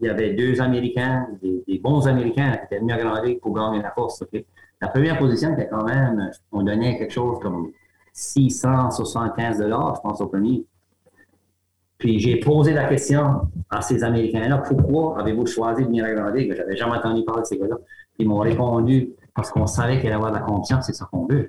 il 0.00 0.06
y 0.06 0.10
avait 0.10 0.32
deux 0.32 0.60
Américains, 0.60 1.28
des, 1.42 1.78
bons 1.78 2.08
Américains 2.08 2.56
qui 2.56 2.64
étaient 2.64 2.78
venus 2.80 2.96
Grande 2.96 3.38
pour 3.40 3.54
gagner 3.54 3.82
la 3.82 3.90
course. 3.90 4.24
La 4.80 4.88
première 4.88 5.18
position 5.18 5.52
était 5.52 5.68
quand 5.68 5.84
même, 5.84 6.30
on 6.50 6.62
donnait 6.62 6.98
quelque 6.98 7.12
chose 7.12 7.38
comme 7.40 7.70
675 8.14 9.58
je 9.58 10.00
pense, 10.00 10.20
au 10.20 10.26
premier. 10.26 10.64
Puis 12.02 12.18
j'ai 12.18 12.34
posé 12.40 12.72
la 12.72 12.88
question 12.88 13.42
à 13.70 13.80
ces 13.80 14.02
Américains-là, 14.02 14.58
pourquoi 14.58 15.20
avez-vous 15.20 15.46
choisi 15.46 15.82
de 15.82 15.86
venir 15.86 16.04
à 16.04 16.12
Grande 16.12 16.36
Je 16.36 16.48
n'avais 16.52 16.76
jamais 16.76 16.96
entendu 16.96 17.22
parler 17.24 17.42
de 17.42 17.46
ces 17.46 17.56
gars-là. 17.56 17.76
Ils 18.18 18.26
m'ont 18.26 18.40
répondu 18.40 19.10
parce 19.36 19.52
qu'on 19.52 19.68
savait 19.68 19.98
qu'il 19.98 20.06
allait 20.06 20.16
avoir 20.16 20.32
de 20.32 20.36
la 20.38 20.42
confiance, 20.42 20.86
c'est 20.86 20.94
ça 20.94 21.08
qu'on 21.12 21.26
veut. 21.26 21.48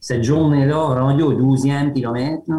Cette 0.00 0.24
journée-là, 0.24 0.76
rendu 0.76 1.22
au 1.22 1.32
12e 1.34 1.92
kilomètre, 1.92 2.50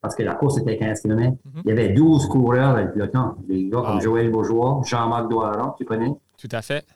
parce 0.00 0.14
que 0.14 0.22
la 0.22 0.34
course 0.34 0.56
était 0.56 0.78
15 0.78 1.02
km, 1.02 1.36
mhm. 1.44 1.62
il 1.66 1.68
y 1.68 1.72
avait 1.72 1.90
12 1.90 2.26
coureurs 2.28 2.74
dans 2.74 2.80
le 2.80 2.90
peloton. 2.90 3.34
Des 3.46 3.68
gars 3.68 3.82
comme 3.82 4.00
Joël 4.00 4.30
Bourgeois, 4.30 4.80
Jean-Marc 4.86 5.28
Douaron, 5.28 5.72
tu 5.76 5.84
connais? 5.84 6.14
Tout 6.38 6.48
à 6.52 6.62
fait. 6.62 6.86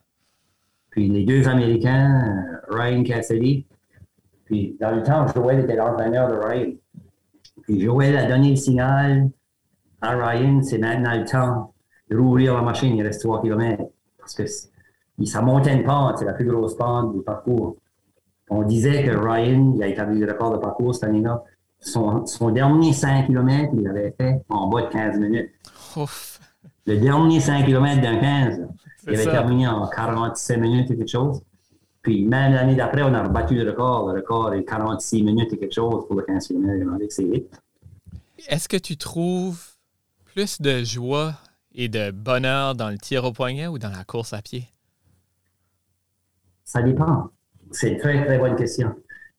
Puis 0.88 1.06
les 1.06 1.24
deux 1.24 1.46
Américains, 1.48 2.46
Ryan 2.70 3.02
Cassidy. 3.02 3.66
Puis 4.46 4.74
dans 4.80 4.96
le 4.96 5.02
temps, 5.02 5.26
Joël 5.26 5.60
était 5.60 5.76
l'entraîneur 5.76 6.28
de 6.28 6.36
Ryan. 6.36 6.72
Puis 7.68 7.82
Joël 7.82 8.16
a 8.16 8.26
donné 8.26 8.50
le 8.50 8.56
signal 8.56 9.28
à 10.00 10.16
Ryan, 10.16 10.62
c'est 10.62 10.78
maintenant 10.78 11.14
le 11.14 11.24
temps 11.26 11.74
de 12.10 12.16
rouvrir 12.16 12.54
la 12.54 12.62
machine, 12.62 12.96
il 12.96 13.02
reste 13.02 13.22
3 13.22 13.42
km. 13.42 13.82
Parce 14.18 14.34
que 14.34 14.44
ça 15.26 15.42
montait 15.42 15.74
une 15.74 15.84
pente, 15.84 16.16
c'est 16.16 16.24
la 16.24 16.32
plus 16.32 16.46
grosse 16.46 16.74
pente 16.78 17.14
du 17.14 17.22
parcours. 17.22 17.76
On 18.48 18.62
disait 18.62 19.04
que 19.04 19.10
Ryan, 19.10 19.74
il 19.76 19.82
a 19.82 19.86
établi 19.86 20.20
le 20.20 20.32
record 20.32 20.52
de 20.52 20.56
parcours 20.56 20.94
cette 20.94 21.04
année-là. 21.04 21.44
Son, 21.78 22.24
dernier 22.50 22.94
5 22.94 23.26
km, 23.26 23.74
il 23.74 23.82
l'avait 23.82 24.14
fait 24.18 24.40
en 24.48 24.68
bas 24.68 24.82
de 24.82 24.88
15 24.88 25.18
minutes. 25.18 25.50
Le 26.86 26.96
dernier 26.96 27.38
5 27.38 27.66
km 27.66 28.00
d'un 28.00 28.16
15, 28.16 28.66
il 29.08 29.14
avait 29.14 29.30
terminé 29.30 29.68
en 29.68 29.86
47 29.86 30.58
minutes 30.58 30.90
et 30.90 30.96
quelque 30.96 31.06
chose. 31.06 31.42
Puis 32.02 32.24
même 32.24 32.52
l'année 32.52 32.76
d'après, 32.76 33.02
on 33.02 33.12
a 33.14 33.22
rebattu 33.22 33.54
le 33.54 33.70
record. 33.70 34.12
Le 34.12 34.20
record 34.20 34.54
est 34.54 34.64
46 34.64 35.22
minutes 35.22 35.52
et 35.52 35.58
quelque 35.58 35.74
chose 35.74 36.06
pour 36.06 36.16
le 36.16 36.22
15 36.22 36.48
km. 36.48 37.04
C'est 37.10 37.24
vite. 37.24 37.60
Est-ce 38.48 38.68
que 38.68 38.76
tu 38.76 38.96
trouves 38.96 39.60
plus 40.24 40.60
de 40.60 40.84
joie 40.84 41.34
et 41.74 41.88
de 41.88 42.10
bonheur 42.10 42.74
dans 42.74 42.90
le 42.90 42.98
tir 42.98 43.24
au 43.24 43.32
poignet 43.32 43.66
ou 43.66 43.78
dans 43.78 43.90
la 43.90 44.04
course 44.04 44.32
à 44.32 44.42
pied? 44.42 44.68
Ça 46.64 46.82
dépend. 46.82 47.30
C'est 47.70 47.92
une 47.92 47.98
très, 47.98 48.24
très 48.24 48.38
bonne 48.38 48.56
question. 48.56 48.94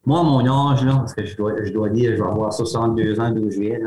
Moi, 0.06 0.24
mon 0.24 0.46
âge, 0.46 0.84
là, 0.84 0.96
parce 0.98 1.14
que 1.14 1.26
je 1.26 1.36
dois, 1.38 1.64
je 1.64 1.72
dois 1.72 1.90
dire, 1.90 2.12
je 2.12 2.22
vais 2.22 2.28
avoir 2.28 2.54
62 2.54 3.20
ans 3.20 3.32
12 3.32 3.54
juillet, 3.54 3.82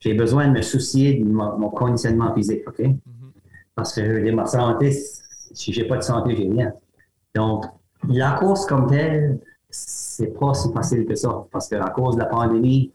j'ai 0.00 0.14
besoin 0.14 0.48
de 0.48 0.52
me 0.52 0.62
soucier 0.62 1.14
de 1.14 1.24
mon, 1.24 1.70
conditionnement 1.70 2.34
physique, 2.34 2.62
OK? 2.66 2.78
Mm-hmm. 2.80 3.00
Parce 3.74 3.94
que 3.94 4.26
je 4.26 4.30
ma 4.32 4.46
santé, 4.46 4.92
si 4.92 5.72
j'ai 5.72 5.84
pas 5.84 5.96
de 5.96 6.02
santé, 6.02 6.34
j'ai 6.36 6.48
rien. 6.48 6.72
Donc, 7.34 7.64
la 8.08 8.32
course 8.32 8.66
comme 8.66 8.86
telle, 8.86 9.38
c'est 9.70 10.38
pas 10.38 10.54
si 10.54 10.72
facile 10.72 11.06
que 11.06 11.14
ça. 11.14 11.44
Parce 11.50 11.68
que 11.68 11.76
à 11.76 11.90
cause 11.90 12.14
de 12.14 12.20
la 12.20 12.26
pandémie, 12.26 12.92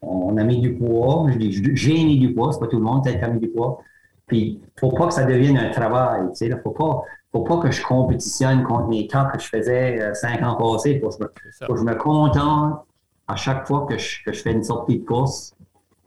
on 0.00 0.36
a 0.36 0.44
mis 0.44 0.60
du 0.60 0.74
poids. 0.74 1.26
J'ai 1.38 2.04
mis 2.04 2.18
du 2.18 2.34
poids, 2.34 2.52
c'est 2.52 2.60
pas 2.60 2.66
tout 2.66 2.78
le 2.78 2.84
monde 2.84 3.04
qui 3.04 3.10
a 3.10 3.28
mis 3.28 3.40
du 3.40 3.48
poids. 3.48 3.80
Puis, 4.26 4.60
faut 4.78 4.90
pas 4.90 5.08
que 5.08 5.14
ça 5.14 5.24
devienne 5.24 5.58
un 5.58 5.70
travail. 5.70 6.22
Tu 6.30 6.50
sais, 6.50 6.60
faut 6.62 6.70
pas, 6.70 7.02
faut 7.30 7.42
pas 7.42 7.58
que 7.58 7.70
je 7.70 7.82
compétitionne 7.82 8.62
contre 8.64 8.88
mes 8.88 9.06
temps 9.06 9.26
que 9.30 9.38
je 9.38 9.48
faisais 9.48 10.00
euh, 10.00 10.14
cinq 10.14 10.42
ans 10.42 10.56
passés. 10.56 11.00
Faut, 11.00 11.10
que 11.10 11.78
je 11.78 11.84
me 11.84 11.94
contente 11.94 12.80
à 13.26 13.36
chaque 13.36 13.66
fois 13.66 13.86
que 13.88 13.98
je, 13.98 14.32
fais 14.32 14.52
une 14.52 14.64
sortie 14.64 14.98
de 14.98 15.04
course 15.04 15.54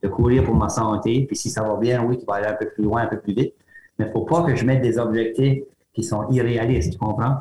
de 0.02 0.08
courir 0.08 0.44
pour 0.44 0.56
ma 0.56 0.70
santé. 0.70 1.26
Puis 1.28 1.36
si 1.36 1.50
ça 1.50 1.64
va 1.64 1.76
bien, 1.76 2.04
oui, 2.04 2.18
tu 2.18 2.26
vas 2.26 2.36
aller 2.36 2.48
un 2.48 2.54
peu 2.54 2.70
plus 2.70 2.84
loin, 2.84 3.04
un 3.04 3.08
peu 3.08 3.20
plus 3.20 3.34
vite. 3.34 3.54
Mais 3.98 4.06
il 4.06 4.08
ne 4.08 4.14
faut 4.14 4.26
pas 4.26 4.44
que 4.44 4.56
je 4.56 4.66
mette 4.66 4.82
des 4.82 4.98
objectifs 4.98 5.64
qui 5.94 6.04
sont 6.04 6.28
irréalistes, 6.30 6.94
tu 6.94 7.00
comprends? 7.00 7.38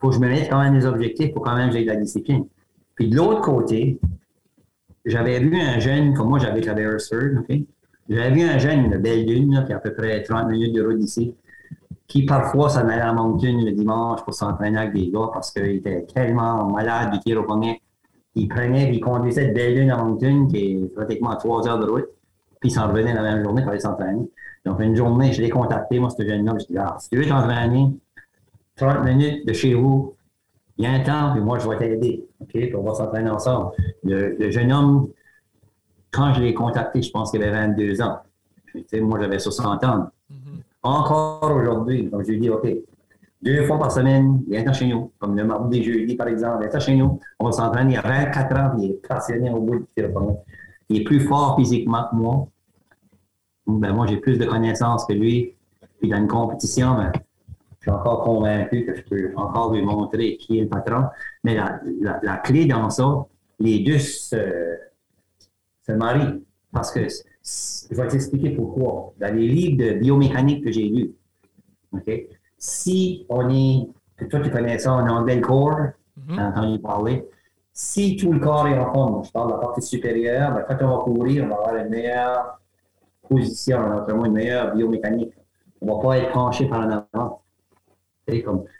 Faut 0.00 0.08
que 0.08 0.14
je 0.14 0.20
me 0.20 0.28
mette 0.28 0.48
quand 0.48 0.60
même 0.60 0.78
des 0.78 0.86
objectifs 0.86 1.32
pour 1.32 1.42
quand 1.42 1.56
même 1.56 1.68
que 1.68 1.76
j'ai 1.76 1.84
de 1.84 1.88
la 1.88 1.96
discipline. 1.96 2.46
Puis 2.94 3.08
de 3.08 3.16
l'autre 3.16 3.42
côté, 3.42 3.98
j'avais 5.04 5.40
vu 5.40 5.58
un 5.60 5.78
jeune, 5.78 6.14
comme 6.14 6.28
moi 6.28 6.38
j'avais 6.38 6.60
la 6.60 6.74
Beresford, 6.74 7.40
OK? 7.40 7.56
J'avais 8.08 8.30
vu 8.30 8.42
un 8.42 8.58
jeune, 8.58 8.86
une 8.86 8.98
belle 8.98 9.24
dune, 9.24 9.64
qui 9.66 9.72
a 9.72 9.76
à 9.76 9.78
peu 9.78 9.94
près 9.94 10.22
30 10.22 10.48
minutes 10.48 10.74
de 10.74 10.84
route 10.84 10.98
d'ici, 10.98 11.34
qui 12.08 12.24
parfois 12.24 12.68
s'en 12.68 12.88
allait 12.88 13.00
à 13.00 13.12
Moncton 13.12 13.62
le 13.64 13.70
dimanche 13.70 14.24
pour 14.24 14.34
s'entraîner 14.34 14.78
avec 14.78 14.94
des 14.94 15.10
gars 15.10 15.30
parce 15.32 15.52
qu'il 15.52 15.76
était 15.76 16.04
tellement 16.12 16.68
malade 16.68 17.12
du 17.12 17.20
tir 17.20 17.40
au. 17.40 17.60
Il 18.36 18.48
prenait, 18.48 18.92
il 18.92 19.00
conduisait 19.00 19.48
de 19.48 19.54
Bellune 19.54 19.90
à 19.90 19.96
Moncton, 19.96 20.48
qui 20.48 20.56
est 20.56 20.94
pratiquement 20.94 21.30
à 21.30 21.36
trois 21.36 21.66
heures 21.68 21.78
de 21.78 21.86
route, 21.90 22.08
puis 22.60 22.70
il 22.70 22.72
s'en 22.72 22.88
revenait 22.88 23.14
la 23.14 23.22
même 23.22 23.42
journée 23.42 23.62
pour 23.62 23.70
aller 23.70 23.80
s'entraîner. 23.80 24.28
Donc, 24.64 24.80
une 24.80 24.94
journée, 24.94 25.32
je 25.32 25.40
l'ai 25.40 25.48
contacté, 25.48 25.98
moi, 25.98 26.10
ce 26.10 26.22
jeune-là, 26.22 26.52
je 26.58 26.66
lui 26.66 26.74
ai 26.74 26.78
dit, 26.78 26.78
ah, 26.78 26.96
si 26.98 27.10
tu 27.10 27.16
veux 27.16 27.26
t'entraîner, 27.26 27.88
30 28.80 29.04
minutes 29.04 29.46
de 29.46 29.52
chez 29.52 29.74
vous, 29.74 30.14
il 30.78 30.84
y 30.84 30.86
a 30.86 30.92
un 30.92 31.00
temps, 31.00 31.32
puis 31.32 31.42
moi, 31.42 31.58
je 31.58 31.68
vais 31.68 31.76
t'aider. 31.76 32.26
OK? 32.40 32.48
Puis 32.52 32.74
on 32.74 32.82
va 32.82 32.94
s'entraîner 32.94 33.30
ensemble. 33.30 33.72
Le, 34.02 34.50
jeune 34.50 34.72
homme, 34.72 35.08
quand 36.10 36.32
je 36.32 36.40
l'ai 36.40 36.54
contacté, 36.54 37.02
je 37.02 37.10
pense 37.10 37.30
qu'il 37.30 37.42
avait 37.42 37.52
22 37.52 38.00
ans. 38.00 38.20
moi, 39.02 39.20
j'avais 39.20 39.38
60 39.38 39.84
ans. 39.84 40.10
Encore 40.82 41.52
aujourd'hui, 41.54 42.04
donc 42.04 42.22
je 42.24 42.30
lui 42.30 42.40
dis, 42.40 42.48
OK, 42.48 42.66
deux 43.42 43.66
fois 43.66 43.78
par 43.78 43.92
semaine, 43.92 44.42
viens 44.48 44.72
chez 44.72 44.86
nous, 44.86 45.12
comme 45.18 45.36
le 45.36 45.44
mardi 45.44 45.78
des 45.78 45.84
jeudis, 45.84 46.16
par 46.16 46.28
exemple, 46.28 46.66
viens 46.66 46.80
chez 46.80 46.96
nous, 46.96 47.20
on 47.38 47.44
va 47.44 47.52
s'entraîner. 47.52 47.94
Il 47.94 47.98
a 47.98 48.02
24 48.02 48.56
ans, 48.56 48.76
il 48.78 48.92
est 48.92 49.06
passionné 49.06 49.50
au 49.50 49.60
bout 49.60 49.80
du 49.80 49.86
tir 49.94 50.08
Il 50.88 51.02
est 51.02 51.04
plus 51.04 51.20
fort 51.20 51.56
physiquement 51.56 52.06
que 52.10 52.16
moi. 52.16 52.48
Ben, 53.66 53.92
moi, 53.92 54.06
j'ai 54.06 54.16
plus 54.16 54.38
de 54.38 54.46
connaissances 54.46 55.04
que 55.04 55.12
lui. 55.12 55.54
Puis 56.00 56.08
dans 56.08 56.16
une 56.16 56.28
compétition, 56.28 56.94
ben, 56.94 57.12
je 57.80 57.84
suis 57.84 57.90
encore 57.90 58.24
convaincu 58.24 58.84
que 58.84 58.94
je 58.94 59.02
peux 59.02 59.32
encore 59.36 59.72
lui 59.72 59.82
montrer 59.82 60.36
qui 60.36 60.58
est 60.58 60.62
le 60.62 60.68
patron. 60.68 61.04
Mais 61.44 61.54
la, 61.54 61.80
la, 62.22 62.36
clé 62.36 62.66
dans 62.66 62.90
ça, 62.90 63.26
les 63.58 63.78
deux 63.80 63.98
se, 63.98 64.36
se 65.86 65.92
marient. 65.92 66.44
Parce 66.72 66.92
que 66.92 67.00
je 67.00 67.96
vais 67.96 68.06
t'expliquer 68.06 68.50
pourquoi. 68.50 69.14
Dans 69.18 69.34
les 69.34 69.48
livres 69.48 69.78
de 69.78 69.98
biomécanique 69.98 70.62
que 70.62 70.70
j'ai 70.70 70.88
lus, 70.88 71.12
si 72.58 73.26
on 73.30 73.48
est, 73.48 73.88
toi 74.28 74.40
tu 74.40 74.50
connais 74.50 74.78
ça 74.78 74.92
en 74.92 75.08
anglais, 75.08 75.36
le 75.36 75.40
corps, 75.40 75.78
tu 76.28 76.38
as 76.38 76.48
entendu 76.48 76.78
parler, 76.78 77.24
si 77.72 78.14
tout 78.16 78.32
le 78.32 78.38
corps 78.38 78.68
est 78.68 78.78
en 78.78 78.92
forme, 78.92 79.24
je 79.24 79.32
parle 79.32 79.48
de 79.48 79.52
la 79.54 79.58
partie 79.58 79.82
supérieure, 79.82 80.52
ben, 80.52 80.64
quand 80.68 80.84
on 80.84 80.98
va 80.98 81.02
courir, 81.02 81.44
on 81.44 81.48
va 81.48 81.54
avoir 81.54 81.76
une 81.76 81.88
meilleure 81.88 82.60
position, 83.26 83.88
notamment 83.88 84.26
une 84.26 84.34
meilleure 84.34 84.74
biomécanique. 84.74 85.32
On 85.80 85.86
ne 85.86 85.92
va 85.92 85.98
pas 85.98 86.18
être 86.18 86.32
penché 86.32 86.68
par 86.68 86.80
en 86.80 87.06
avant. 87.12 87.42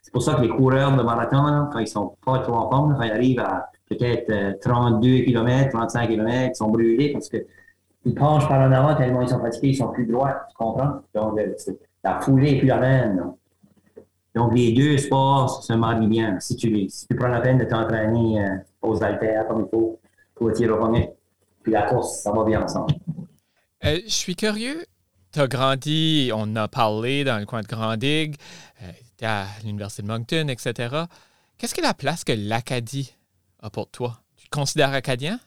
C'est 0.03 0.13
pour 0.13 0.23
ça 0.23 0.35
que 0.35 0.43
les 0.43 0.49
coureurs 0.49 0.97
de 0.97 1.03
marathon, 1.03 1.69
quand 1.73 1.79
ils 1.79 1.89
sont 1.89 2.17
pas 2.25 2.39
trop 2.39 2.55
en 2.55 2.71
forme, 2.71 2.97
quand 2.97 3.03
ils 3.03 3.13
arrivent 3.13 3.41
à 3.41 3.71
peut-être 3.89 4.61
32 4.61 5.21
km, 5.25 5.71
35 5.71 6.09
km, 6.09 6.51
ils 6.53 6.55
sont 6.55 6.71
brûlés 6.71 7.13
parce 7.13 7.29
que 7.29 7.39
ils 8.05 8.15
penchent 8.15 8.49
par 8.49 8.61
en 8.61 8.73
avant 8.73 8.95
tellement 8.95 9.23
ils 9.23 9.29
sont 9.29 9.41
fatigués, 9.41 9.69
ils 9.69 9.77
sont 9.77 9.93
plus 9.93 10.07
droits, 10.07 10.47
tu 10.49 10.57
comprends? 10.57 11.03
Donc, 11.15 11.39
euh, 11.39 11.55
la 12.03 12.21
foulée 12.21 12.53
est 12.53 12.59
plus 12.59 12.69
la 12.69 12.79
même. 12.79 13.33
Donc, 14.35 14.55
les 14.55 14.73
deux 14.73 14.97
sports 14.97 15.63
se 15.63 15.73
marient 15.73 16.07
bien. 16.07 16.39
Si 16.41 16.57
tu, 16.57 16.89
si 16.89 17.07
tu 17.07 17.17
prends 17.17 17.29
la 17.29 17.41
peine 17.41 17.59
de 17.59 17.65
t'entraîner 17.65 18.43
euh, 18.43 18.57
aux 18.83 19.03
haltères 19.03 19.47
comme 19.49 19.67
il 19.67 19.71
faut, 19.71 20.01
pour 20.35 20.49
le 20.49 20.55
tir 20.55 20.73
au 20.73 20.77
premier, 20.77 21.13
puis 21.63 21.73
la 21.73 21.83
course, 21.83 22.23
ça 22.23 22.33
va 22.33 22.45
bien 22.45 22.63
ensemble. 22.63 22.95
Euh, 23.85 23.99
je 24.05 24.13
suis 24.13 24.37
curieux. 24.37 24.85
Tu 25.33 25.41
as 25.41 25.47
grandi, 25.47 26.31
on 26.35 26.57
a 26.57 26.69
parlé 26.69 27.23
dans 27.23 27.39
le 27.39 27.47
coin 27.47 27.61
de 27.61 27.67
Grandig, 27.67 28.37
tu 29.21 29.27
es 29.27 29.29
à 29.29 29.47
l'Université 29.65 30.03
de 30.03 30.09
Moncton, 30.09 30.49
etc. 30.49 30.97
Qu'est-ce 31.59 31.75
que 31.75 31.83
la 31.83 31.93
place 31.93 32.25
que 32.25 32.33
l'Acadie 32.33 33.15
a 33.63 33.69
pour 33.69 33.91
toi? 33.91 34.23
Tu 34.37 34.47
te 34.47 34.51
considères 34.51 34.95
acadien? 34.95 35.39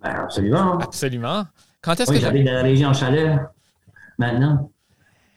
Ben, 0.00 0.10
absolument. 0.10 0.78
Absolument. 0.78 1.44
Quand 1.80 1.98
est-ce 1.98 2.10
oui, 2.10 2.18
que. 2.18 2.22
J'habite 2.22 2.44
dans 2.44 2.52
la 2.52 2.62
région 2.62 2.92
Chaleur 2.92 3.50
maintenant. 4.18 4.70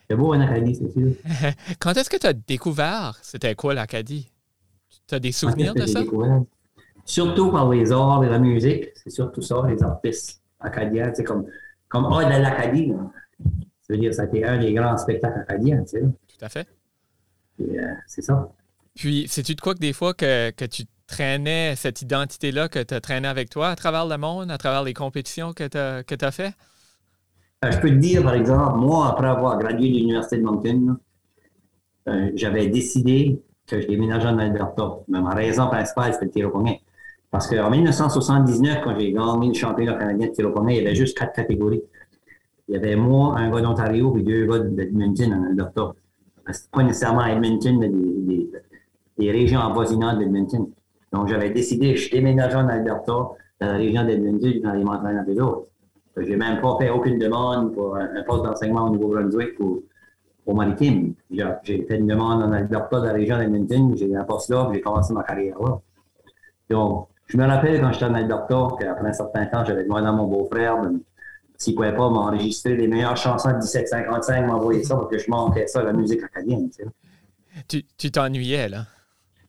C'est 0.10 0.18
beau 0.18 0.34
en 0.34 0.42
Acadie, 0.42 0.76
c'est 0.76 0.92
sûr. 0.92 1.14
Quand 1.80 1.96
est-ce 1.96 2.10
que 2.10 2.18
tu 2.18 2.28
as 2.28 2.34
découvert 2.34 3.18
c'était 3.22 3.56
quoi 3.56 3.74
l'Acadie? 3.74 4.30
Tu 5.08 5.16
as 5.16 5.20
des 5.20 5.32
souvenirs 5.32 5.74
de 5.74 5.86
ça? 5.86 6.02
Surtout 7.06 7.52
par 7.52 7.70
les 7.70 7.92
arts 7.92 8.24
et 8.26 8.30
la 8.30 8.40
musique. 8.40 8.90
C'est 8.96 9.10
surtout 9.10 9.42
ça, 9.42 9.64
les 9.68 9.82
artistes 9.82 10.42
acadiens. 10.60 11.12
C'est 11.14 11.24
comme, 11.24 11.46
comme 11.88 12.04
de 12.04 12.42
l'Acadie. 12.42 12.94
Ça 13.82 13.94
veut 13.94 13.98
dire 13.98 14.14
ça 14.14 14.24
a 14.24 14.26
été 14.26 14.44
un 14.46 14.58
des 14.58 14.74
grands 14.74 14.98
spectacles 14.98 15.40
acadiens. 15.40 15.84
Tu 15.84 16.00
sais. 16.00 16.02
Tout 16.02 16.46
à 16.46 16.50
fait. 16.50 16.68
C'est 18.08 18.22
ça. 18.22 18.50
Puis, 18.96 19.28
sais-tu 19.28 19.56
de 19.56 19.62
quoi 19.62 19.74
que 19.74 19.80
des 19.80 19.94
fois 19.94 20.14
que, 20.14 20.52
que 20.52 20.66
tu 20.66 20.84
traînais 21.08 21.76
cette 21.76 22.02
identité-là 22.02 22.70
que 22.70 22.80
tu 22.80 22.94
as 22.94 23.02
traîné 23.02 23.28
avec 23.28 23.50
toi 23.50 23.70
à 23.70 23.76
travers 23.76 24.06
le 24.06 24.18
monde, 24.18 24.52
à 24.52 24.58
travers 24.58 24.84
les 24.84 24.94
compétitions 24.94 25.54
que 25.54 25.68
tu 25.68 25.78
as, 25.78 26.04
que 26.04 26.16
as 26.24 26.32
fait? 26.32 26.54
Euh, 27.64 27.72
je 27.72 27.80
peux 27.80 27.90
te 27.90 27.96
dire, 27.96 28.24
par 28.24 28.34
exemple, 28.34 28.78
moi, 28.78 29.08
après 29.08 29.28
avoir 29.28 29.58
gradué 29.58 29.90
de 29.90 29.96
l'Université 29.96 30.38
de 30.38 30.44
Moncton, 30.44 30.98
euh, 32.10 32.32
j'avais 32.36 32.68
décidé 32.68 33.42
que 33.68 33.80
je 33.80 33.88
déménageais 33.88 34.28
en 34.28 34.38
Alberta. 34.38 34.98
Mais 35.08 35.22
ma 35.22 35.34
raison 35.34 35.68
principale, 35.68 36.14
c'était 36.14 36.26
le 36.26 36.32
tir 36.32 36.48
au 36.48 36.52
poignet. 36.52 36.82
Parce 37.32 37.48
qu'en 37.48 37.70
1979, 37.70 38.82
quand 38.84 39.00
j'ai 39.00 39.12
gagné 39.12 39.48
le 39.48 39.54
championnat 39.54 39.94
canadien 39.94 40.28
de 40.28 40.34
tir 40.34 40.48
au 40.48 40.52
poignet, 40.52 40.78
il 40.78 40.84
y 40.84 40.86
avait 40.86 40.96
juste 40.96 41.18
quatre 41.18 41.34
catégories. 41.34 41.82
Il 42.68 42.76
y 42.76 42.78
avait 42.78 42.96
moi, 42.96 43.38
un 43.38 43.50
gars 43.50 43.62
d'Ontario, 43.62 44.18
et 44.18 44.24
deux 44.24 44.46
gars 44.46 44.60
d'Edmonton 44.60 45.34
en 45.34 45.44
Alberta. 45.46 45.94
Pas 46.72 46.84
nécessairement 46.84 47.26
Edmonton, 47.26 47.80
mais 47.80 47.90
des, 47.90 48.52
des, 49.18 49.32
régions 49.32 49.62
avoisinantes 49.62 50.20
d'Edmonton. 50.20 50.70
Donc, 51.12 51.28
j'avais 51.28 51.52
décidé, 51.52 51.96
je 51.96 52.12
déménageais 52.12 52.56
en 52.56 52.68
Alberta, 52.68 53.12
dans 53.12 53.36
la 53.60 53.74
région 53.74 54.04
d'Edmonton, 54.04 54.62
dans 54.62 54.74
les 54.74 54.84
montagnes 54.84 55.26
de 55.26 55.40
l'autre. 55.40 55.68
J'ai 56.18 56.36
même 56.36 56.62
pas 56.62 56.78
fait 56.80 56.90
aucune 56.90 57.18
demande 57.18 57.74
pour 57.74 57.96
un, 57.96 58.22
poste 58.24 58.44
d'enseignement 58.44 58.86
au 58.86 58.90
Nouveau-Brunswick 58.90 59.60
ou 59.60 59.84
au 60.46 60.54
maritime. 60.54 61.14
J'ai 61.32 61.86
fait 61.88 61.98
une 61.98 62.08
demande 62.08 62.44
en 62.44 62.52
Alberta, 62.52 63.00
dans 63.00 63.06
la 63.06 63.14
région 63.14 63.38
d'Edmonton, 63.38 63.96
j'ai 63.96 64.16
un 64.16 64.24
poste 64.24 64.50
là, 64.50 64.70
j'ai 64.74 64.82
commencé 64.82 65.14
ma 65.14 65.24
carrière 65.24 65.60
là. 65.62 65.80
Donc, 66.70 67.08
je 67.28 67.38
me 67.38 67.46
rappelle 67.46 67.82
quand 67.82 67.92
j'étais 67.92 68.06
en 68.06 68.14
Alberta, 68.14 68.68
qu'après 68.80 69.08
un 69.08 69.14
certain 69.14 69.46
temps, 69.46 69.66
j'avais 69.66 69.84
demandé 69.84 70.08
à 70.08 70.12
mon 70.12 70.28
beau-frère 70.28 70.82
s'il 70.84 71.00
ne 71.72 71.76
pouvait 71.76 71.96
pas 71.96 72.10
m'enregistrer 72.10 72.76
les 72.76 72.88
meilleures 72.88 73.18
chansons 73.18 73.50
de 73.50 73.56
1755, 73.56 74.48
m'envoyer 74.48 74.84
ça 74.84 74.96
parce 74.96 75.10
que 75.10 75.18
je 75.18 75.30
manquais 75.30 75.68
ça, 75.68 75.84
la 75.84 75.94
musique 75.94 76.24
acadienne. 76.24 76.70
Tu 77.68 78.12
t'ennuyais, 78.12 78.70
là? 78.70 78.86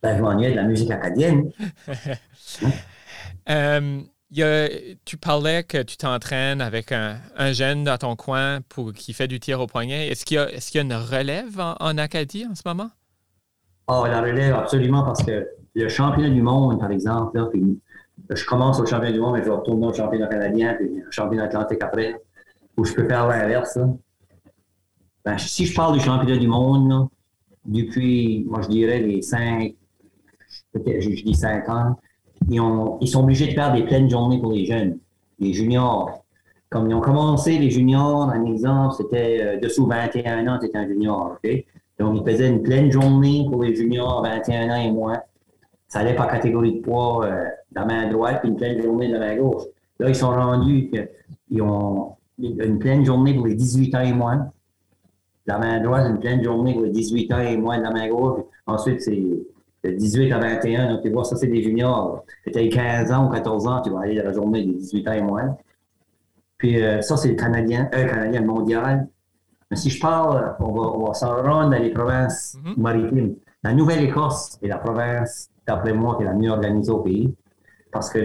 Ben, 0.02 0.16
je 0.16 0.22
m'ennuyais 0.22 0.50
de 0.50 0.56
la 0.56 0.64
musique 0.64 0.90
acadienne. 0.90 1.50
Euh, 3.50 4.00
tu 5.04 5.18
parlais 5.18 5.64
que 5.64 5.82
tu 5.82 5.98
t'entraînes 5.98 6.62
avec 6.62 6.92
un, 6.92 7.18
jeune 7.52 7.84
dans 7.84 7.98
ton 7.98 8.16
coin 8.16 8.60
pour, 8.70 8.94
qui 8.94 9.12
fait 9.12 9.28
du 9.28 9.38
tir 9.38 9.60
au 9.60 9.66
poignet. 9.66 10.08
Est-ce 10.08 10.24
qu'il 10.24 10.38
y, 10.38 10.76
y, 10.76 10.78
a 10.78 10.82
une 10.82 10.94
relève 10.94 11.60
en, 11.60 11.98
Acadie 11.98 12.46
en 12.50 12.54
ce 12.54 12.62
moment? 12.64 12.90
Oh, 13.86 14.06
la 14.06 14.22
relève, 14.22 14.54
absolument, 14.54 15.02
parce 15.02 15.22
que 15.22 15.46
le 15.74 15.88
championnat 15.90 16.30
du 16.30 16.40
monde, 16.40 16.80
par 16.80 16.90
exemple, 16.90 17.36
là, 17.36 17.48
je 18.30 18.44
commence 18.44 18.80
au 18.80 18.86
championnat 18.86 19.12
du 19.12 19.20
monde, 19.20 19.34
mais 19.34 19.40
je 19.40 19.44
vais 19.44 19.56
retourner 19.56 19.86
au 19.86 19.92
championnat 19.92 20.26
canadien, 20.28 20.74
puis 20.74 21.02
au 21.06 21.10
championnat 21.10 21.44
atlantique 21.44 21.82
après, 21.82 22.20
où 22.76 22.84
je 22.84 22.94
peux 22.94 23.06
faire 23.06 23.26
l'inverse. 23.26 23.78
Ben, 25.24 25.38
si 25.38 25.66
je 25.66 25.74
parle 25.74 25.94
du 25.94 26.00
championnat 26.00 26.38
du 26.38 26.48
monde, 26.48 27.08
depuis, 27.64 28.44
moi 28.48 28.60
je 28.62 28.68
dirais 28.68 29.00
les 29.00 29.22
cinq, 29.22 29.74
peut-être 30.72 31.00
je, 31.00 31.08
dis 31.08 31.34
cinq 31.34 31.68
ans, 31.68 31.98
ils, 32.50 32.60
ont, 32.60 32.98
ils, 33.00 33.08
sont 33.08 33.22
obligés 33.22 33.46
de 33.46 33.52
faire 33.52 33.72
des 33.72 33.84
pleines 33.84 34.10
journées 34.10 34.38
pour 34.38 34.52
les 34.52 34.66
jeunes, 34.66 34.98
les 35.38 35.52
juniors. 35.52 36.24
Comme 36.68 36.90
ils 36.90 36.94
ont 36.94 37.00
commencé 37.00 37.58
les 37.58 37.70
juniors, 37.70 38.28
un 38.30 38.44
exemple, 38.44 38.94
c'était 38.96 39.40
euh, 39.40 39.60
dessous 39.60 39.86
21 39.86 40.46
ans, 40.48 40.58
tu 40.58 40.66
étais 40.66 40.76
un 40.76 40.86
junior? 40.86 41.38
Donc, 41.98 42.20
ils 42.20 42.32
faisaient 42.32 42.48
une 42.48 42.62
pleine 42.62 42.90
journée 42.90 43.46
pour 43.50 43.62
les 43.62 43.74
juniors 43.74 44.22
21 44.22 44.70
ans 44.70 44.82
et 44.82 44.90
moins 44.90 45.22
ça 45.94 46.00
allait 46.00 46.16
par 46.16 46.26
catégorie 46.26 46.72
de 46.72 46.80
poids 46.80 47.24
euh, 47.24 47.44
de 47.44 47.76
la 47.76 47.84
main 47.84 48.10
droite 48.10 48.40
puis 48.40 48.50
une 48.50 48.56
pleine 48.56 48.82
journée 48.82 49.06
de 49.06 49.12
la 49.12 49.20
main 49.20 49.36
gauche. 49.36 49.62
Là, 50.00 50.08
ils 50.08 50.16
sont 50.16 50.30
rendus 50.30 50.90
qu'ils 50.90 51.62
ont 51.62 52.16
une 52.36 52.80
pleine 52.80 53.04
journée 53.04 53.32
pour 53.32 53.46
les 53.46 53.54
18 53.54 53.94
ans 53.94 54.00
et 54.00 54.12
moins. 54.12 54.50
La 55.46 55.56
main 55.56 55.80
droite, 55.80 56.10
une 56.10 56.18
pleine 56.18 56.42
journée 56.42 56.72
pour 56.72 56.82
les 56.82 56.90
18 56.90 57.32
ans 57.32 57.38
et 57.38 57.56
moins 57.56 57.78
de 57.78 57.84
la 57.84 57.92
main 57.92 58.08
gauche. 58.08 58.40
Ensuite, 58.66 59.02
c'est 59.02 59.22
de 59.84 59.90
18 59.90 60.32
à 60.32 60.40
21. 60.40 60.94
Donc, 60.94 61.02
tu 61.02 61.10
vois, 61.10 61.22
ça, 61.22 61.36
c'est 61.36 61.46
des 61.46 61.62
juniors. 61.62 62.24
Tu 62.52 62.58
as 62.58 62.68
15 62.68 63.12
ans 63.12 63.28
ou 63.28 63.30
14 63.32 63.68
ans, 63.68 63.80
tu 63.80 63.90
vas 63.90 64.00
aller 64.00 64.16
dans 64.16 64.24
la 64.24 64.32
journée 64.32 64.64
des 64.64 64.72
18 64.72 65.06
ans 65.06 65.12
et 65.12 65.22
moins. 65.22 65.56
Puis 66.58 66.82
euh, 66.82 67.02
ça, 67.02 67.16
c'est 67.16 67.28
le 67.28 67.36
Canadien, 67.36 67.88
euh, 67.94 68.04
Canadien 68.04 68.40
mondial. 68.40 69.06
Mais 69.70 69.76
si 69.76 69.90
je 69.90 70.00
parle, 70.00 70.56
on 70.58 70.72
va, 70.72 71.06
va 71.06 71.14
s'en 71.14 71.36
rendre 71.40 71.70
dans 71.70 71.78
les 71.80 71.90
provinces 71.90 72.58
mm-hmm. 72.64 72.80
maritimes. 72.80 73.36
La 73.62 73.72
Nouvelle-Écosse 73.72 74.58
est 74.60 74.66
la 74.66 74.78
province 74.78 75.50
d'après 75.66 75.92
moi, 75.92 76.16
qui 76.16 76.22
est 76.22 76.26
la 76.26 76.34
mieux 76.34 76.50
organisée 76.50 76.90
au 76.90 77.00
pays, 77.00 77.34
parce 77.90 78.10
que 78.10 78.18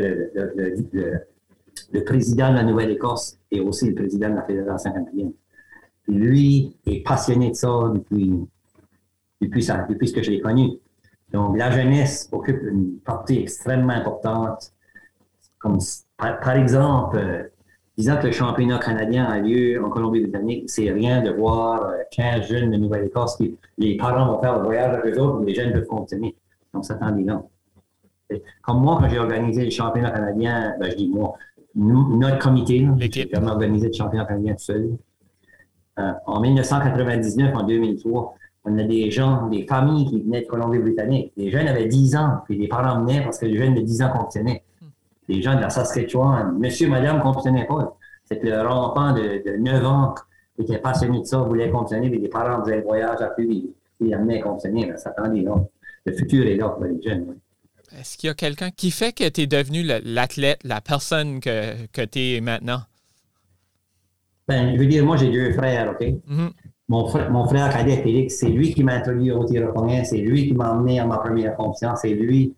le, 1.94 2.04
président 2.04 2.50
de 2.50 2.56
la 2.56 2.64
Nouvelle-Écosse 2.64 3.38
est 3.52 3.60
aussi 3.60 3.90
le 3.90 3.96
président 3.96 4.30
de 4.30 4.36
la 4.36 4.44
Fédération 4.44 4.92
canadienne. 4.92 5.34
lui 6.08 6.76
est 6.86 7.06
passionné 7.06 7.52
de 7.52 7.56
ça 7.56 7.92
depuis, 7.94 8.34
depuis, 9.42 9.64
ça, 9.64 9.86
depuis 9.88 10.08
ce 10.08 10.14
que 10.14 10.24
je 10.24 10.32
l'ai 10.32 10.42
connu. 10.42 10.72
Donc, 11.32 11.58
la 11.58 11.70
jeunesse 11.70 12.28
occupe 12.32 12.64
une 12.64 13.00
partie 13.00 13.40
extrêmement 13.40 13.94
importante. 13.94 14.74
Par, 16.18 16.56
exemple, 16.56 17.18
euh, 17.18 17.44
disant 17.96 18.18
que 18.18 18.28
le 18.28 18.32
championnat 18.32 18.80
canadien 18.80 19.26
a 19.26 19.40
lieu 19.40 19.84
en 19.84 19.90
Colombie-Britannique, 19.90 20.70
c'est 20.70 20.90
rien 20.90 21.22
de 21.22 21.32
voir 21.32 21.92
15 22.12 22.40
euh, 22.40 22.44
jeunes 22.44 22.72
de 22.72 22.78
Nouvelle-Écosse 22.78 23.36
qui, 23.38 23.56
les 23.78 23.98
parents 23.98 24.34
vont 24.34 24.42
faire 24.42 24.58
le 24.58 24.64
voyage 24.64 24.96
avec 24.96 25.14
eux 25.14 25.20
autres, 25.20 25.46
les 25.46 25.54
jeunes 25.54 25.74
peuvent 25.74 25.86
continuer. 25.86 26.36
Donc, 26.74 26.86
ça 26.86 26.96
tend 26.96 27.10
là. 27.12 27.44
Comme 28.62 28.82
moi, 28.82 28.98
quand 29.00 29.10
j'ai 29.10 29.20
organisé 29.20 29.66
le 29.66 29.72
championnat 29.72 30.12
canadien, 30.12 30.76
ben, 30.80 30.92
je 30.92 30.96
dis 30.96 31.10
moi, 31.10 31.34
notre 31.76 32.40
comité, 32.40 32.88
j'ai 33.00 33.30
jamais 33.32 33.48
organisé 33.50 33.88
le 33.88 33.94
championnat 33.94 34.26
canadien 34.26 34.54
tout 34.54 34.64
seul. 34.64 34.98
Euh, 36.00 36.12
en 36.26 36.40
1999, 36.40 37.56
en 37.56 37.64
2003, 37.64 38.36
on 38.66 38.78
a 38.78 38.84
des 38.84 39.10
gens, 39.10 39.48
des 39.48 39.66
familles 39.66 40.06
qui 40.06 40.22
venaient 40.22 40.42
de 40.42 40.48
Colombie-Britannique. 40.48 41.34
Les 41.38 41.50
jeunes 41.50 41.68
avaient 41.68 41.88
10 41.88 42.16
ans, 42.16 42.42
puis 42.46 42.58
les 42.58 42.68
parents 42.68 43.02
venaient 43.02 43.24
parce 43.24 43.40
que 43.40 43.46
les 43.46 43.58
jeunes 43.58 43.74
de 43.74 43.82
10 43.82 44.02
ans 44.04 44.10
compétitionnaient. 44.12 44.64
Les 45.28 45.42
gens 45.42 45.56
de 45.56 45.62
la 45.62 45.70
Saskatchewan, 45.70 46.58
monsieur, 46.58 46.90
madame 46.90 47.18
ne 47.18 47.22
compétitionnaient 47.22 47.68
pas. 47.68 47.98
C'est 48.26 48.40
que 48.40 48.48
leur 48.48 48.76
enfant 48.76 49.14
de, 49.14 49.58
9 49.58 49.86
ans 49.86 50.16
qui 50.56 50.64
était 50.64 50.78
passionné 50.78 51.20
de 51.20 51.26
ça, 51.26 51.40
voulait 51.40 51.70
compétitionner, 51.70 52.10
mais 52.10 52.18
les 52.18 52.30
parents 52.30 52.64
faisaient 52.64 52.80
un 52.80 52.82
voyage 52.82 53.22
à 53.22 53.28
plus, 53.28 53.70
ils 54.00 54.14
amenaient 54.14 54.40
à 54.40 54.44
compétitionner. 54.44 54.92
Ça 54.98 55.12
tendait 55.12 55.42
là 55.42 55.56
le 56.06 56.14
futur 56.14 56.46
est 56.46 56.56
là 56.56 56.70
pour 56.70 56.84
les 56.84 57.02
jeunes. 57.02 57.36
Est-ce 57.98 58.18
qu'il 58.18 58.28
y 58.28 58.32
a 58.32 58.36
quelqu'un 58.36 58.70
qui 58.70 58.92
fait 58.92 59.14
que 59.14 59.28
tu 59.30 59.42
es 59.42 59.48
devenu 59.48 59.84
l'athlète, 59.84 60.60
la 60.64 60.80
personne 60.80 61.40
que, 61.40 61.88
que 61.88 62.02
tu 62.04 62.20
es 62.20 62.42
maintenant? 62.42 62.82
Ben, 64.48 64.74
je 64.74 64.80
veux 64.80 64.86
dire, 64.86 65.06
moi, 65.06 65.18
j'ai 65.18 65.32
deux 65.32 65.54
frères, 65.54 65.92
OK? 65.92 66.02
Mm-hmm. 66.02 66.50
mon, 66.88 67.08
frère, 67.08 67.32
mon 67.32 67.48
frère 67.48 67.72
cadet, 67.72 67.98
Félix, 67.98 68.38
c'est 68.40 68.50
lui 68.50 68.74
qui 68.74 68.84
m'a 68.84 68.94
introduit 68.94 69.32
au 69.32 69.44
tir 69.46 69.72
au 69.76 69.88
c'est 70.04 70.18
lui 70.18 70.48
qui 70.48 70.54
m'a 70.54 70.74
emmené 70.74 71.00
à 71.00 71.06
ma 71.06 71.18
première 71.18 71.56
confiance, 71.56 72.00
c'est 72.02 72.14
lui 72.14 72.56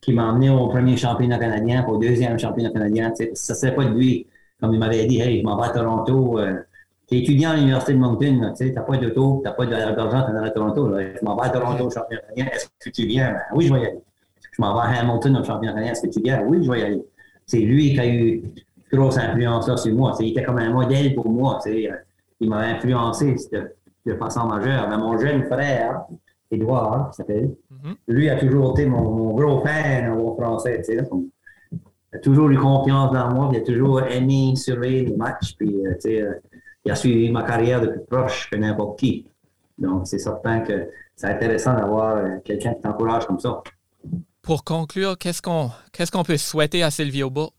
qui 0.00 0.12
m'a 0.12 0.26
emmené 0.30 0.50
au 0.50 0.68
premier 0.68 0.96
championnat 0.96 1.38
canadien, 1.38 1.84
au 1.86 1.98
deuxième 1.98 2.38
championnat 2.38 2.70
canadien. 2.70 3.12
Ça 3.14 3.54
ne 3.54 3.58
serait 3.58 3.74
pas 3.74 3.84
de 3.84 3.94
lui, 3.94 4.26
comme 4.60 4.74
il 4.74 4.78
m'avait 4.78 5.06
dit, 5.06 5.20
hey, 5.20 5.40
je 5.40 5.44
m'en 5.44 5.58
vais 5.58 5.68
à 5.68 5.70
Toronto. 5.70 6.38
Euh, 6.38 6.56
tu 7.06 7.16
es 7.16 7.18
étudiant 7.18 7.50
à 7.50 7.56
l'Université 7.56 7.92
de 7.92 7.98
Moncton, 7.98 8.52
tu 8.56 8.72
n'as 8.72 8.82
pas 8.82 8.96
d'auto, 8.96 9.40
tu 9.42 9.44
n'as 9.44 9.52
pas 9.52 9.66
d'argent, 9.66 10.24
tu 10.26 10.36
es 10.36 10.46
à 10.46 10.50
Toronto. 10.50 10.88
Là. 10.88 11.14
Je 11.20 11.24
m'en 11.24 11.36
vais 11.36 11.46
à 11.46 11.50
Toronto 11.50 11.84
au 11.84 11.90
championnat 11.90 12.22
est-ce 12.36 12.68
que 12.80 12.90
tu 12.90 13.06
viens? 13.06 13.32
Ben, 13.32 13.40
oui, 13.54 13.66
je 13.66 13.74
vais 13.74 13.80
y 13.80 13.86
aller. 13.86 14.00
Je 14.52 14.62
m'en 14.62 14.74
vais 14.74 14.80
à 14.80 15.00
Hamilton 15.00 15.36
au 15.36 15.44
championnat 15.44 15.90
est-ce 15.90 16.02
que 16.02 16.12
tu 16.12 16.20
viens? 16.20 16.42
Oui, 16.46 16.62
je 16.62 16.70
vais 16.70 16.80
y 16.80 16.82
aller. 16.82 17.04
C'est 17.46 17.60
lui 17.60 17.92
qui 17.92 18.00
a 18.00 18.06
eu 18.06 18.42
une 18.92 18.98
grosse 18.98 19.18
influence 19.18 19.68
là, 19.68 19.76
sur 19.76 19.94
moi. 19.94 20.16
il 20.20 20.30
était 20.30 20.44
comme 20.44 20.58
un 20.58 20.70
modèle 20.70 21.14
pour 21.14 21.28
moi. 21.28 21.58
Il 21.66 22.48
m'a 22.48 22.58
influencé 22.58 23.36
de, 24.06 24.14
façon 24.14 24.46
majeure. 24.46 24.88
Mais 24.88 24.96
mon 24.96 25.18
jeune 25.18 25.44
frère, 25.44 26.04
Édouard, 26.50 27.10
qui 27.10 27.16
s'appelle, 27.16 27.54
mm-hmm. 27.72 27.94
lui 28.08 28.30
a 28.30 28.36
toujours 28.36 28.72
été 28.72 28.86
mon, 28.86 29.34
gros 29.34 29.60
fan 29.60 30.10
en 30.10 30.34
français. 30.36 30.82
Il 30.88 32.18
a 32.18 32.18
toujours 32.20 32.48
eu 32.48 32.56
confiance 32.56 33.12
dans 33.12 33.34
moi, 33.34 33.50
il 33.52 33.58
a 33.58 33.60
toujours 33.62 34.02
aimé 34.04 34.54
surveiller 34.56 35.06
les 35.06 35.16
matchs. 35.16 35.54
Puis, 35.58 35.74
euh, 35.84 35.94
euh, 36.06 36.34
il 36.84 36.90
a 36.90 36.94
suivi 36.94 37.30
ma 37.30 37.42
carrière 37.42 37.80
de 37.80 37.88
plus 37.88 38.04
proche 38.04 38.50
que 38.50 38.56
n'importe 38.56 38.98
qui. 38.98 39.26
Donc, 39.78 40.06
c'est 40.06 40.18
certain 40.18 40.60
que 40.60 40.88
c'est 41.16 41.28
intéressant 41.28 41.74
d'avoir 41.74 42.16
euh, 42.16 42.36
quelqu'un 42.44 42.74
qui 42.74 42.80
t'encourage 42.80 43.26
comme 43.26 43.40
ça. 43.40 43.62
Pour 44.42 44.62
conclure, 44.62 45.16
qu'est-ce 45.18 45.40
qu'on 45.40 45.70
qu'est-ce 45.92 46.12
qu'on 46.12 46.22
peut 46.22 46.36
souhaiter 46.36 46.82
à 46.82 46.90
Silvio 46.90 47.30
Book? 47.30 47.54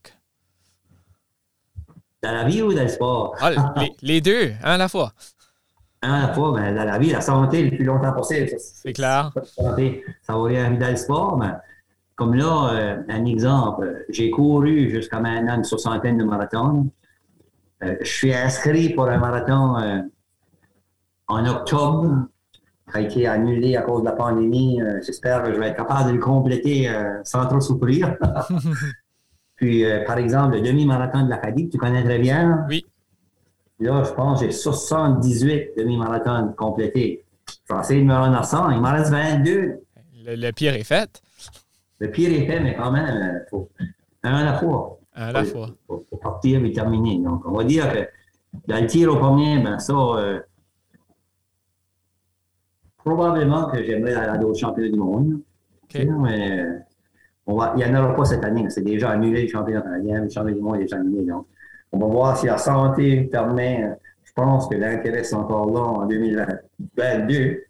Dans 2.21 2.31
la 2.31 2.43
vie 2.43 2.61
ou 2.61 2.73
dans 2.73 2.83
le 2.83 2.87
sport? 2.87 3.35
Ah, 3.39 3.73
les, 4.01 4.21
deux, 4.21 4.53
un 4.63 4.73
à 4.73 4.77
la 4.77 4.87
fois. 4.87 5.13
Un 6.01 6.13
à 6.13 6.27
la 6.27 6.33
fois, 6.33 6.53
mais 6.55 6.73
dans 6.73 6.85
la 6.85 6.97
vie, 6.99 7.11
la 7.11 7.21
santé 7.21 7.63
le 7.63 7.75
plus 7.75 7.85
longtemps 7.85 8.13
possible. 8.13 8.49
C'est 8.59 8.93
clair. 8.93 9.31
ça 9.35 10.37
va 10.37 10.43
rien 10.43 10.71
dans 10.71 10.89
le 10.89 10.95
sport, 10.95 11.37
mais 11.37 11.51
comme 12.15 12.35
là, 12.35 12.69
euh, 12.73 13.03
un 13.09 13.25
exemple, 13.25 14.05
j'ai 14.09 14.29
couru 14.29 14.89
jusqu'à 14.89 15.19
maintenant 15.19 15.55
une 15.55 15.63
soixantaine 15.63 16.17
de 16.17 16.23
marathons. 16.23 16.89
Euh, 17.83 17.95
je 18.01 18.07
suis 18.07 18.33
inscrit 18.33 18.89
pour 18.89 19.07
un 19.07 19.17
marathon 19.17 19.77
euh, 19.77 20.01
en 21.27 21.45
octobre, 21.45 22.27
qui 22.91 22.97
a 22.97 23.01
été 23.01 23.27
annulé 23.27 23.75
à 23.75 23.81
cause 23.81 24.01
de 24.01 24.05
la 24.05 24.13
pandémie. 24.13 24.81
Euh, 24.81 24.99
j'espère 25.05 25.43
que 25.43 25.53
je 25.53 25.59
vais 25.59 25.69
être 25.69 25.77
capable 25.77 26.09
de 26.09 26.15
le 26.15 26.21
compléter 26.21 26.89
sans 27.23 27.45
trop 27.47 27.59
souffrir. 27.59 28.15
Puis, 29.55 29.85
par 30.05 30.17
exemple, 30.17 30.55
le 30.55 30.61
demi-marathon 30.61 31.23
de 31.23 31.29
l'Acadie, 31.29 31.69
tu 31.69 31.77
connais 31.77 32.03
très 32.03 32.19
bien. 32.19 32.65
Oui. 32.69 32.85
Là, 33.79 34.03
je 34.03 34.11
pense 34.11 34.41
que 34.41 34.45
j'ai 34.47 34.51
78 34.51 35.71
demi-marathons 35.77 36.53
complétés. 36.57 37.23
Je 37.67 37.73
vais 37.73 37.79
essayer 37.79 38.01
de 38.01 38.05
me 38.05 38.13
rendre 38.13 38.37
à 38.37 38.43
100. 38.43 38.71
Il 38.71 38.81
m'en 38.81 38.91
reste 38.91 39.11
22. 39.11 39.79
Le, 40.25 40.51
pire 40.51 40.73
est 40.73 40.83
fait. 40.83 41.21
Le 41.99 42.09
pire 42.09 42.31
est 42.31 42.45
fait, 42.45 42.59
mais 42.59 42.75
quand 42.75 42.91
même, 42.91 43.43
faut 43.49 43.69
un 44.23 44.35
à 44.35 44.43
la 44.43 44.53
fois. 44.59 44.99
À 45.15 45.31
la 45.31 45.43
fois. 45.43 45.69
Pour, 45.87 46.05
partir 46.21 46.63
et 46.63 46.71
terminer. 46.71 47.19
Donc, 47.19 47.41
on 47.45 47.53
va 47.57 47.63
dire 47.63 47.91
que 47.91 48.07
Dans 48.67 48.81
le 48.81 48.87
tir 48.87 49.11
au 49.11 49.17
premier, 49.17 49.59
ben 49.59 49.79
ça, 49.79 49.93
euh, 49.93 50.39
probablement 52.97 53.69
que 53.69 53.83
j'aimerais 53.83 54.13
aller 54.13 54.29
à 54.29 54.37
d'autres 54.37 54.59
championnats 54.59 54.91
du 54.91 54.99
monde. 54.99 55.41
Mais 55.93 56.59
euh, 56.59 56.79
on 57.45 57.55
va, 57.55 57.73
il 57.77 57.85
n'y 57.85 57.95
en 57.95 58.03
aura 58.03 58.15
pas 58.15 58.25
cette 58.25 58.43
année. 58.43 58.69
C'est 58.69 58.83
déjà 58.83 59.11
annulé 59.11 59.43
le 59.43 59.47
championnat 59.47 59.81
canadien, 59.81 60.21
le 60.21 60.29
championnat 60.29 60.57
du 60.57 60.61
monde 60.61 60.75
est 60.77 60.83
déjà 60.83 60.97
annulé. 60.97 61.25
Donc, 61.25 61.47
on 61.91 61.99
va 61.99 62.07
voir 62.07 62.37
si 62.37 62.47
la 62.47 62.57
santé 62.57 63.23
permet. 63.23 63.89
Je 64.23 64.33
pense 64.33 64.67
que 64.67 64.75
l'intérêt 64.75 65.19
est 65.19 65.33
encore 65.33 65.71
là 65.71 65.81
en 65.81 66.05
2022. 66.07 67.63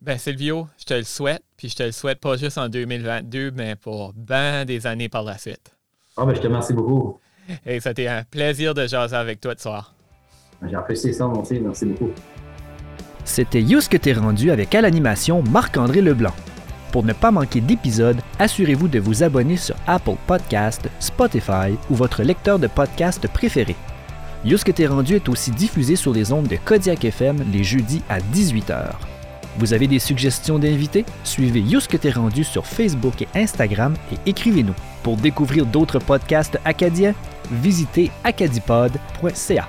Ben, 0.00 0.18
Silvio, 0.18 0.66
je 0.76 0.84
te 0.84 0.94
le 0.94 1.02
souhaite, 1.02 1.42
puis 1.56 1.68
je 1.68 1.76
te 1.76 1.82
le 1.82 1.92
souhaite 1.92 2.20
pas 2.20 2.36
juste 2.36 2.58
en 2.58 2.68
2022, 2.68 3.52
mais 3.52 3.76
pour 3.76 4.12
bien 4.12 4.64
des 4.64 4.86
années 4.86 5.08
par 5.08 5.22
la 5.22 5.38
suite. 5.38 5.74
Ah, 6.16 6.24
ben, 6.24 6.34
je 6.34 6.40
te 6.40 6.46
remercie 6.46 6.72
beaucoup. 6.72 7.18
Et 7.66 7.80
c'était 7.80 8.06
un 8.06 8.22
plaisir 8.24 8.74
de 8.74 8.86
jaser 8.86 9.16
avec 9.16 9.40
toi 9.40 9.54
ce 9.56 9.62
soir. 9.62 9.94
J'ai 10.66 10.76
apprécié 10.76 11.12
ça, 11.12 11.26
mon. 11.26 11.42
Merci 11.62 11.86
beaucoup. 11.86 12.10
C'était 13.24 13.62
Yous 13.62 13.88
que 13.90 13.96
t'es 13.96 14.12
rendu 14.12 14.50
avec 14.50 14.74
à 14.74 14.80
l'animation 14.80 15.42
Marc-André 15.50 16.00
Leblanc. 16.00 16.34
Pour 16.92 17.04
ne 17.04 17.12
pas 17.12 17.30
manquer 17.30 17.60
d'épisodes, 17.60 18.20
assurez-vous 18.38 18.86
de 18.88 19.00
vous 19.00 19.22
abonner 19.24 19.56
sur 19.56 19.74
Apple 19.86 20.16
Podcast, 20.26 20.88
Spotify 21.00 21.76
ou 21.90 21.94
votre 21.94 22.22
lecteur 22.22 22.58
de 22.58 22.68
podcast 22.68 23.26
préféré. 23.28 23.74
Yous 24.44 24.58
que 24.64 24.70
t'es 24.70 24.86
rendu 24.86 25.16
est 25.16 25.28
aussi 25.28 25.50
diffusé 25.50 25.96
sur 25.96 26.12
les 26.12 26.32
ondes 26.32 26.46
de 26.46 26.56
Kodiak 26.56 27.04
FM 27.04 27.44
les 27.50 27.64
jeudis 27.64 28.02
à 28.08 28.20
18h. 28.20 29.13
Vous 29.58 29.72
avez 29.72 29.86
des 29.86 29.98
suggestions 29.98 30.58
d'invités? 30.58 31.04
Suivez 31.22 31.60
Yous 31.60 31.80
que 31.88 31.96
t'es 31.96 32.10
rendu 32.10 32.44
sur 32.44 32.66
Facebook 32.66 33.22
et 33.22 33.28
Instagram 33.34 33.94
et 34.12 34.30
écrivez-nous. 34.30 34.74
Pour 35.02 35.16
découvrir 35.16 35.66
d'autres 35.66 35.98
podcasts 35.98 36.58
acadiens, 36.64 37.14
visitez 37.50 38.10
acadipod.ca. 38.24 39.68